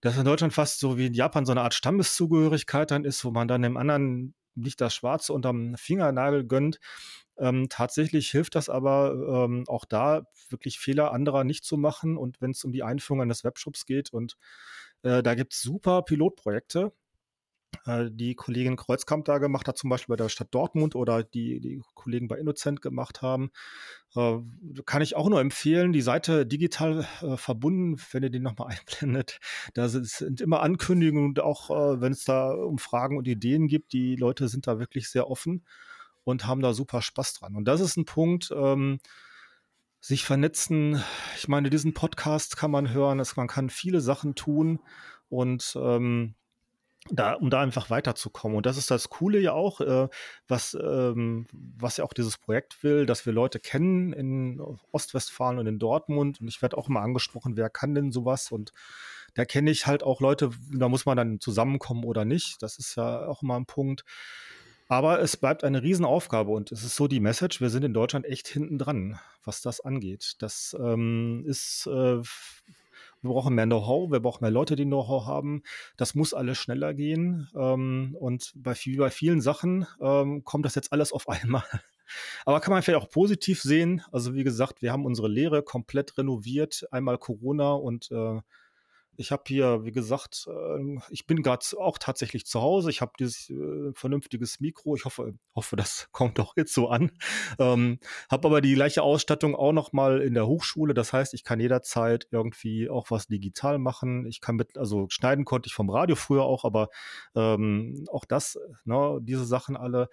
dass 0.00 0.18
in 0.18 0.24
Deutschland 0.24 0.52
fast 0.52 0.78
so 0.78 0.98
wie 0.98 1.06
in 1.06 1.14
Japan 1.14 1.46
so 1.46 1.52
eine 1.52 1.62
Art 1.62 1.74
Stammeszugehörigkeit 1.74 2.90
dann 2.90 3.04
ist, 3.04 3.24
wo 3.24 3.30
man 3.30 3.48
dann 3.48 3.62
dem 3.62 3.76
anderen 3.76 4.34
nicht 4.54 4.80
das 4.80 4.94
Schwarze 4.94 5.32
unterm 5.32 5.76
Fingernagel 5.76 6.46
gönnt. 6.46 6.78
Ähm, 7.38 7.66
tatsächlich 7.68 8.30
hilft 8.30 8.54
das 8.54 8.68
aber 8.68 9.44
ähm, 9.44 9.64
auch 9.68 9.84
da 9.84 10.22
wirklich 10.48 10.78
Fehler 10.78 11.12
anderer 11.12 11.44
nicht 11.44 11.64
zu 11.64 11.76
machen 11.76 12.16
und 12.16 12.40
wenn 12.40 12.52
es 12.52 12.64
um 12.64 12.72
die 12.72 12.82
Einführung 12.82 13.22
eines 13.22 13.44
Webshops 13.44 13.84
geht 13.84 14.10
und 14.10 14.36
äh, 15.02 15.22
da 15.22 15.34
gibt 15.34 15.52
es 15.52 15.60
super 15.60 16.02
Pilotprojekte, 16.02 16.92
die 17.86 18.34
Kollegin 18.34 18.74
Kreuzkamp 18.76 19.24
da 19.26 19.38
gemacht 19.38 19.68
hat, 19.68 19.78
zum 19.78 19.90
Beispiel 19.90 20.14
bei 20.14 20.22
der 20.22 20.28
Stadt 20.28 20.48
Dortmund 20.50 20.96
oder 20.96 21.22
die, 21.22 21.60
die 21.60 21.80
Kollegen 21.94 22.26
bei 22.26 22.36
Innocent 22.36 22.82
gemacht 22.82 23.22
haben. 23.22 23.50
Äh, 24.16 24.38
kann 24.86 25.02
ich 25.02 25.14
auch 25.14 25.28
nur 25.28 25.40
empfehlen, 25.40 25.92
die 25.92 26.00
Seite 26.00 26.46
digital 26.46 27.06
äh, 27.20 27.36
verbunden, 27.36 28.00
wenn 28.10 28.24
ihr 28.24 28.30
die 28.30 28.40
nochmal 28.40 28.68
einblendet. 28.76 29.38
Da 29.74 29.88
sind, 29.88 30.40
immer 30.40 30.62
Ankündigungen 30.62 31.28
und 31.28 31.40
auch 31.40 31.70
äh, 31.70 32.00
wenn 32.00 32.12
es 32.12 32.24
da 32.24 32.50
um 32.50 32.78
Fragen 32.78 33.18
und 33.18 33.28
Ideen 33.28 33.68
gibt, 33.68 33.92
die 33.92 34.16
Leute 34.16 34.48
sind 34.48 34.66
da 34.66 34.78
wirklich 34.80 35.08
sehr 35.08 35.30
offen 35.30 35.64
und 36.24 36.46
haben 36.46 36.62
da 36.62 36.72
super 36.72 37.02
Spaß 37.02 37.34
dran. 37.34 37.54
Und 37.54 37.66
das 37.66 37.80
ist 37.80 37.96
ein 37.96 38.04
Punkt, 38.04 38.50
ähm, 38.52 38.98
sich 40.00 40.24
vernetzen. 40.24 41.02
Ich 41.36 41.46
meine, 41.48 41.70
diesen 41.70 41.94
Podcast 41.94 42.56
kann 42.56 42.70
man 42.70 42.92
hören, 42.92 43.20
es, 43.20 43.36
man 43.36 43.48
kann 43.48 43.70
viele 43.70 44.00
Sachen 44.00 44.34
tun 44.34 44.80
und 45.28 45.76
ähm, 45.80 46.34
da, 47.10 47.34
um 47.34 47.50
da 47.50 47.60
einfach 47.60 47.90
weiterzukommen. 47.90 48.56
Und 48.56 48.66
das 48.66 48.76
ist 48.76 48.90
das 48.90 49.08
Coole 49.08 49.38
ja 49.38 49.52
auch, 49.52 49.80
äh, 49.80 50.08
was, 50.48 50.76
ähm, 50.80 51.46
was 51.52 51.96
ja 51.96 52.04
auch 52.04 52.12
dieses 52.12 52.38
Projekt 52.38 52.82
will, 52.82 53.06
dass 53.06 53.26
wir 53.26 53.32
Leute 53.32 53.58
kennen 53.58 54.12
in 54.12 54.60
Ostwestfalen 54.92 55.58
und 55.58 55.66
in 55.66 55.78
Dortmund. 55.78 56.40
Und 56.40 56.48
ich 56.48 56.62
werde 56.62 56.78
auch 56.78 56.88
immer 56.88 57.00
angesprochen, 57.00 57.56
wer 57.56 57.70
kann 57.70 57.94
denn 57.94 58.12
sowas? 58.12 58.50
Und 58.50 58.72
da 59.34 59.44
kenne 59.44 59.70
ich 59.70 59.86
halt 59.86 60.02
auch 60.02 60.20
Leute, 60.20 60.50
da 60.72 60.88
muss 60.88 61.06
man 61.06 61.16
dann 61.16 61.40
zusammenkommen 61.40 62.04
oder 62.04 62.24
nicht. 62.24 62.62
Das 62.62 62.78
ist 62.78 62.96
ja 62.96 63.26
auch 63.26 63.42
immer 63.42 63.56
ein 63.56 63.66
Punkt. 63.66 64.04
Aber 64.88 65.20
es 65.20 65.36
bleibt 65.36 65.64
eine 65.64 65.82
Riesenaufgabe 65.82 66.50
und 66.52 66.70
es 66.70 66.84
ist 66.84 66.94
so 66.94 67.08
die 67.08 67.18
Message, 67.18 67.60
wir 67.60 67.70
sind 67.70 67.84
in 67.84 67.92
Deutschland 67.92 68.24
echt 68.24 68.46
hinten 68.46 68.78
dran, 68.78 69.18
was 69.44 69.60
das 69.60 69.80
angeht. 69.80 70.36
Das 70.38 70.76
ähm, 70.78 71.42
ist 71.44 71.88
äh, 71.88 72.20
wir 73.26 73.32
brauchen 73.34 73.54
mehr 73.54 73.66
Know-how, 73.66 74.10
wir 74.10 74.20
brauchen 74.20 74.44
mehr 74.44 74.50
Leute, 74.50 74.76
die 74.76 74.84
Know-how 74.84 75.26
haben. 75.26 75.62
Das 75.96 76.14
muss 76.14 76.34
alles 76.34 76.58
schneller 76.58 76.94
gehen. 76.94 77.48
Ähm, 77.56 78.16
und 78.18 78.52
bei, 78.56 78.74
viel, 78.74 78.96
bei 78.98 79.10
vielen 79.10 79.40
Sachen 79.40 79.86
ähm, 80.00 80.44
kommt 80.44 80.64
das 80.64 80.74
jetzt 80.74 80.92
alles 80.92 81.12
auf 81.12 81.28
einmal. 81.28 81.64
Aber 82.44 82.60
kann 82.60 82.72
man 82.72 82.82
vielleicht 82.82 83.04
auch 83.04 83.10
positiv 83.10 83.60
sehen. 83.60 84.02
Also 84.12 84.34
wie 84.34 84.44
gesagt, 84.44 84.82
wir 84.82 84.92
haben 84.92 85.04
unsere 85.04 85.28
Lehre 85.28 85.62
komplett 85.62 86.16
renoviert. 86.18 86.86
Einmal 86.90 87.18
Corona 87.18 87.72
und 87.72 88.10
äh, 88.12 88.40
ich 89.16 89.32
habe 89.32 89.42
hier, 89.46 89.84
wie 89.84 89.92
gesagt, 89.92 90.46
äh, 90.48 90.98
ich 91.10 91.26
bin 91.26 91.42
gerade 91.42 91.64
auch 91.78 91.98
tatsächlich 91.98 92.46
zu 92.46 92.60
Hause. 92.60 92.90
Ich 92.90 93.00
habe 93.00 93.12
dieses 93.18 93.50
äh, 93.50 93.92
vernünftiges 93.94 94.60
Mikro. 94.60 94.94
Ich 94.96 95.04
hoffe, 95.04 95.34
hoffe, 95.54 95.76
das 95.76 96.08
kommt 96.12 96.38
auch 96.40 96.54
jetzt 96.56 96.74
so 96.74 96.88
an. 96.88 97.12
Ähm, 97.58 97.98
habe 98.30 98.48
aber 98.48 98.60
die 98.60 98.74
gleiche 98.74 99.02
Ausstattung 99.02 99.54
auch 99.54 99.72
noch 99.72 99.92
mal 99.92 100.20
in 100.20 100.34
der 100.34 100.46
Hochschule. 100.46 100.94
Das 100.94 101.12
heißt, 101.12 101.34
ich 101.34 101.44
kann 101.44 101.60
jederzeit 101.60 102.26
irgendwie 102.30 102.88
auch 102.88 103.10
was 103.10 103.26
digital 103.26 103.78
machen. 103.78 104.26
Ich 104.26 104.40
kann 104.40 104.56
mit, 104.56 104.78
also 104.78 105.06
schneiden 105.08 105.44
konnte 105.44 105.68
ich 105.68 105.74
vom 105.74 105.90
Radio 105.90 106.16
früher 106.16 106.42
auch, 106.44 106.64
aber 106.64 106.88
ähm, 107.34 108.04
auch 108.10 108.24
das, 108.24 108.58
ne, 108.84 109.18
diese 109.22 109.44
Sachen 109.44 109.76
alle. 109.76 110.08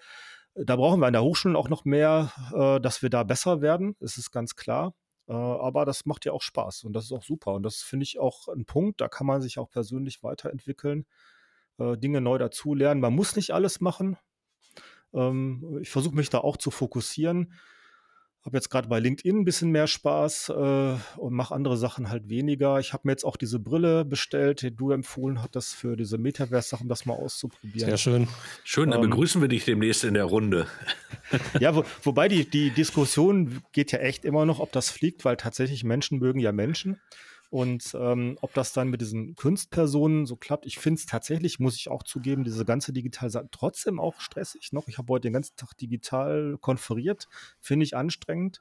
Da 0.56 0.76
brauchen 0.76 1.00
wir 1.00 1.08
an 1.08 1.14
der 1.14 1.24
Hochschule 1.24 1.58
auch 1.58 1.70
noch 1.70 1.84
mehr, 1.84 2.32
äh, 2.54 2.80
dass 2.80 3.02
wir 3.02 3.10
da 3.10 3.24
besser 3.24 3.62
werden. 3.62 3.96
Das 4.00 4.18
ist 4.18 4.32
ganz 4.32 4.56
klar. 4.56 4.94
Äh, 5.28 5.34
aber 5.34 5.86
das 5.86 6.06
macht 6.06 6.26
ja 6.26 6.32
auch 6.32 6.42
Spaß 6.42 6.84
und 6.84 6.94
das 6.94 7.06
ist 7.06 7.12
auch 7.12 7.24
super. 7.24 7.54
Und 7.54 7.64
das 7.64 7.78
finde 7.78 8.04
ich 8.04 8.20
auch 8.20 8.48
ein 8.48 8.66
Punkt, 8.66 9.02
da 9.02 9.08
kann 9.08 9.28
man 9.28 9.42
sich 9.42 9.60
auch 9.60 9.70
persönlich 9.70 10.24
weiterentwickeln, 10.24 11.06
äh, 11.80 11.98
Dinge 11.98 12.22
neu 12.22 12.38
dazulernen. 12.38 13.02
Man 13.02 13.14
muss 13.14 13.36
nicht 13.36 13.52
alles 13.52 13.82
machen. 13.82 14.18
Ähm, 15.14 15.80
ich 15.82 15.90
versuche 15.90 16.16
mich 16.16 16.30
da 16.30 16.40
auch 16.40 16.58
zu 16.58 16.72
fokussieren 16.72 17.54
habe 18.46 18.58
jetzt 18.58 18.70
gerade 18.70 18.90
bei 18.90 19.00
LinkedIn 19.00 19.40
ein 19.40 19.46
bisschen 19.46 19.72
mehr 19.72 19.88
Spaß 19.88 20.50
äh, 20.50 20.96
und 21.18 21.34
mache 21.34 21.56
andere 21.56 21.78
Sachen 21.78 22.10
halt 22.10 22.30
weniger. 22.30 22.80
Ich 22.80 22.92
habe 22.92 23.04
mir 23.06 23.14
jetzt 23.14 23.24
auch 23.24 23.38
diese 23.38 23.60
Brille 23.60 24.04
bestellt, 24.04 24.62
die 24.62 24.76
du 24.76 24.92
empfohlen 24.92 25.42
hattest 25.42 25.76
für 25.76 25.96
diese 25.96 26.18
Metaverse-Sachen, 26.18 26.90
das 26.90 27.06
mal 27.06 27.14
auszuprobieren. 27.14 27.90
Sehr 27.90 27.98
schön. 27.98 28.28
Schön, 28.66 28.92
dann 28.92 29.02
ähm, 29.02 29.10
begrüßen 29.10 29.40
wir 29.42 29.48
dich 29.48 29.64
demnächst 29.64 30.04
in 30.04 30.14
der 30.14 30.26
Runde. 30.26 30.68
ja, 31.60 31.74
wo, 31.76 31.86
wobei 32.04 32.28
die, 32.28 32.50
die 32.50 32.72
Diskussion 32.72 33.62
geht 33.72 33.94
ja 33.94 34.00
echt 34.00 34.26
immer 34.26 34.46
noch, 34.46 34.60
ob 34.60 34.72
das 34.74 34.90
fliegt, 34.90 35.24
weil 35.24 35.38
tatsächlich 35.38 35.86
Menschen 35.86 36.20
mögen 36.20 36.40
ja 36.40 36.52
Menschen. 36.52 37.00
Und 37.54 37.96
ähm, 38.00 38.40
ob 38.42 38.52
das 38.56 38.74
dann 38.74 38.88
mit 38.88 39.00
diesen 39.02 39.36
Kunstpersonen 39.36 40.26
so 40.26 40.36
klappt, 40.36 40.66
ich 40.66 40.80
finde 40.80 40.98
es 40.98 41.06
tatsächlich, 41.06 41.60
muss 41.60 41.76
ich 41.76 41.88
auch 41.88 42.02
zugeben, 42.02 42.44
diese 42.44 42.66
ganze 42.66 42.94
Digitalisation 42.94 43.52
trotzdem 43.52 44.00
auch 44.00 44.20
stressig 44.22 44.74
noch. 44.74 44.88
Ich 44.88 44.98
habe 44.98 45.14
heute 45.14 45.28
den 45.28 45.34
ganzen 45.34 45.56
Tag 45.56 45.78
digital 45.78 46.58
konferiert, 46.62 47.28
finde 47.60 47.84
ich 47.84 47.96
anstrengend. 47.96 48.60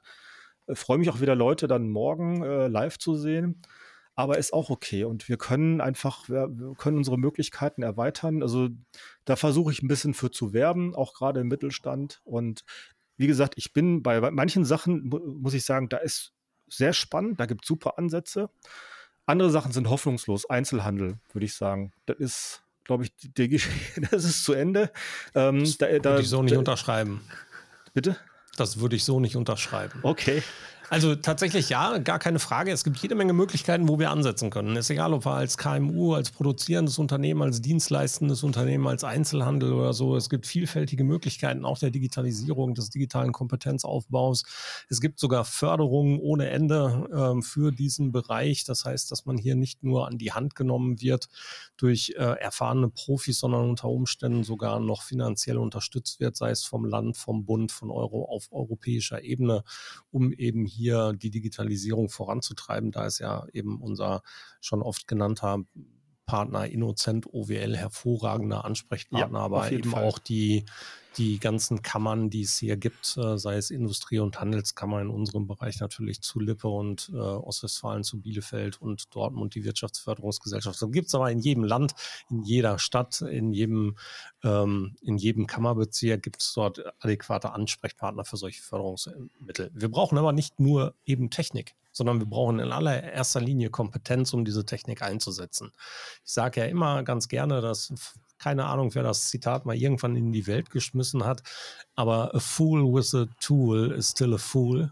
Äh, 0.67 0.75
freue 0.75 0.99
mich 0.99 1.09
auch 1.09 1.21
wieder, 1.21 1.33
Leute 1.33 1.65
dann 1.67 1.89
morgen 1.89 2.43
äh, 2.43 2.67
live 2.67 2.99
zu 2.99 3.15
sehen. 3.15 3.63
Aber 4.13 4.37
ist 4.37 4.53
auch 4.53 4.69
okay. 4.69 5.05
Und 5.05 5.27
wir 5.27 5.37
können 5.37 5.81
einfach, 5.81 6.29
wir, 6.29 6.49
wir 6.51 6.75
können 6.75 6.97
unsere 6.97 7.17
Möglichkeiten 7.17 7.81
erweitern. 7.81 8.43
Also 8.43 8.69
da 9.25 9.35
versuche 9.35 9.71
ich 9.71 9.81
ein 9.81 9.87
bisschen 9.87 10.13
für 10.13 10.29
zu 10.29 10.53
werben, 10.53 10.93
auch 10.93 11.15
gerade 11.15 11.39
im 11.39 11.47
Mittelstand. 11.47 12.21
Und 12.25 12.63
wie 13.17 13.25
gesagt, 13.25 13.55
ich 13.57 13.73
bin 13.73 14.03
bei 14.03 14.21
manchen 14.29 14.65
Sachen, 14.65 15.09
muss 15.09 15.55
ich 15.55 15.65
sagen, 15.65 15.89
da 15.89 15.97
ist 15.97 16.35
sehr 16.67 16.93
spannend, 16.93 17.39
da 17.39 17.45
gibt 17.45 17.63
es 17.63 17.67
super 17.67 17.97
Ansätze. 17.97 18.49
Andere 19.25 19.49
Sachen 19.49 19.71
sind 19.71 19.89
hoffnungslos. 19.89 20.49
Einzelhandel, 20.49 21.17
würde 21.31 21.45
ich 21.45 21.53
sagen. 21.53 21.93
Das 22.05 22.17
ist, 22.17 22.63
glaube 22.83 23.05
ich, 23.05 23.15
die, 23.15 23.49
die, 23.49 23.61
das 24.11 24.25
ist 24.25 24.43
zu 24.43 24.53
Ende. 24.53 24.91
Ähm, 25.33 25.59
das 25.59 25.77
da, 25.77 25.87
würde 25.89 26.21
ich 26.21 26.29
so 26.29 26.43
nicht 26.43 26.55
da, 26.55 26.59
unterschreiben. 26.59 27.21
Bitte? 27.93 28.17
Das 28.57 28.79
würde 28.79 28.95
ich 28.95 29.03
so 29.03 29.19
nicht 29.19 29.35
unterschreiben. 29.35 29.99
Okay. 30.03 30.43
Also 30.93 31.15
tatsächlich 31.15 31.69
ja, 31.69 31.97
gar 31.97 32.19
keine 32.19 32.37
Frage. 32.37 32.71
Es 32.71 32.83
gibt 32.83 32.99
jede 32.99 33.15
Menge 33.15 33.33
Möglichkeiten, 33.33 33.89
wo 33.89 33.97
wir 33.97 34.11
ansetzen 34.11 34.51
können. 34.51 34.75
Ist 34.75 34.91
egal, 34.91 35.11
ob 35.11 35.25
wir 35.25 35.31
als 35.31 35.57
KMU, 35.57 36.13
als 36.13 36.29
produzierendes 36.29 36.99
Unternehmen, 36.99 37.41
als 37.41 37.63
dienstleistendes 37.63 38.43
Unternehmen, 38.43 38.85
als 38.85 39.03
Einzelhandel 39.03 39.73
oder 39.73 39.93
so. 39.93 40.15
Es 40.15 40.29
gibt 40.29 40.45
vielfältige 40.45 41.03
Möglichkeiten 41.03 41.65
auch 41.65 41.79
der 41.79 41.89
Digitalisierung, 41.89 42.75
des 42.75 42.91
digitalen 42.91 43.31
Kompetenzaufbaus. 43.31 44.43
Es 44.87 45.01
gibt 45.01 45.17
sogar 45.17 45.45
Förderungen 45.45 46.19
ohne 46.19 46.51
Ende 46.51 47.09
ähm, 47.11 47.41
für 47.41 47.71
diesen 47.71 48.11
Bereich. 48.11 48.63
Das 48.63 48.85
heißt, 48.85 49.09
dass 49.09 49.25
man 49.25 49.39
hier 49.39 49.55
nicht 49.55 49.81
nur 49.83 50.05
an 50.05 50.19
die 50.19 50.33
Hand 50.33 50.53
genommen 50.53 51.01
wird 51.01 51.27
durch 51.75 52.13
äh, 52.17 52.39
erfahrene 52.39 52.89
Profis, 52.89 53.39
sondern 53.39 53.67
unter 53.67 53.89
Umständen 53.89 54.43
sogar 54.43 54.79
noch 54.79 55.01
finanziell 55.01 55.57
unterstützt 55.57 56.19
wird, 56.19 56.35
sei 56.35 56.51
es 56.51 56.63
vom 56.63 56.85
Land, 56.85 57.17
vom 57.17 57.45
Bund, 57.45 57.71
von 57.71 57.89
Euro 57.89 58.25
auf 58.25 58.49
europäischer 58.51 59.23
Ebene, 59.23 59.63
um 60.11 60.31
eben 60.31 60.67
hier 60.67 60.82
hier 60.83 61.13
die 61.13 61.31
Digitalisierung 61.31 62.09
voranzutreiben. 62.09 62.91
Da 62.91 63.05
ist 63.05 63.19
ja 63.19 63.45
eben 63.53 63.81
unser 63.81 64.21
schon 64.59 64.81
oft 64.81 65.07
genannter 65.07 65.59
Partner 66.25 66.67
Innocent 66.67 67.25
OWL 67.27 67.75
hervorragender 67.75 68.65
Ansprechpartner, 68.65 69.39
ja, 69.39 69.45
aber 69.45 69.71
eben 69.71 69.91
Fall. 69.91 70.03
auch 70.03 70.19
die, 70.19 70.65
die 71.17 71.39
ganzen 71.39 71.81
Kammern, 71.81 72.29
die 72.29 72.41
es 72.41 72.57
hier 72.57 72.77
gibt, 72.77 73.17
äh, 73.17 73.37
sei 73.37 73.55
es 73.55 73.71
Industrie- 73.71 74.19
und 74.19 74.39
Handelskammer 74.39 75.01
in 75.01 75.09
unserem 75.09 75.47
Bereich 75.47 75.79
natürlich 75.79 76.21
zu 76.21 76.39
Lippe 76.39 76.67
und 76.67 77.11
äh, 77.13 77.17
Ostwestfalen 77.17 78.03
zu 78.03 78.21
Bielefeld 78.21 78.81
und 78.81 79.13
Dortmund 79.15 79.55
die 79.55 79.63
Wirtschaftsförderungsgesellschaft. 79.63 80.81
Das 80.81 80.91
gibt 80.91 81.07
es 81.07 81.15
aber 81.15 81.31
in 81.31 81.39
jedem 81.39 81.63
Land, 81.63 81.93
in 82.29 82.43
jeder 82.43 82.79
Stadt, 82.79 83.21
in 83.21 83.53
jedem, 83.53 83.97
ähm, 84.43 84.95
in 85.01 85.17
jedem 85.17 85.47
Kammerbezirk 85.47 86.23
gibt 86.23 86.41
es 86.41 86.53
dort 86.53 86.83
adäquate 87.03 87.51
Ansprechpartner 87.53 88.25
für 88.25 88.37
solche 88.37 88.61
Förderungsmittel. 88.61 89.71
Wir 89.73 89.89
brauchen 89.89 90.17
aber 90.17 90.33
nicht 90.33 90.59
nur 90.59 90.95
eben 91.05 91.29
Technik 91.29 91.75
sondern 91.95 92.19
wir 92.19 92.25
brauchen 92.25 92.59
in 92.59 92.71
allererster 92.71 93.39
Linie 93.39 93.69
Kompetenz, 93.69 94.33
um 94.33 94.43
diese 94.43 94.65
Technik 94.65 95.03
einzusetzen. 95.03 95.71
Ich 96.25 96.31
sage 96.31 96.61
ja 96.61 96.65
immer 96.65 97.03
ganz 97.03 97.27
gerne, 97.27 97.61
dass 97.61 97.93
keine 98.43 98.65
Ahnung, 98.65 98.93
wer 98.93 99.03
das 99.03 99.29
Zitat 99.29 99.65
mal 99.65 99.75
irgendwann 99.75 100.17
in 100.17 100.33
die 100.33 100.47
Welt 100.47 100.69
geschmissen 100.69 101.23
hat, 101.23 101.43
aber 101.95 102.35
a 102.35 102.39
fool 102.39 102.93
with 102.93 103.15
a 103.15 103.25
tool 103.39 103.91
is 103.91 104.11
still 104.11 104.33
a 104.33 104.37
fool. 104.37 104.91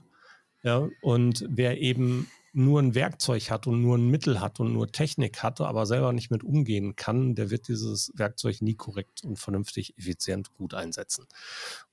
Ja, 0.63 0.87
und 1.01 1.45
wer 1.49 1.81
eben 1.81 2.27
nur 2.53 2.81
ein 2.81 2.95
Werkzeug 2.95 3.49
hat 3.49 3.67
und 3.67 3.81
nur 3.81 3.97
ein 3.97 4.09
Mittel 4.09 4.39
hat 4.39 4.59
und 4.59 4.73
nur 4.73 4.91
Technik 4.91 5.43
hat, 5.43 5.59
aber 5.59 5.85
selber 5.85 6.13
nicht 6.13 6.31
mit 6.31 6.43
umgehen 6.43 6.95
kann, 6.95 7.35
der 7.35 7.49
wird 7.49 7.67
dieses 7.67 8.11
Werkzeug 8.15 8.61
nie 8.61 8.75
korrekt 8.75 9.23
und 9.23 9.37
vernünftig, 9.37 9.97
effizient, 9.97 10.53
gut 10.53 10.73
einsetzen. 10.73 11.25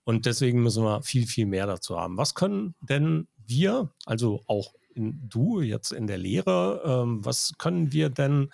Und 0.04 0.26
deswegen 0.26 0.62
müssen 0.62 0.84
wir 0.84 1.02
viel, 1.02 1.26
viel 1.26 1.46
mehr 1.46 1.66
dazu 1.66 1.98
haben. 1.98 2.16
Was 2.16 2.34
können 2.34 2.74
denn 2.80 3.26
wir, 3.46 3.90
also 4.04 4.42
auch 4.46 4.74
in, 4.94 5.28
du 5.28 5.60
jetzt 5.60 5.92
in 5.92 6.06
der 6.06 6.18
Lehre, 6.18 6.82
ähm, 6.84 7.24
was 7.24 7.54
können 7.58 7.92
wir 7.92 8.10
denn 8.10 8.50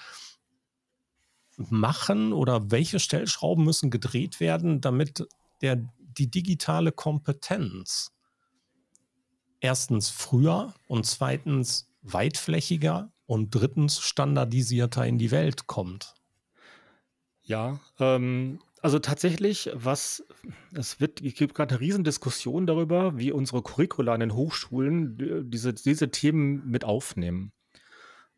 machen 1.57 2.33
oder 2.33 2.71
welche 2.71 2.99
Stellschrauben 2.99 3.65
müssen 3.65 3.91
gedreht 3.91 4.41
werden, 4.41 4.81
damit 4.81 5.27
der, 5.61 5.89
die 5.99 6.31
digitale 6.31 6.93
Kompetenz 6.93 8.13
erstens 9.61 10.11
früher 10.11 10.75
und 10.89 11.07
zweitens 11.07 11.89
weitflächiger 12.03 13.13
und 13.27 13.55
drittens 13.55 14.01
standardisierter 14.01 15.07
in 15.07 15.19
die 15.19 15.31
Welt 15.31 15.67
kommt? 15.67 16.15
Ja, 17.43 17.81
ähm, 17.99 18.59
also 18.83 18.99
tatsächlich, 18.99 19.71
was 19.73 20.23
es 20.75 21.01
wird, 21.01 21.23
es 21.23 21.35
gibt 21.35 21.55
gerade 21.55 21.75
eine 21.75 21.81
Riesendiskussion 21.81 22.67
darüber, 22.67 23.17
wie 23.17 23.33
unsere 23.33 23.63
Curricula 23.63 24.13
an 24.13 24.21
den 24.21 24.35
Hochschulen 24.35 25.51
diese, 25.51 25.73
diese 25.73 26.11
Themen 26.11 26.69
mit 26.69 26.85
aufnehmen. 26.85 27.53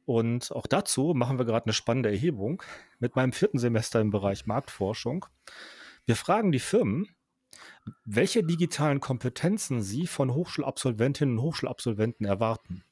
Und 0.07 0.53
auch 0.53 0.67
dazu 0.67 1.13
machen 1.15 1.39
wir 1.39 1.45
gerade 1.45 1.67
eine 1.67 1.73
spannende 1.73 2.11
Erhebung 2.11 2.63
mit 3.01 3.17
meinem 3.17 3.33
vierten 3.33 3.59
Semester 3.59 4.01
im 4.01 4.11
Bereich 4.11 4.47
Marktforschung. 4.47 5.27
Wir 6.07 6.17
fragen 6.17 6.53
die 6.53 6.61
Firmen, 6.61 7.09
welche 8.05 8.45
digitalen 8.45 9.01
Kompetenzen 9.01 9.83
sie 9.83 10.07
von 10.07 10.33
Hochschulabsolventinnen 10.33 11.37
und 11.37 11.43
Hochschulabsolventen 11.43 12.25
erwarten. 12.25 12.85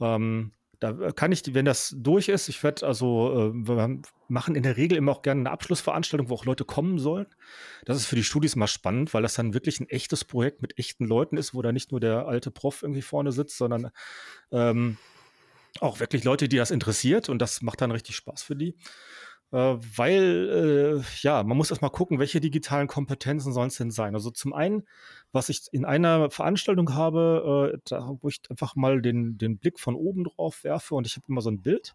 Ähm, 0.00 0.52
da 0.80 1.12
kann 1.12 1.30
ich, 1.30 1.54
wenn 1.54 1.66
das 1.66 1.94
durch 1.98 2.28
ist, 2.28 2.48
ich 2.48 2.62
werde 2.62 2.86
also, 2.86 3.52
äh, 3.52 3.52
wir 3.54 4.00
machen 4.28 4.54
in 4.54 4.62
der 4.62 4.78
Regel 4.78 4.96
immer 4.96 5.12
auch 5.12 5.22
gerne 5.22 5.40
eine 5.40 5.50
Abschlussveranstaltung, 5.50 6.30
wo 6.30 6.34
auch 6.34 6.46
Leute 6.46 6.64
kommen 6.64 6.98
sollen. 6.98 7.26
Das 7.84 7.98
ist 7.98 8.06
für 8.06 8.16
die 8.16 8.24
Studis 8.24 8.56
mal 8.56 8.66
spannend, 8.66 9.12
weil 9.12 9.22
das 9.22 9.34
dann 9.34 9.52
wirklich 9.52 9.80
ein 9.80 9.88
echtes 9.90 10.24
Projekt 10.24 10.62
mit 10.62 10.78
echten 10.78 11.04
Leuten 11.04 11.36
ist, 11.36 11.54
wo 11.54 11.60
da 11.60 11.70
nicht 11.72 11.90
nur 11.90 12.00
der 12.00 12.26
alte 12.26 12.50
Prof 12.50 12.82
irgendwie 12.82 13.02
vorne 13.02 13.30
sitzt, 13.30 13.58
sondern 13.58 13.90
ähm, 14.52 14.96
auch 15.80 16.00
wirklich 16.00 16.24
Leute, 16.24 16.48
die 16.48 16.56
das 16.56 16.70
interessiert 16.70 17.28
und 17.28 17.40
das 17.40 17.62
macht 17.62 17.80
dann 17.80 17.90
richtig 17.90 18.16
Spaß 18.16 18.42
für 18.42 18.56
die. 18.56 18.76
Äh, 19.52 19.76
weil, 19.96 21.00
äh, 21.00 21.22
ja, 21.22 21.42
man 21.42 21.56
muss 21.56 21.70
erstmal 21.70 21.90
gucken, 21.90 22.20
welche 22.20 22.40
digitalen 22.40 22.86
Kompetenzen 22.86 23.52
sollen 23.52 23.68
es 23.68 23.76
denn 23.76 23.90
sein. 23.90 24.14
Also 24.14 24.30
zum 24.30 24.52
einen, 24.52 24.86
was 25.32 25.48
ich 25.48 25.62
in 25.72 25.84
einer 25.84 26.30
Veranstaltung 26.30 26.94
habe, 26.94 27.72
äh, 27.74 27.78
da, 27.84 28.16
wo 28.20 28.28
ich 28.28 28.40
einfach 28.48 28.76
mal 28.76 29.02
den, 29.02 29.38
den 29.38 29.58
Blick 29.58 29.80
von 29.80 29.96
oben 29.96 30.24
drauf 30.24 30.62
werfe 30.62 30.94
und 30.94 31.06
ich 31.06 31.16
habe 31.16 31.26
immer 31.28 31.40
so 31.40 31.50
ein 31.50 31.62
Bild. 31.62 31.94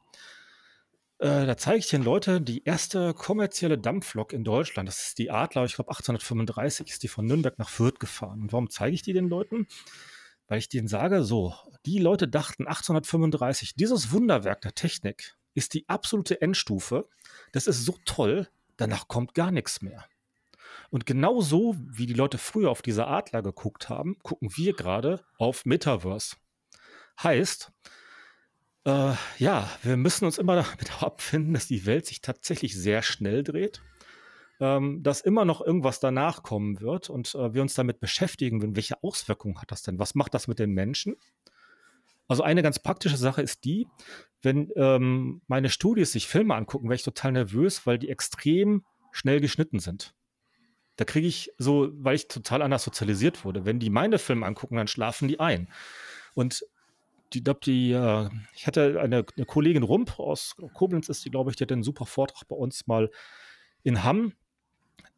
Äh, 1.20 1.46
da 1.46 1.56
zeige 1.56 1.78
ich 1.80 1.88
den 1.88 2.04
Leuten 2.04 2.44
die 2.44 2.66
erste 2.66 3.14
kommerzielle 3.14 3.78
Dampflok 3.78 4.34
in 4.34 4.44
Deutschland. 4.44 4.90
Das 4.90 5.08
ist 5.08 5.18
die 5.18 5.32
Adler, 5.32 5.64
ich 5.64 5.76
glaube 5.76 5.92
1835 5.92 6.90
ist 6.90 7.04
die 7.04 7.08
von 7.08 7.26
Nürnberg 7.26 7.58
nach 7.58 7.70
Fürth 7.70 8.00
gefahren. 8.00 8.42
Und 8.42 8.52
warum 8.52 8.70
zeige 8.70 8.96
ich 8.96 9.02
die 9.02 9.14
den 9.14 9.30
Leuten? 9.30 9.68
Weil 10.48 10.60
ich 10.60 10.70
denen 10.70 10.88
sage, 10.88 11.24
so, 11.24 11.54
die 11.86 12.00
Leute 12.00 12.28
dachten 12.28 12.68
1835, 12.68 13.76
dieses 13.76 14.12
Wunderwerk 14.12 14.62
der 14.62 14.76
Technik 14.76 15.36
ist 15.54 15.74
die 15.74 15.88
absolute 15.88 16.42
Endstufe. 16.42 17.08
Das 17.52 17.68
ist 17.68 17.86
so 17.86 17.96
toll, 18.06 18.48
danach 18.78 19.08
kommt 19.08 19.34
gar 19.34 19.52
nichts 19.52 19.82
mehr. 19.82 20.06
Und 20.90 21.06
genauso 21.06 21.76
wie 21.80 22.06
die 22.06 22.14
Leute 22.14 22.38
früher 22.38 22.70
auf 22.70 22.82
diese 22.82 23.08
Adler 23.08 23.42
geguckt 23.42 23.90
haben, 23.90 24.18
gucken 24.22 24.50
wir 24.56 24.74
gerade 24.74 25.24
auf 25.38 25.66
Metaverse. 25.66 26.36
Heißt, 27.22 27.72
äh, 28.86 29.14
ja, 29.38 29.70
wir 29.84 29.98
müssen 29.98 30.26
uns 30.26 30.38
immer 30.38 30.56
damit 30.64 31.02
abfinden, 31.02 31.54
dass 31.54 31.68
die 31.68 31.86
Welt 31.86 32.06
sich 32.06 32.22
tatsächlich 32.22 32.76
sehr 32.76 33.02
schnell 33.02 33.44
dreht 33.44 33.82
ähm, 34.60 35.04
dass 35.04 35.22
immer 35.22 35.46
noch 35.46 35.62
irgendwas 35.62 36.00
danach 36.00 36.44
kommen 36.44 36.80
wird 36.80 37.10
und 37.10 37.36
äh, 37.36 37.54
wir 37.54 37.62
uns 37.62 37.74
damit 37.74 38.00
beschäftigen 38.00 38.62
würden, 38.62 38.76
welche 38.76 39.04
Auswirkungen 39.04 39.62
hat 39.62 39.72
das 39.72 39.84
denn? 39.84 40.00
Was 40.00 40.16
macht 40.16 40.34
das 40.34 40.48
mit 40.48 40.60
den 40.60 40.72
Menschen? 40.72 41.16
Also 42.28 42.44
eine 42.44 42.64
ganz 42.64 42.80
praktische 42.80 43.18
Sache 43.18 43.42
ist 43.42 43.66
die, 43.66 43.88
wenn 44.42 44.72
ähm, 44.76 45.42
meine 45.48 45.70
Studis 45.70 46.12
sich 46.12 46.28
Filme 46.28 46.56
angucken, 46.56 46.88
wäre 46.88 46.96
ich 46.96 47.04
total 47.04 47.34
nervös, 47.34 47.86
weil 47.86 48.00
die 48.00 48.10
extrem 48.10 48.84
schnell 49.12 49.42
geschnitten 49.42 49.80
sind. 49.80 50.14
Da 50.96 51.06
kriege 51.06 51.28
ich 51.28 51.52
so, 51.58 51.90
weil 51.94 52.16
ich 52.16 52.28
total 52.28 52.62
anders 52.62 52.84
sozialisiert 52.84 53.44
wurde. 53.44 53.66
Wenn 53.66 53.80
die 53.80 53.90
meine 53.90 54.18
Filme 54.18 54.46
angucken, 54.46 54.78
dann 54.78 54.88
schlafen 54.88 55.28
die 55.28 55.40
ein. 55.40 55.68
Und 56.34 56.66
die, 57.34 57.44
glaub, 57.44 57.62
die, 57.62 57.92
äh, 57.92 58.30
ich 58.56 58.66
hatte 58.66 59.02
eine, 59.02 59.26
eine, 59.36 59.46
Kollegin 59.46 59.84
Rump 59.84 60.20
aus 60.20 60.56
Koblenz, 60.74 61.10
ist 61.10 61.26
die, 61.26 61.32
glaube 61.32 61.50
ich, 61.50 61.58
die 61.58 61.64
hat 61.64 61.72
einen 61.72 61.84
super 61.84 62.06
Vortrag 62.06 62.48
bei 62.48 62.56
uns 62.56 62.88
mal 62.88 63.12
in 63.84 64.04
Hamm 64.04 64.34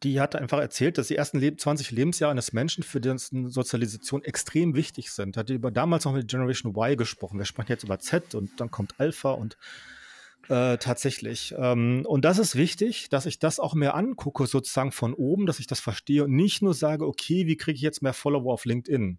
die 0.02 0.20
hat 0.20 0.36
einfach 0.36 0.58
erzählt, 0.58 0.98
dass 0.98 1.08
die 1.08 1.16
ersten 1.16 1.40
20 1.58 1.90
Lebensjahre 1.90 2.30
eines 2.30 2.52
Menschen 2.52 2.84
für 2.84 3.00
dessen 3.00 3.48
Sozialisation 3.48 4.22
extrem 4.22 4.74
wichtig 4.74 5.10
sind. 5.10 5.36
Hat 5.36 5.50
über 5.50 5.70
damals 5.70 6.04
noch 6.04 6.12
mit 6.12 6.28
Generation 6.28 6.72
Y 6.72 6.96
gesprochen. 6.96 7.38
Wir 7.38 7.46
sprechen 7.46 7.72
jetzt 7.72 7.84
über 7.84 7.98
Z 7.98 8.34
und 8.34 8.60
dann 8.60 8.70
kommt 8.70 8.98
Alpha 8.98 9.32
und 9.32 9.56
äh, 10.48 10.78
tatsächlich. 10.78 11.54
Ähm, 11.58 12.04
und 12.06 12.24
das 12.24 12.38
ist 12.38 12.54
wichtig, 12.54 13.08
dass 13.08 13.26
ich 13.26 13.38
das 13.38 13.58
auch 13.58 13.74
mehr 13.74 13.94
angucke, 13.94 14.46
sozusagen 14.46 14.92
von 14.92 15.14
oben, 15.14 15.46
dass 15.46 15.58
ich 15.58 15.66
das 15.66 15.80
verstehe 15.80 16.24
und 16.24 16.32
nicht 16.32 16.62
nur 16.62 16.74
sage, 16.74 17.06
okay, 17.06 17.46
wie 17.46 17.56
kriege 17.56 17.76
ich 17.76 17.82
jetzt 17.82 18.02
mehr 18.02 18.14
Follower 18.14 18.52
auf 18.52 18.64
LinkedIn? 18.64 19.18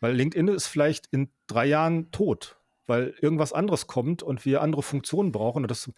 Weil 0.00 0.14
LinkedIn 0.14 0.48
ist 0.48 0.66
vielleicht 0.66 1.08
in 1.10 1.30
drei 1.46 1.66
Jahren 1.66 2.10
tot 2.10 2.59
weil 2.90 3.14
irgendwas 3.22 3.54
anderes 3.54 3.86
kommt 3.86 4.22
und 4.22 4.44
wir 4.44 4.60
andere 4.60 4.82
Funktionen 4.82 5.32
brauchen. 5.32 5.62
Und 5.62 5.70
das, 5.70 5.90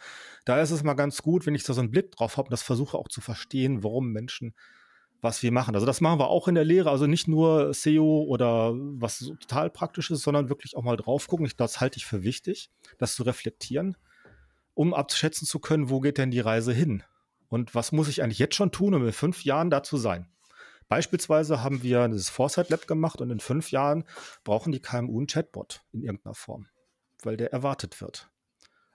da 0.44 0.60
ist 0.60 0.70
es 0.70 0.84
mal 0.84 0.94
ganz 0.94 1.22
gut, 1.22 1.46
wenn 1.46 1.56
ich 1.56 1.64
da 1.64 1.72
so 1.72 1.80
einen 1.80 1.90
Blick 1.90 2.12
drauf 2.12 2.36
habe 2.36 2.46
und 2.46 2.52
das 2.52 2.62
versuche 2.62 2.96
auch 2.96 3.08
zu 3.08 3.20
verstehen, 3.20 3.82
warum 3.82 4.12
Menschen 4.12 4.54
was 5.22 5.42
wir 5.42 5.52
machen. 5.52 5.74
Also 5.74 5.86
das 5.86 6.00
machen 6.00 6.18
wir 6.18 6.28
auch 6.28 6.48
in 6.48 6.56
der 6.56 6.64
Lehre, 6.64 6.90
also 6.90 7.06
nicht 7.06 7.28
nur 7.28 7.72
SEO 7.72 8.24
oder 8.28 8.74
was 8.74 9.20
total 9.40 9.70
praktisch 9.70 10.10
ist, 10.10 10.22
sondern 10.22 10.48
wirklich 10.48 10.76
auch 10.76 10.82
mal 10.82 10.96
drauf 10.96 11.28
gucken. 11.28 11.48
das 11.56 11.80
halte 11.80 11.96
ich 11.96 12.04
für 12.04 12.24
wichtig, 12.24 12.70
das 12.98 13.14
zu 13.14 13.22
reflektieren, 13.22 13.96
um 14.74 14.92
abschätzen 14.92 15.46
zu 15.46 15.60
können, 15.60 15.90
wo 15.90 16.00
geht 16.00 16.18
denn 16.18 16.32
die 16.32 16.40
Reise 16.40 16.72
hin? 16.72 17.04
Und 17.48 17.74
was 17.74 17.92
muss 17.92 18.08
ich 18.08 18.22
eigentlich 18.22 18.40
jetzt 18.40 18.56
schon 18.56 18.72
tun, 18.72 18.94
um 18.94 19.06
in 19.06 19.12
fünf 19.12 19.44
Jahren 19.44 19.70
da 19.70 19.84
zu 19.84 19.96
sein? 19.96 20.26
Beispielsweise 20.88 21.62
haben 21.62 21.82
wir 21.82 22.08
das 22.08 22.28
Foresight 22.28 22.70
Lab 22.70 22.86
gemacht 22.86 23.20
und 23.20 23.30
in 23.30 23.40
fünf 23.40 23.70
Jahren 23.70 24.04
brauchen 24.44 24.72
die 24.72 24.80
KMU 24.80 25.18
einen 25.18 25.26
Chatbot 25.26 25.82
in 25.92 26.02
irgendeiner 26.02 26.34
Form, 26.34 26.66
weil 27.26 27.36
der 27.36 27.52
erwartet 27.52 28.00
wird. 28.00 28.28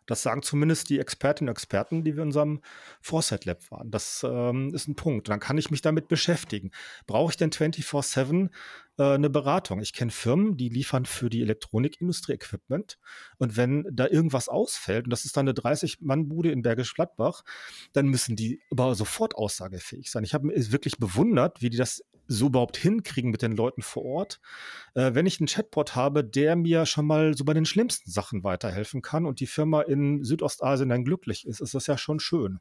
Das 0.08 0.24
sagen 0.24 0.42
zumindest 0.42 0.90
die 0.90 1.00
Expertinnen 1.00 1.50
und 1.50 1.52
Experten, 1.52 2.04
die 2.04 2.16
wir 2.16 2.24
in 2.24 2.30
unserem 2.30 2.62
Foresight 3.02 3.46
Lab 3.46 3.60
waren. 3.70 3.92
Das 3.92 4.26
ähm, 4.28 4.74
ist 4.74 4.88
ein 4.88 4.96
Punkt. 4.96 5.28
Dann 5.28 5.40
kann 5.40 5.58
ich 5.58 5.70
mich 5.70 5.82
damit 5.82 6.08
beschäftigen. 6.08 6.72
Brauche 7.06 7.32
ich 7.32 7.38
denn 7.38 7.52
24-7 7.52 8.50
äh, 8.98 9.04
eine 9.04 9.30
Beratung? 9.30 9.82
Ich 9.82 9.92
kenne 9.92 10.12
Firmen, 10.12 10.56
die 10.56 10.70
liefern 10.70 11.06
für 11.06 11.30
die 11.30 11.42
Elektronikindustrie 11.42 12.34
Equipment. 12.34 12.98
Und 13.38 13.58
wenn 13.58 13.86
da 13.92 14.08
irgendwas 14.08 14.48
ausfällt, 14.48 15.06
und 15.06 15.10
das 15.12 15.26
ist 15.26 15.36
dann 15.36 15.48
eine 15.48 15.58
30-Mann-Bude 15.58 16.52
in 16.52 16.62
Bergisch 16.62 16.94
Gladbach, 16.94 17.44
dann 17.92 18.08
müssen 18.08 18.38
die 18.38 18.62
aber 18.72 18.96
sofort 18.96 19.36
aussagefähig 19.36 20.10
sein. 20.10 20.24
Ich 20.24 20.34
habe 20.34 20.50
wirklich 20.56 20.98
bewundert, 20.98 21.62
wie 21.62 21.70
die 21.70 21.78
das 21.78 22.02
so 22.28 22.48
überhaupt 22.48 22.78
hinkriegen 22.78 23.32
mit 23.32 23.42
den 23.42 23.54
Leuten 23.54 23.82
vor 23.82 24.06
Ort. 24.06 24.40
Äh, 24.94 25.14
wenn 25.14 25.26
ich 25.26 25.40
einen 25.40 25.48
Chatbot 25.48 25.96
habe, 25.96 26.24
der 26.24 26.56
mir 26.56 26.86
schon 26.86 27.06
mal 27.06 27.36
so 27.36 27.46
bei 27.46 27.54
den 27.54 27.66
schlimmsten 27.66 28.12
Sachen 28.12 28.44
weiterhelfen 28.44 29.02
kann 29.02 29.26
und 29.26 29.40
die 29.40 29.48
Firma 29.48 29.82
in 29.82 30.24
Südostasien 30.24 30.90
dann 30.90 31.06
glücklich 31.06 31.46
ist, 31.48 31.62
ist 31.62 31.74
das 31.74 31.88
ja 31.88 31.98
schon 31.98 32.20
schön. 32.20 32.60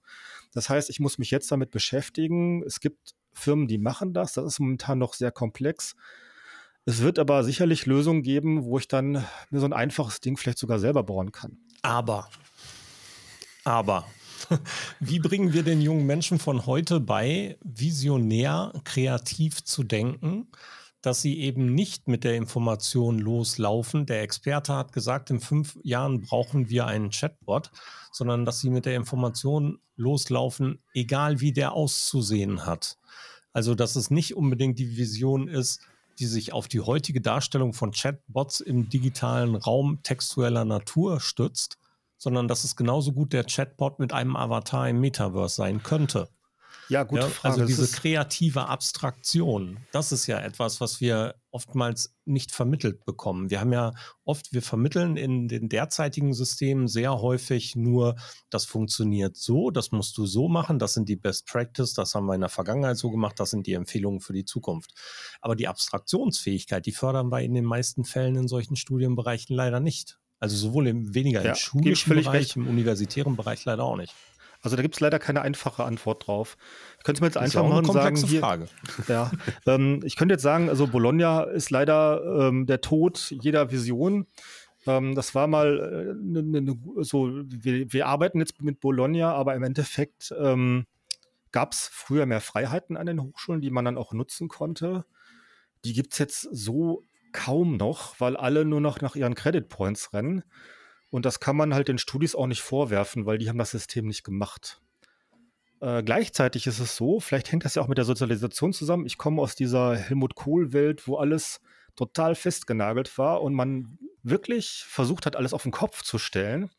Das 0.53 0.69
heißt, 0.69 0.91
ich 0.91 1.01
muss 1.01 1.19
mich 1.19 1.31
jetzt 1.31 1.51
damit 1.51 1.71
beschäftigen. 1.71 2.63
Es 2.63 2.81
gibt 2.81 3.15
Firmen, 3.33 3.69
die 3.69 3.79
machen 3.79 4.15
das. 4.15 4.33
Das 4.35 4.45
ist 4.45 4.61
momentan 4.61 4.99
noch 4.99 5.15
sehr 5.15 5.31
komplex. 5.31 5.95
Es 6.85 7.03
wird 7.03 7.19
aber 7.19 7.43
sicherlich 7.43 7.85
Lösungen 7.87 8.23
geben, 8.23 8.65
wo 8.65 8.79
ich 8.79 8.87
dann 8.87 9.25
mir 9.51 9.61
so 9.61 9.67
ein 9.67 9.73
einfaches 9.73 10.21
Ding 10.21 10.37
vielleicht 10.37 10.59
sogar 10.59 10.79
selber 10.79 11.03
bauen 11.03 11.33
kann. 11.33 11.59
Aber, 11.83 12.29
aber, 13.65 14.07
wie 15.01 15.19
bringen 15.19 15.53
wir 15.53 15.63
den 15.63 15.81
jungen 15.81 16.07
Menschen 16.07 16.39
von 16.39 16.67
heute 16.67 17.01
bei, 17.01 17.59
visionär, 17.63 18.73
kreativ 18.85 19.65
zu 19.65 19.83
denken, 19.83 20.49
dass 21.03 21.23
sie 21.23 21.41
eben 21.41 21.75
nicht 21.75 22.09
mit 22.09 22.25
der 22.25 22.37
Information 22.37 23.19
loslaufen? 23.19 24.07
Der 24.07 24.23
Experte 24.23 24.75
hat 24.75 24.93
gesagt, 24.93 25.31
in 25.31 25.41
fünf 25.41 25.79
Jahren 25.83 26.23
brauchen 26.23 26.69
wir 26.69 26.87
einen 26.87 27.11
Chatbot, 27.11 27.71
sondern 28.13 28.45
dass 28.45 28.61
sie 28.61 28.71
mit 28.71 28.87
der 28.87 28.97
Information 28.97 29.79
loslaufen, 29.97 30.81
egal 30.95 31.41
wie 31.41 31.53
der 31.53 31.73
auszusehen 31.73 32.67
hat. 32.67 32.99
Also, 33.53 33.75
dass 33.75 33.97
es 33.97 34.11
nicht 34.11 34.37
unbedingt 34.37 34.79
die 34.79 34.97
Vision 34.97 35.49
ist, 35.49 35.81
die 36.19 36.27
sich 36.27 36.53
auf 36.53 36.69
die 36.69 36.81
heutige 36.81 37.21
Darstellung 37.21 37.73
von 37.73 37.91
Chatbots 37.91 38.61
im 38.61 38.89
digitalen 38.89 39.55
Raum 39.55 40.01
textueller 40.03 40.65
Natur 40.65 41.21
stützt, 41.21 41.79
sondern 42.27 42.49
dass 42.49 42.65
es 42.65 42.75
genauso 42.75 43.13
gut 43.13 43.33
der 43.33 43.45
Chatbot 43.45 44.01
mit 44.01 44.13
einem 44.13 44.35
Avatar 44.35 44.89
im 44.89 44.99
Metaverse 44.99 45.55
sein 45.55 45.85
könnte. 45.85 46.29
Ja, 46.89 47.05
gute 47.05 47.23
ja, 47.23 47.29
Frage. 47.29 47.63
Also 47.63 47.67
diese 47.67 47.87
kreative 47.87 48.67
Abstraktion, 48.67 49.79
das 49.93 50.11
ist 50.11 50.27
ja 50.27 50.41
etwas, 50.41 50.81
was 50.81 51.01
wir 51.01 51.37
oftmals 51.53 52.17
nicht 52.25 52.51
vermittelt 52.51 53.05
bekommen. 53.05 53.49
Wir 53.49 53.61
haben 53.61 53.73
ja 53.73 53.93
oft, 54.25 54.53
wir 54.53 54.63
vermitteln 54.63 55.17
in 55.17 55.47
den 55.47 55.69
derzeitigen 55.69 56.35
Systemen 56.35 56.89
sehr 56.89 57.21
häufig 57.21 57.77
nur, 57.77 58.17
das 58.51 58.65
funktioniert 58.65 59.37
so, 59.37 59.71
das 59.71 59.93
musst 59.93 60.19
du 60.19 60.27
so 60.27 60.49
machen, 60.49 60.81
das 60.81 60.95
sind 60.95 61.09
die 61.09 61.15
Best 61.15 61.47
Practice, 61.47 61.95
das 61.95 62.17
haben 62.17 62.27
wir 62.27 62.35
in 62.35 62.41
der 62.41 62.51
Vergangenheit 62.51 62.97
so 62.97 63.13
gemacht, 63.13 63.39
das 63.39 63.51
sind 63.51 63.69
die 63.69 63.75
Empfehlungen 63.75 64.19
für 64.19 64.33
die 64.33 64.45
Zukunft. 64.45 64.95
Aber 65.41 65.55
die 65.55 65.69
Abstraktionsfähigkeit, 65.69 66.87
die 66.87 66.93
fördern 66.93 67.31
wir 67.31 67.43
in 67.43 67.55
den 67.55 67.65
meisten 67.65 68.05
Fällen 68.05 68.35
in 68.35 68.49
solchen 68.49 68.75
Studienbereichen 68.75 69.55
leider 69.55 69.79
nicht. 69.79 70.19
Also 70.39 70.57
sowohl 70.57 70.87
im 70.89 71.15
weniger 71.15 71.43
ja, 71.43 71.51
im 71.51 71.57
schulischen 71.57 72.15
Bereich, 72.15 72.33
recht. 72.33 72.57
im 72.57 72.67
universitären 72.69 73.37
Bereich 73.37 73.65
leider 73.65 73.85
auch 73.85 73.97
nicht. 73.97 74.15
Also 74.61 74.77
da 74.77 74.83
gibt 74.83 74.97
es 74.97 75.01
leider 75.01 75.19
keine 75.19 75.43
einfache 75.43 75.85
Antwort 75.85 76.27
drauf. 76.27 76.57
Ich 76.99 77.05
könnte 77.05 77.23
mir 77.23 77.29
jetzt 77.29 77.37
einfach 77.37 77.67
mal 77.69 77.85
sagen, 77.85 78.17
hier, 78.17 78.41
Frage. 78.41 78.69
Ja, 79.09 79.31
ähm, 79.67 80.01
ich 80.05 80.17
könnte 80.17 80.35
jetzt 80.35 80.43
sagen, 80.43 80.69
also 80.69 80.87
Bologna 80.87 81.45
ist 81.45 81.71
leider 81.71 82.49
ähm, 82.49 82.67
der 82.67 82.81
Tod 82.81 83.31
jeder 83.31 83.71
Vision. 83.71 84.27
Ähm, 84.87 85.15
das 85.15 85.35
war 85.35 85.47
mal 85.47 85.79
äh, 85.79 86.15
ne, 86.21 86.43
ne, 86.43 86.61
ne 86.63 86.77
so, 86.97 87.31
wir, 87.45 87.93
wir, 87.93 88.07
arbeiten 88.07 88.41
jetzt 88.41 88.61
mit 88.63 88.81
Bologna, 88.81 89.33
aber 89.33 89.55
im 89.55 89.63
Endeffekt 89.63 90.35
ähm, 90.39 90.87
gab 91.53 91.73
es 91.73 91.89
früher 91.93 92.27
mehr 92.27 92.41
Freiheiten 92.41 92.97
an 92.97 93.07
den 93.07 93.23
Hochschulen, 93.23 93.61
die 93.61 93.71
man 93.71 93.85
dann 93.85 93.99
auch 93.99 94.13
nutzen 94.13 94.49
konnte. 94.49 95.05
Die 95.85 95.93
gibt 95.93 96.13
es 96.13 96.19
jetzt 96.19 96.49
so 96.51 97.03
kaum 97.37 97.77
noch, 97.77 98.19
weil 98.19 98.37
alle 98.37 98.65
nur 98.65 98.81
noch 98.81 99.01
nach 99.01 99.15
ihren 99.15 99.35
Credit 99.35 99.69
Points 99.69 100.13
rennen. 100.13 100.43
Und 101.11 101.25
das 101.25 101.39
kann 101.39 101.57
man 101.57 101.75
halt 101.75 101.89
den 101.89 101.99
Studis 101.99 102.35
auch 102.35 102.47
nicht 102.47 102.63
vorwerfen, 102.63 103.27
weil 103.27 103.39
die 103.39 103.49
haben 103.49 103.59
das 103.59 103.71
System 103.71 104.07
nicht 104.07 104.25
gemacht. 104.25 104.81
Äh, 105.81 106.03
gleichzeitig 106.03 106.67
ist 106.67 106.81
es 106.81 106.97
so, 106.97 107.21
vielleicht 107.21 107.53
hängt 107.53 107.65
das 107.65 107.75
ja 107.75 107.83
auch 107.83 107.89
mit 107.89 107.99
der 107.99 108.05
Sozialisation 108.05 108.73
zusammen. 108.73 109.07
Ich 109.07 109.19
komme 109.19 109.43
aus 109.43 109.55
dieser 109.55 109.95
Helmut 109.95 110.35
Kohl-Welt, 110.35 111.07
wo 111.07 111.17
alles 111.17 111.61
total 111.95 112.35
festgenagelt 112.35 113.17
war 113.19 113.43
und 113.43 113.55
man 113.55 113.99
wirklich 114.23 114.85
versucht 114.89 115.27
hat, 115.27 115.37
alles 115.37 115.53
auf 115.53 115.63
den 115.63 115.73
Kopf 115.73 116.03
zu 116.03 116.19
stellen. 116.19 116.71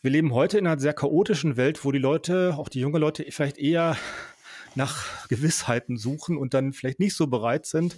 Wir 0.00 0.12
leben 0.12 0.32
heute 0.32 0.58
in 0.58 0.66
einer 0.66 0.80
sehr 0.80 0.94
chaotischen 0.94 1.56
Welt, 1.56 1.84
wo 1.84 1.90
die 1.90 1.98
Leute, 1.98 2.54
auch 2.56 2.68
die 2.68 2.80
jungen 2.80 3.00
Leute, 3.00 3.24
vielleicht 3.30 3.58
eher 3.58 3.96
nach 4.74 5.28
Gewissheiten 5.28 5.96
suchen 5.96 6.36
und 6.36 6.54
dann 6.54 6.72
vielleicht 6.72 7.00
nicht 7.00 7.16
so 7.16 7.26
bereit 7.26 7.66
sind, 7.66 7.96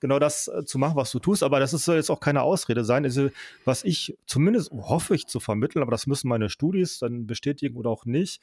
genau 0.00 0.18
das 0.18 0.48
äh, 0.48 0.64
zu 0.64 0.78
machen, 0.78 0.96
was 0.96 1.10
du 1.10 1.18
tust. 1.18 1.42
Aber 1.42 1.60
das 1.60 1.70
soll 1.70 1.96
jetzt 1.96 2.10
auch 2.10 2.20
keine 2.20 2.42
Ausrede 2.42 2.84
sein. 2.84 3.04
Also, 3.04 3.30
was 3.64 3.84
ich 3.84 4.16
zumindest 4.26 4.70
hoffe 4.72 5.14
ich 5.14 5.26
zu 5.26 5.40
vermitteln, 5.40 5.82
aber 5.82 5.90
das 5.90 6.06
müssen 6.06 6.28
meine 6.28 6.50
Studis 6.50 6.98
dann 6.98 7.26
bestätigen 7.26 7.76
oder 7.76 7.90
auch 7.90 8.04
nicht, 8.04 8.40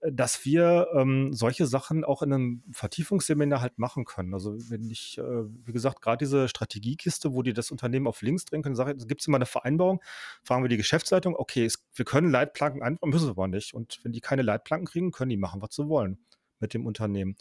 äh, 0.00 0.12
dass 0.12 0.44
wir 0.44 0.88
ähm, 0.94 1.32
solche 1.32 1.66
Sachen 1.66 2.04
auch 2.04 2.22
in 2.22 2.32
einem 2.32 2.62
Vertiefungsseminar 2.72 3.60
halt 3.60 3.78
machen 3.78 4.04
können. 4.04 4.34
Also 4.34 4.56
wenn 4.70 4.90
ich, 4.90 5.18
äh, 5.18 5.22
wie 5.22 5.72
gesagt, 5.72 6.02
gerade 6.02 6.18
diese 6.18 6.48
Strategiekiste, 6.48 7.32
wo 7.32 7.42
die 7.42 7.52
das 7.52 7.70
Unternehmen 7.70 8.06
auf 8.06 8.22
links 8.22 8.44
drehen 8.44 8.62
können, 8.62 8.76
sage 8.76 8.96
gibt 9.06 9.20
es 9.20 9.26
immer 9.26 9.38
eine 9.38 9.46
Vereinbarung, 9.46 10.00
fragen 10.42 10.62
wir 10.62 10.68
die 10.68 10.76
Geschäftsleitung, 10.76 11.36
okay, 11.36 11.64
es, 11.64 11.84
wir 11.94 12.04
können 12.04 12.30
Leitplanken 12.30 12.82
einbauen, 12.82 13.10
müssen 13.10 13.26
wir 13.26 13.30
aber 13.30 13.48
nicht. 13.48 13.74
Und 13.74 14.00
wenn 14.02 14.12
die 14.12 14.20
keine 14.20 14.42
Leitplanken 14.42 14.86
kriegen, 14.86 15.12
können 15.12 15.30
die 15.30 15.36
machen, 15.36 15.62
was 15.62 15.74
sie 15.74 15.88
wollen 15.88 16.18
mit 16.60 16.74
dem 16.74 16.86
Unternehmen. 16.86 17.36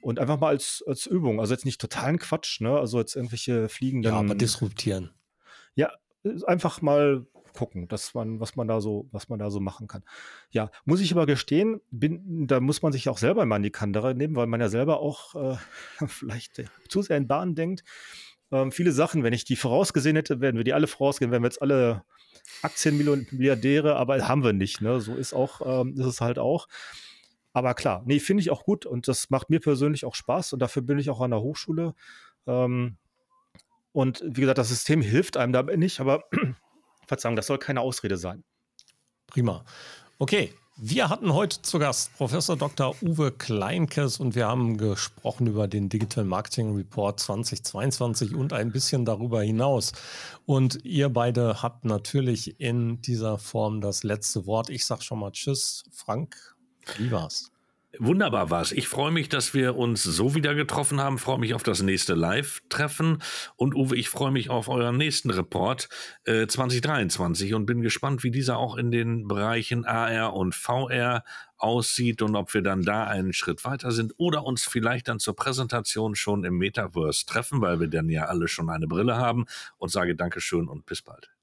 Und 0.00 0.18
einfach 0.18 0.38
mal 0.38 0.48
als, 0.48 0.84
als 0.86 1.06
Übung. 1.06 1.40
Also 1.40 1.52
jetzt 1.54 1.64
nicht 1.64 1.80
totalen 1.80 2.18
Quatsch, 2.18 2.60
ne? 2.60 2.78
Also 2.78 2.98
jetzt 2.98 3.16
irgendwelche 3.16 3.68
fliegenden. 3.68 4.12
Ja, 4.12 4.18
aber 4.18 4.34
disruptieren. 4.34 5.10
Ja, 5.74 5.92
einfach 6.46 6.80
mal 6.82 7.26
gucken, 7.56 7.88
dass 7.88 8.14
man, 8.14 8.38
was 8.38 8.54
man 8.54 8.68
da 8.68 8.80
so, 8.80 9.08
was 9.10 9.28
man 9.28 9.38
da 9.38 9.50
so 9.50 9.58
machen 9.58 9.88
kann. 9.88 10.04
Ja, 10.50 10.70
muss 10.84 11.00
ich 11.00 11.12
aber 11.12 11.26
gestehen, 11.26 11.80
bin, 11.90 12.46
da 12.46 12.60
muss 12.60 12.82
man 12.82 12.92
sich 12.92 13.08
auch 13.08 13.18
selber 13.18 13.44
mal 13.46 13.56
in 13.56 13.62
die 13.64 13.70
Kandare 13.70 14.14
nehmen, 14.14 14.36
weil 14.36 14.46
man 14.46 14.60
ja 14.60 14.68
selber 14.68 15.00
auch 15.00 15.34
äh, 15.34 15.56
vielleicht 16.06 16.62
zu 16.88 17.02
sehr 17.02 17.16
in 17.16 17.26
Bahn 17.26 17.54
denkt. 17.54 17.82
Ähm, 18.52 18.70
viele 18.70 18.92
Sachen, 18.92 19.24
wenn 19.24 19.32
ich 19.32 19.44
die 19.44 19.56
vorausgesehen 19.56 20.14
hätte, 20.14 20.40
werden 20.40 20.56
wir 20.56 20.64
die 20.64 20.74
alle 20.74 20.86
vorausgehen, 20.86 21.32
wären 21.32 21.42
wir 21.42 21.48
jetzt 21.48 21.62
alle 21.62 22.04
Aktienmilliardäre, 22.62 23.96
aber 23.96 24.28
haben 24.28 24.44
wir 24.44 24.52
nicht. 24.52 24.80
Ne? 24.80 25.00
So 25.00 25.16
ist 25.16 25.34
auch, 25.34 25.82
ähm, 25.82 25.94
ist 25.98 26.06
es 26.06 26.20
halt 26.20 26.38
auch. 26.38 26.68
Aber 27.56 27.72
klar, 27.72 28.02
nee, 28.04 28.20
finde 28.20 28.42
ich 28.42 28.50
auch 28.50 28.64
gut 28.64 28.84
und 28.84 29.08
das 29.08 29.30
macht 29.30 29.48
mir 29.48 29.60
persönlich 29.60 30.04
auch 30.04 30.14
Spaß 30.14 30.52
und 30.52 30.58
dafür 30.58 30.82
bin 30.82 30.98
ich 30.98 31.08
auch 31.08 31.22
an 31.22 31.30
der 31.30 31.40
Hochschule. 31.40 31.94
Ähm, 32.46 32.98
und 33.92 34.22
wie 34.26 34.42
gesagt, 34.42 34.58
das 34.58 34.68
System 34.68 35.00
hilft 35.00 35.38
einem 35.38 35.54
dabei 35.54 35.76
nicht, 35.76 35.98
aber 35.98 36.24
Verzeihung, 37.06 37.34
das 37.34 37.46
soll 37.46 37.56
keine 37.56 37.80
Ausrede 37.80 38.18
sein. 38.18 38.44
Prima. 39.26 39.64
Okay, 40.18 40.52
wir 40.76 41.08
hatten 41.08 41.32
heute 41.32 41.62
zu 41.62 41.78
Gast 41.78 42.14
Professor 42.18 42.58
Dr. 42.58 42.94
Uwe 43.00 43.32
Kleinkes 43.32 44.20
und 44.20 44.34
wir 44.34 44.48
haben 44.48 44.76
gesprochen 44.76 45.46
über 45.46 45.66
den 45.66 45.88
Digital 45.88 46.26
Marketing 46.26 46.76
Report 46.76 47.18
2022 47.18 48.34
und 48.34 48.52
ein 48.52 48.70
bisschen 48.70 49.06
darüber 49.06 49.40
hinaus. 49.40 49.92
Und 50.44 50.84
ihr 50.84 51.08
beide 51.08 51.62
habt 51.62 51.86
natürlich 51.86 52.60
in 52.60 53.00
dieser 53.00 53.38
Form 53.38 53.80
das 53.80 54.02
letzte 54.02 54.44
Wort. 54.44 54.68
Ich 54.68 54.84
sage 54.84 55.00
schon 55.00 55.20
mal 55.20 55.32
Tschüss, 55.32 55.84
Frank. 55.90 56.55
Wie 56.98 57.10
war's? 57.10 57.50
Wunderbar 57.98 58.50
war's. 58.50 58.72
Ich 58.72 58.88
freue 58.88 59.10
mich, 59.10 59.28
dass 59.28 59.54
wir 59.54 59.76
uns 59.76 60.02
so 60.02 60.34
wieder 60.34 60.54
getroffen 60.54 61.00
haben. 61.00 61.18
Freue 61.18 61.38
mich 61.38 61.54
auf 61.54 61.62
das 61.62 61.82
nächste 61.82 62.14
Live-Treffen. 62.14 63.22
Und 63.56 63.74
Uwe, 63.74 63.96
ich 63.96 64.08
freue 64.08 64.30
mich 64.30 64.50
auf 64.50 64.68
euren 64.68 64.96
nächsten 64.96 65.30
Report 65.30 65.88
äh, 66.24 66.46
2023 66.46 67.54
und 67.54 67.64
bin 67.64 67.80
gespannt, 67.80 68.22
wie 68.22 68.30
dieser 68.30 68.58
auch 68.58 68.76
in 68.76 68.90
den 68.90 69.26
Bereichen 69.28 69.86
AR 69.86 70.34
und 70.34 70.54
VR 70.54 71.24
aussieht 71.56 72.20
und 72.20 72.36
ob 72.36 72.52
wir 72.52 72.62
dann 72.62 72.82
da 72.82 73.04
einen 73.04 73.32
Schritt 73.32 73.64
weiter 73.64 73.92
sind 73.92 74.12
oder 74.18 74.44
uns 74.44 74.64
vielleicht 74.64 75.08
dann 75.08 75.18
zur 75.18 75.34
Präsentation 75.34 76.14
schon 76.14 76.44
im 76.44 76.58
Metaverse 76.58 77.24
treffen, 77.24 77.62
weil 77.62 77.80
wir 77.80 77.88
dann 77.88 78.10
ja 78.10 78.26
alle 78.26 78.48
schon 78.48 78.68
eine 78.68 78.86
Brille 78.86 79.16
haben. 79.16 79.46
Und 79.78 79.90
sage 79.90 80.14
Dankeschön 80.14 80.68
und 80.68 80.84
bis 80.84 81.00
bald. 81.00 81.35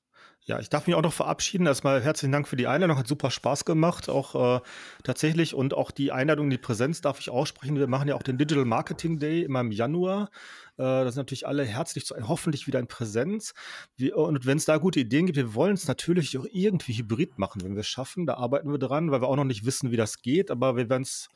Ja, 0.46 0.60
ich 0.60 0.70
darf 0.70 0.88
mich 0.88 0.96
auch 0.96 1.02
noch 1.02 1.14
verabschieden. 1.14 1.66
Erstmal 1.68 2.02
herzlichen 2.02 2.34
Dank 2.34 2.50
für 2.50 2.58
die 2.58 2.68
Einladung. 2.68 2.98
Hat 2.98 3.08
super 3.08 3.32
Spaß 3.32 3.64
gemacht, 3.64 4.10
auch 4.10 4.58
äh, 4.58 4.62
tatsächlich. 5.04 5.54
Und 5.54 5.74
auch 5.74 5.90
die 5.90 6.12
Einladung, 6.12 6.50
die 6.50 6.58
Präsenz 6.58 7.00
darf 7.00 7.20
ich 7.22 7.30
aussprechen. 7.30 7.78
Wir 7.78 7.88
machen 7.88 8.10
ja 8.10 8.16
auch 8.16 8.24
den 8.24 8.38
Digital 8.38 8.66
Marketing 8.66 9.20
Day 9.20 9.44
immer 9.44 9.62
im 9.62 9.72
Januar. 9.72 10.30
Äh, 10.76 10.84
da 10.84 11.06
sind 11.06 11.18
natürlich 11.18 11.48
alle 11.48 11.64
herzlich 11.64 12.06
zu, 12.06 12.16
hoffentlich 12.28 12.68
wieder 12.68 12.80
in 12.80 12.88
Präsenz. 12.88 13.54
Wir, 13.96 14.18
und 14.18 14.46
wenn 14.46 14.58
es 14.58 14.66
da 14.66 14.78
gute 14.78 15.00
Ideen 15.00 15.28
gibt, 15.28 15.38
wir 15.38 15.54
wollen 15.56 15.76
es 15.76 15.88
natürlich 15.88 16.38
auch 16.38 16.46
irgendwie 16.52 16.98
hybrid 16.98 17.40
machen, 17.40 17.64
wenn 17.64 17.76
wir 17.76 17.82
es 17.82 17.88
schaffen. 17.88 18.26
Da 18.26 18.34
arbeiten 18.34 18.70
wir 18.70 18.80
dran, 18.80 19.12
weil 19.12 19.22
wir 19.22 19.30
auch 19.30 19.38
noch 19.38 19.46
nicht 19.46 19.66
wissen, 19.66 19.92
wie 19.92 19.98
das 19.98 20.22
geht, 20.22 20.52
aber 20.52 20.76
wir 20.76 20.90
werden 20.90 21.04
es 21.04 21.30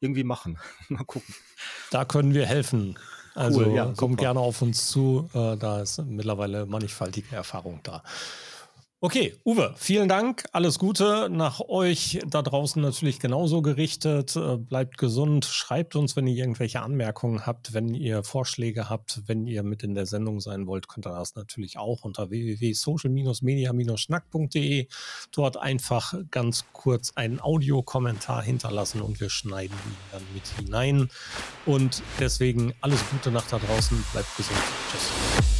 irgendwie 0.00 0.24
machen. 0.24 0.58
Mal 0.90 1.04
gucken. 1.04 1.34
Da 1.90 2.04
können 2.04 2.34
wir 2.34 2.44
helfen. 2.44 2.98
Also 3.34 3.60
cool, 3.60 3.74
ja, 3.74 3.92
kommt 3.96 4.18
gerne 4.18 4.40
auf 4.40 4.60
uns 4.60 4.88
zu. 4.88 5.30
Äh, 5.32 5.56
da 5.56 5.80
ist 5.80 6.02
mittlerweile 6.04 6.66
mannigfaltige 6.66 7.36
Erfahrung 7.36 7.80
da. 7.82 8.02
Okay, 9.02 9.34
Uwe, 9.46 9.72
vielen 9.78 10.10
Dank. 10.10 10.44
Alles 10.52 10.78
Gute 10.78 11.30
nach 11.30 11.60
euch 11.60 12.18
da 12.26 12.42
draußen 12.42 12.82
natürlich 12.82 13.18
genauso 13.18 13.62
gerichtet. 13.62 14.36
Äh, 14.36 14.58
bleibt 14.58 14.98
gesund. 14.98 15.46
Schreibt 15.46 15.96
uns, 15.96 16.16
wenn 16.16 16.26
ihr 16.26 16.36
irgendwelche 16.36 16.82
Anmerkungen 16.82 17.46
habt, 17.46 17.72
wenn 17.72 17.94
ihr 17.94 18.22
Vorschläge 18.24 18.90
habt, 18.90 19.22
wenn 19.26 19.46
ihr 19.46 19.62
mit 19.62 19.84
in 19.84 19.94
der 19.94 20.04
Sendung 20.04 20.40
sein 20.40 20.66
wollt, 20.66 20.86
könnt 20.86 21.06
ihr 21.06 21.14
das 21.14 21.34
natürlich 21.34 21.78
auch 21.78 22.04
unter 22.04 22.28
www.social-media-schnack.de. 22.28 24.86
Dort 25.32 25.56
einfach 25.56 26.12
ganz 26.30 26.66
kurz 26.74 27.12
einen 27.14 27.40
Audiokommentar 27.40 28.42
hinterlassen 28.42 29.00
und 29.00 29.18
wir 29.18 29.30
schneiden 29.30 29.78
ihn 29.86 29.96
dann 30.12 30.24
mit 30.34 30.46
hinein. 30.58 31.08
Und 31.64 32.02
deswegen 32.18 32.74
alles 32.82 33.02
Gute 33.08 33.30
nach 33.30 33.48
da 33.48 33.58
draußen. 33.58 34.04
Bleibt 34.12 34.36
gesund. 34.36 34.58
Tschüss. 34.92 35.59